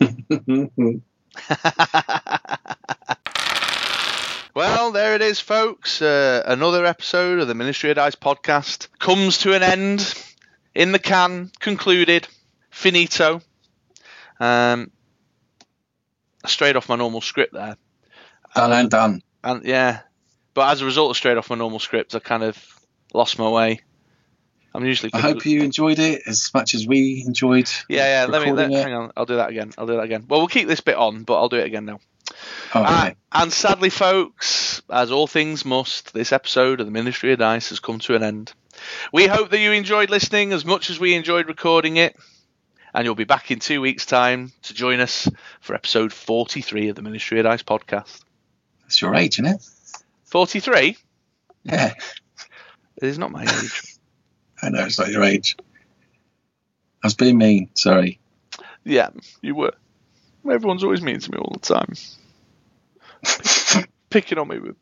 Well, 4.52 4.90
there 4.90 5.14
it 5.14 5.22
is, 5.22 5.38
folks. 5.38 6.02
Uh, 6.02 6.42
another 6.44 6.84
episode 6.84 7.38
of 7.38 7.46
the 7.46 7.54
Ministry 7.54 7.90
of 7.90 7.96
Dice 7.96 8.16
podcast 8.16 8.88
comes 8.98 9.38
to 9.38 9.54
an 9.54 9.62
end. 9.62 10.12
In 10.74 10.90
the 10.90 10.98
can, 10.98 11.52
concluded, 11.60 12.26
finito. 12.68 13.42
Um, 14.40 14.90
straight 16.46 16.74
off 16.74 16.88
my 16.88 16.96
normal 16.96 17.20
script 17.20 17.52
there, 17.52 17.76
done 18.54 18.72
and 18.72 18.90
done. 18.90 19.22
and 19.44 19.64
yeah, 19.64 20.00
but 20.54 20.70
as 20.70 20.80
a 20.80 20.84
result 20.84 21.10
of 21.10 21.16
straight 21.16 21.36
off 21.36 21.50
my 21.50 21.56
normal 21.56 21.78
script, 21.78 22.14
I 22.14 22.18
kind 22.18 22.42
of 22.42 22.58
lost 23.14 23.38
my 23.38 23.48
way. 23.48 23.80
I'm 24.74 24.84
usually. 24.84 25.10
I 25.12 25.20
hope 25.20 25.44
you 25.46 25.62
enjoyed 25.62 25.98
it 25.98 26.22
as 26.26 26.50
much 26.54 26.74
as 26.74 26.86
we 26.86 27.24
enjoyed. 27.26 27.68
Yeah, 27.88 28.22
yeah. 28.22 28.26
Let 28.26 28.46
me 28.46 28.52
let, 28.52 28.70
hang 28.70 28.94
on. 28.94 29.12
I'll 29.16 29.26
do 29.26 29.36
that 29.36 29.50
again. 29.50 29.72
I'll 29.76 29.86
do 29.86 29.96
that 29.96 30.04
again. 30.04 30.26
Well, 30.28 30.40
we'll 30.40 30.48
keep 30.48 30.68
this 30.68 30.80
bit 30.80 30.96
on, 30.96 31.24
but 31.24 31.38
I'll 31.38 31.48
do 31.48 31.56
it 31.56 31.66
again 31.66 31.86
now. 31.86 31.98
Oh, 32.74 32.82
ah, 32.86 33.06
okay. 33.06 33.16
and 33.32 33.52
sadly, 33.52 33.90
folks, 33.90 34.82
as 34.88 35.10
all 35.10 35.26
things 35.26 35.64
must, 35.64 36.14
this 36.14 36.32
episode 36.32 36.80
of 36.80 36.86
the 36.86 36.92
Ministry 36.92 37.32
of 37.32 37.40
Dice 37.40 37.70
has 37.70 37.80
come 37.80 37.98
to 38.00 38.14
an 38.14 38.22
end. 38.22 38.52
We 39.12 39.26
hope 39.26 39.50
that 39.50 39.58
you 39.58 39.72
enjoyed 39.72 40.10
listening 40.10 40.52
as 40.52 40.64
much 40.64 40.90
as 40.90 41.00
we 41.00 41.14
enjoyed 41.14 41.48
recording 41.48 41.96
it, 41.96 42.16
and 42.94 43.04
you'll 43.04 43.16
be 43.16 43.24
back 43.24 43.50
in 43.50 43.58
two 43.58 43.80
weeks' 43.80 44.06
time 44.06 44.52
to 44.62 44.74
join 44.74 45.00
us 45.00 45.28
for 45.60 45.74
episode 45.74 46.12
43 46.12 46.90
of 46.90 46.96
the 46.96 47.02
Ministry 47.02 47.40
of 47.40 47.44
Dice 47.44 47.64
podcast. 47.64 48.20
That's 48.90 49.00
your 49.00 49.14
age, 49.14 49.38
isn't 49.38 49.46
it? 49.46 49.64
43? 50.24 50.96
Yeah, 51.62 51.92
It 52.96 53.04
is 53.06 53.20
not 53.20 53.30
my 53.30 53.44
age. 53.44 53.96
I 54.62 54.70
know 54.70 54.84
it's 54.84 54.98
not 54.98 55.12
your 55.12 55.22
age. 55.22 55.54
I 57.00 57.06
was 57.06 57.14
being 57.14 57.38
mean. 57.38 57.70
Sorry. 57.74 58.18
yeah, 58.82 59.10
you 59.42 59.54
were. 59.54 59.74
Everyone's 60.44 60.82
always 60.82 61.02
mean 61.02 61.20
to 61.20 61.30
me 61.30 61.38
all 61.38 61.56
the 61.62 61.72
time. 61.72 61.94
Picking 64.10 64.38
on 64.38 64.48
me 64.48 64.58
with 64.58 64.74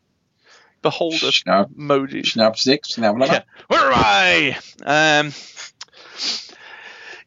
beholder 0.80 1.16
Schnapp, 1.16 1.70
emojis. 1.74 2.34
schnapp 2.34 2.56
six. 2.56 2.94
Schnapp, 2.94 3.20
Yeah. 3.26 3.42
Where 3.66 3.92
am 3.92 4.54
I? 4.86 5.18
Um, 5.20 5.32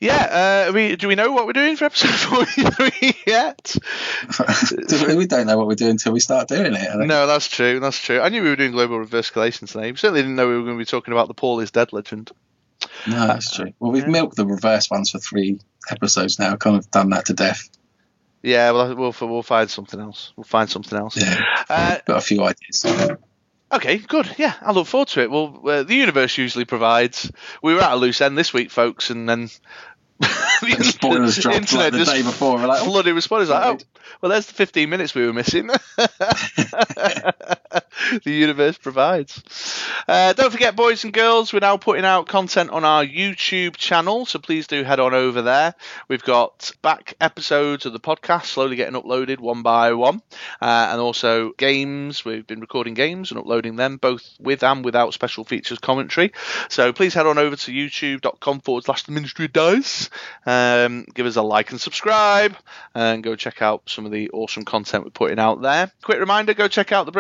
yeah, 0.02 0.66
uh, 0.68 0.72
we, 0.74 0.96
do 0.98 1.08
we 1.08 1.16
know 1.16 1.32
what 1.32 1.46
we're 1.46 1.54
doing 1.54 1.78
for 1.78 1.86
episode 1.86 2.10
43 2.56 3.14
yet? 3.28 3.76
we 5.16 5.26
don't 5.28 5.48
know 5.48 5.58
what 5.58 5.68
we're 5.68 5.76
doing 5.76 5.92
until 5.92 6.12
we 6.12 6.20
start 6.20 6.48
doing 6.50 6.74
it. 6.76 6.98
No, 7.08 7.28
that's 7.28 7.48
true. 7.48 7.80
That's 7.80 7.98
true. 7.98 8.20
I 8.20 8.30
knew 8.30 8.44
we 8.44 8.50
were 8.50 8.56
doing 8.58 8.72
global 8.72 9.00
reverse 9.00 9.30
escalation 9.32 9.72
today. 9.72 9.92
We 9.92 9.98
certainly 9.98 10.22
didn't 10.22 10.36
know 10.36 10.48
we 10.48 10.56
were 10.58 10.64
going 10.64 10.76
to 10.78 10.82
be 10.82 10.86
talking 10.86 11.14
about 11.14 11.28
the 11.30 11.34
Paul 11.34 11.60
is 11.62 11.72
dead 11.72 11.94
legend. 11.94 12.32
No, 13.08 13.28
that's 13.28 13.56
true. 13.56 13.72
Well, 13.80 13.92
we've 13.92 14.04
Yeah. 14.04 14.10
milked 14.10 14.36
the 14.36 14.46
reverse 14.46 14.90
ones 14.90 15.12
for 15.12 15.20
three 15.20 15.60
episodes 15.90 16.40
now. 16.40 16.56
Kind 16.56 16.78
of 16.78 16.90
done 16.92 17.12
that 17.12 17.28
to 17.28 17.34
death. 17.34 17.70
Yeah, 18.44 18.72
well, 18.72 18.96
we'll 18.96 19.16
we'll 19.22 19.44
find 19.44 19.70
something 19.70 20.00
else. 20.00 20.34
We'll 20.36 20.46
find 20.46 20.68
something 20.68 20.98
else. 20.98 21.16
Yeah, 21.16 21.44
Uh, 21.70 22.00
got 22.08 22.18
a 22.18 22.22
few 22.22 22.44
ideas. 22.44 22.84
Okay, 23.74 24.00
good. 24.00 24.30
Yeah, 24.38 24.54
I 24.62 24.72
look 24.74 24.88
forward 24.88 25.08
to 25.10 25.22
it. 25.22 25.32
Well, 25.32 25.62
uh, 25.66 25.84
the 25.84 25.94
universe 25.96 26.38
usually 26.38 26.66
provides. 26.66 27.32
We 27.64 27.74
were 27.74 27.82
at 27.82 27.94
a 27.94 27.96
loose 27.96 28.20
end 28.20 28.38
this 28.38 28.52
week, 28.52 28.70
folks, 28.72 29.12
and 29.12 29.30
then 29.30 29.50
the 30.62 30.84
spoilers 30.84 31.38
dropped 31.38 31.58
internet 31.58 31.86
like 31.86 31.92
the 31.94 32.00
just 32.00 32.12
day 32.12 32.22
before. 32.22 32.56
We're 32.56 32.68
like, 32.68 32.82
oh, 32.82 32.86
flooded 32.86 33.16
with 33.16 33.24
spoilers. 33.24 33.50
Like, 33.50 33.66
oh, 33.66 33.78
well, 34.22 34.30
there's 34.30 34.46
the 34.46 34.54
15 34.54 34.90
minutes 34.90 35.16
we 35.16 35.26
were 35.26 35.34
missing. 35.34 35.70
the 38.24 38.32
universe 38.32 38.78
provides. 38.78 39.42
Uh, 40.08 40.34
don't 40.34 40.52
forget, 40.52 40.76
boys 40.76 41.04
and 41.04 41.14
girls, 41.14 41.54
we're 41.54 41.60
now 41.60 41.78
putting 41.78 42.06
out 42.06 42.28
content 42.28 42.70
on 42.70 42.84
our 42.84 43.06
YouTube 43.06 43.76
channel, 43.76 44.26
so 44.26 44.40
please 44.40 44.68
do 44.68 44.84
head 44.84 45.00
on 45.00 45.14
over 45.14 45.42
there. 45.42 45.76
We've 46.08 46.24
got 46.24 46.72
back 46.82 47.16
episodes 47.22 47.86
of 47.86 47.94
the 47.94 48.00
podcast 48.00 48.46
slowly 48.46 48.76
getting 48.76 49.00
uploaded 49.00 49.40
one 49.40 49.62
by 49.62 49.94
one, 49.94 50.22
uh, 50.62 50.90
and 50.92 51.00
also 51.00 51.52
games. 51.54 52.26
We've 52.26 52.46
been 52.46 52.60
recording 52.60 52.94
games 52.94 53.32
and 53.32 53.40
uploading 53.40 53.76
them 53.76 53.98
both 53.98 54.28
with 54.40 54.64
and 54.64 54.84
without 54.84 55.14
special 55.14 55.44
features 55.44 55.80
commentary. 55.80 56.34
So 56.70 56.94
please 56.94 57.14
head 57.14 57.26
on 57.26 57.38
over 57.38 57.56
to 57.56 57.72
youtube.com 57.72 58.62
forward 58.62 58.84
slash 58.84 59.04
the 59.04 59.12
ministry 59.12 59.46
of 59.46 59.54
dice. 59.54 60.10
Um, 60.46 61.06
give 61.14 61.26
us 61.26 61.36
a 61.36 61.42
like 61.42 61.72
and 61.72 61.80
subscribe, 61.80 62.56
and 62.96 63.24
go 63.24 63.36
check 63.36 63.62
out 63.62 63.84
some 63.90 64.06
of 64.06 64.12
the 64.12 64.30
awesome 64.32 64.66
content 64.66 65.04
we're 65.04 65.12
putting 65.12 65.40
out 65.40 65.62
there. 65.62 65.92
Quick 66.02 66.20
reminder 66.20 66.54
go 66.54 66.68
check 66.68 66.92
out 66.92 67.06
the 67.06 67.12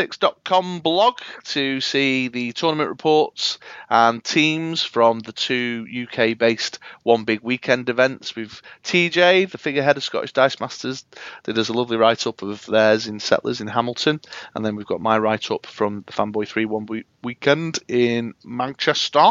BritRoller6.com 0.00 0.80
blog 0.80 1.18
to 1.44 1.80
see 1.80 2.28
the 2.28 2.52
tournament 2.52 2.88
reports 2.88 3.58
and 3.88 4.22
teams 4.22 4.82
from 4.82 5.20
the 5.20 5.32
two 5.32 5.86
UK 6.04 6.36
based 6.36 6.78
One 7.02 7.24
Big 7.24 7.40
Weekend 7.42 7.88
events. 7.88 8.34
We've 8.34 8.62
TJ, 8.84 9.50
the 9.50 9.58
figurehead 9.58 9.96
of 9.96 10.04
Scottish 10.04 10.32
Dice 10.32 10.60
Masters, 10.60 11.04
did 11.44 11.58
us 11.58 11.68
a 11.68 11.72
lovely 11.72 11.96
write 11.96 12.26
up 12.26 12.42
of 12.42 12.64
theirs 12.66 13.06
in 13.06 13.20
Settlers 13.20 13.60
in 13.60 13.66
Hamilton, 13.66 14.20
and 14.54 14.64
then 14.64 14.76
we've 14.76 14.86
got 14.86 15.00
my 15.00 15.18
write 15.18 15.50
up 15.50 15.66
from 15.66 16.04
the 16.06 16.12
Fanboy 16.12 16.48
3 16.48 16.64
One 16.64 16.86
Week 16.86 17.06
Weekend 17.22 17.78
in 17.88 18.34
Manchester. 18.44 19.30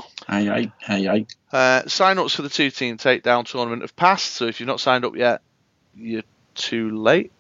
hey, 0.80 1.03
hey. 1.03 1.26
Uh, 1.51 1.88
sign 1.88 2.20
ups 2.20 2.36
for 2.36 2.43
the 2.43 2.49
two 2.49 2.70
team 2.70 2.97
takedown 2.97 3.45
tournament 3.45 3.82
have 3.82 3.95
passed, 3.95 4.34
so 4.34 4.45
if 4.45 4.59
you've 4.59 4.67
not 4.67 4.80
signed 4.80 5.05
up 5.05 5.15
yet, 5.15 5.41
you're 5.95 6.24
too 6.53 6.95
late. 6.95 7.32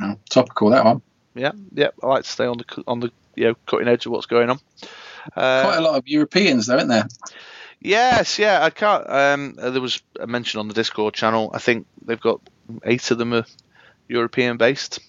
Oh, 0.00 0.16
topical 0.28 0.70
that 0.70 0.84
one. 0.84 1.02
Yeah, 1.34 1.52
yeah. 1.72 1.88
I 2.02 2.06
like 2.06 2.24
to 2.24 2.30
stay 2.30 2.46
on 2.46 2.58
the 2.58 2.84
on 2.86 3.00
the 3.00 3.10
you 3.34 3.44
know 3.44 3.54
cutting 3.66 3.88
edge 3.88 4.06
of 4.06 4.12
what's 4.12 4.26
going 4.26 4.50
on. 4.50 4.58
Uh, 5.36 5.62
Quite 5.62 5.78
a 5.78 5.80
lot 5.82 5.96
of 5.96 6.06
Europeans, 6.08 6.66
though, 6.66 6.76
isn't 6.76 6.88
there? 6.88 7.06
Yes, 7.80 8.38
yeah. 8.38 8.62
I 8.62 8.70
can't. 8.70 9.08
Um, 9.08 9.54
there 9.56 9.80
was 9.80 10.02
a 10.20 10.26
mention 10.26 10.60
on 10.60 10.68
the 10.68 10.74
Discord 10.74 11.14
channel. 11.14 11.50
I 11.54 11.58
think 11.58 11.86
they've 12.04 12.20
got 12.20 12.40
eight 12.84 13.10
of 13.10 13.18
them 13.18 13.32
are 13.34 13.44
European 14.08 14.56
based. 14.56 15.00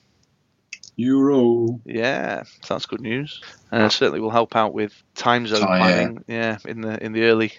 Euro. 0.95 1.79
Yeah, 1.85 2.43
so 2.61 2.75
that's 2.75 2.85
good 2.85 3.01
news. 3.01 3.41
Uh, 3.71 3.89
certainly 3.89 4.19
will 4.19 4.29
help 4.29 4.55
out 4.55 4.73
with 4.73 4.93
time 5.15 5.47
zone 5.47 5.63
Oh, 5.67 5.73
yeah. 5.73 5.77
planning. 5.79 6.23
Yeah. 6.27 6.57
in 6.65 6.81
the 6.81 7.03
in 7.03 7.13
the 7.13 7.23
early, 7.23 7.51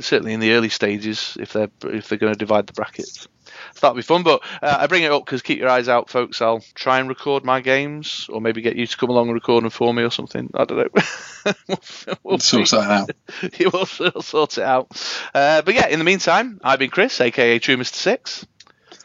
certainly 0.00 0.32
in 0.32 0.40
the 0.40 0.52
early 0.52 0.68
stages 0.68 1.36
if 1.40 1.52
they're 1.52 1.70
if 1.84 2.08
they're 2.08 2.18
going 2.18 2.32
to 2.32 2.38
divide 2.38 2.66
the 2.66 2.72
brackets. 2.72 3.28
So 3.74 3.80
that'll 3.80 3.96
be 3.96 4.02
fun. 4.02 4.22
But 4.22 4.42
uh, 4.62 4.76
I 4.80 4.86
bring 4.86 5.02
it 5.02 5.12
up 5.12 5.24
because 5.24 5.42
keep 5.42 5.58
your 5.58 5.68
eyes 5.68 5.88
out, 5.88 6.10
folks. 6.10 6.40
I'll 6.40 6.64
try 6.74 6.98
and 6.98 7.08
record 7.08 7.44
my 7.44 7.60
games, 7.60 8.26
or 8.30 8.40
maybe 8.40 8.60
get 8.62 8.76
you 8.76 8.86
to 8.86 8.96
come 8.96 9.10
along 9.10 9.26
and 9.26 9.34
record 9.34 9.64
them 9.64 9.70
for 9.70 9.92
me 9.92 10.02
or 10.02 10.10
something. 10.10 10.50
I 10.54 10.64
don't 10.64 10.78
know. 10.78 11.02
we'll, 11.68 11.78
we'll 12.22 12.38
Sort 12.38 12.70
that 12.70 12.90
out. 12.90 13.10
you 13.58 13.70
will 13.70 13.88
we'll 14.00 14.22
sort 14.22 14.58
it 14.58 14.64
out. 14.64 14.90
Uh, 15.34 15.62
but 15.62 15.74
yeah, 15.74 15.88
in 15.88 15.98
the 15.98 16.04
meantime, 16.04 16.60
I've 16.62 16.78
been 16.78 16.90
Chris, 16.90 17.20
aka 17.20 17.58
True 17.58 17.76
Mister 17.76 17.96
Six. 17.96 18.46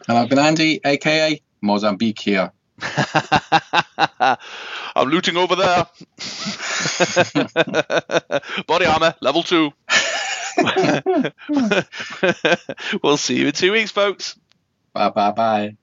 And 0.08 0.18
I've 0.18 0.30
been 0.30 0.40
Andy, 0.40 0.80
aka 0.84 1.42
Mozambique 1.62 2.20
here. 2.20 2.52
I'm 4.96 5.10
looting 5.10 5.38
over 5.38 5.56
there. 5.56 5.86
Body 8.68 8.86
armor, 8.86 9.16
level 9.22 9.44
two. 9.44 9.72
we'll 13.04 13.18
see 13.18 13.38
you 13.38 13.48
in 13.48 13.54
two 13.54 13.72
weeks, 13.72 13.92
folks. 13.92 14.38
Bye, 14.94 15.10
bye, 15.10 15.32
bye. 15.32 15.78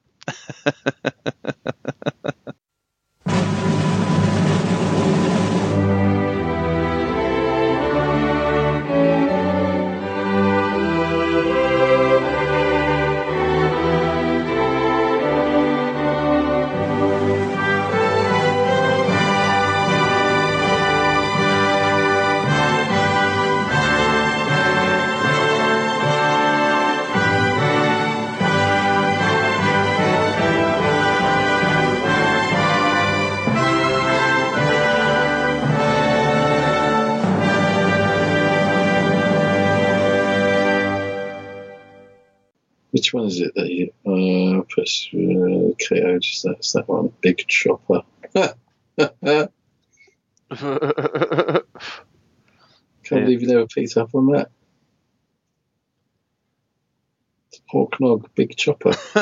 Which 42.97 43.13
one 43.13 43.27
is 43.27 43.41
it 43.41 43.55
that 43.55 43.69
you 43.69 43.93
uh, 44.07 44.63
press 44.71 45.07
uh, 45.13 45.75
KO? 45.87 46.19
Just 46.19 46.45
that's 46.45 46.73
that 46.73 46.89
one, 46.89 47.13
big 47.21 47.47
chopper. 47.47 48.01
Can't 48.35 48.63
Yeah. 53.11 53.21
believe 53.21 53.43
you 53.43 53.49
never 53.49 53.67
picked 53.67 53.99
up 53.99 54.15
on 54.15 54.29
that. 54.33 54.49
Ork 57.71 58.01
Nob, 58.01 58.31
big 58.35 58.57
chopper. 58.57 58.89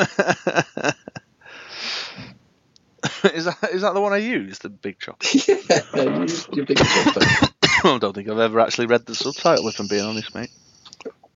is 3.33 3.43
that 3.43 3.57
is 3.73 3.81
that 3.81 3.93
the 3.93 3.99
one 3.99 4.13
I 4.13 4.19
used? 4.19 4.61
The 4.61 4.69
big 4.69 4.99
chop. 4.99 5.21
yeah, 5.47 5.81
you 5.95 6.21
used 6.21 6.55
your 6.55 6.65
big 6.65 6.77
chopper. 6.77 7.19
I 7.83 7.97
don't 7.99 8.15
think 8.15 8.29
I've 8.29 8.39
ever 8.39 8.61
actually 8.61 8.85
read 8.87 9.05
the 9.05 9.15
subtitle. 9.15 9.67
If 9.67 9.81
I'm 9.81 9.87
being 9.87 10.05
honest, 10.05 10.33
mate. 10.33 10.49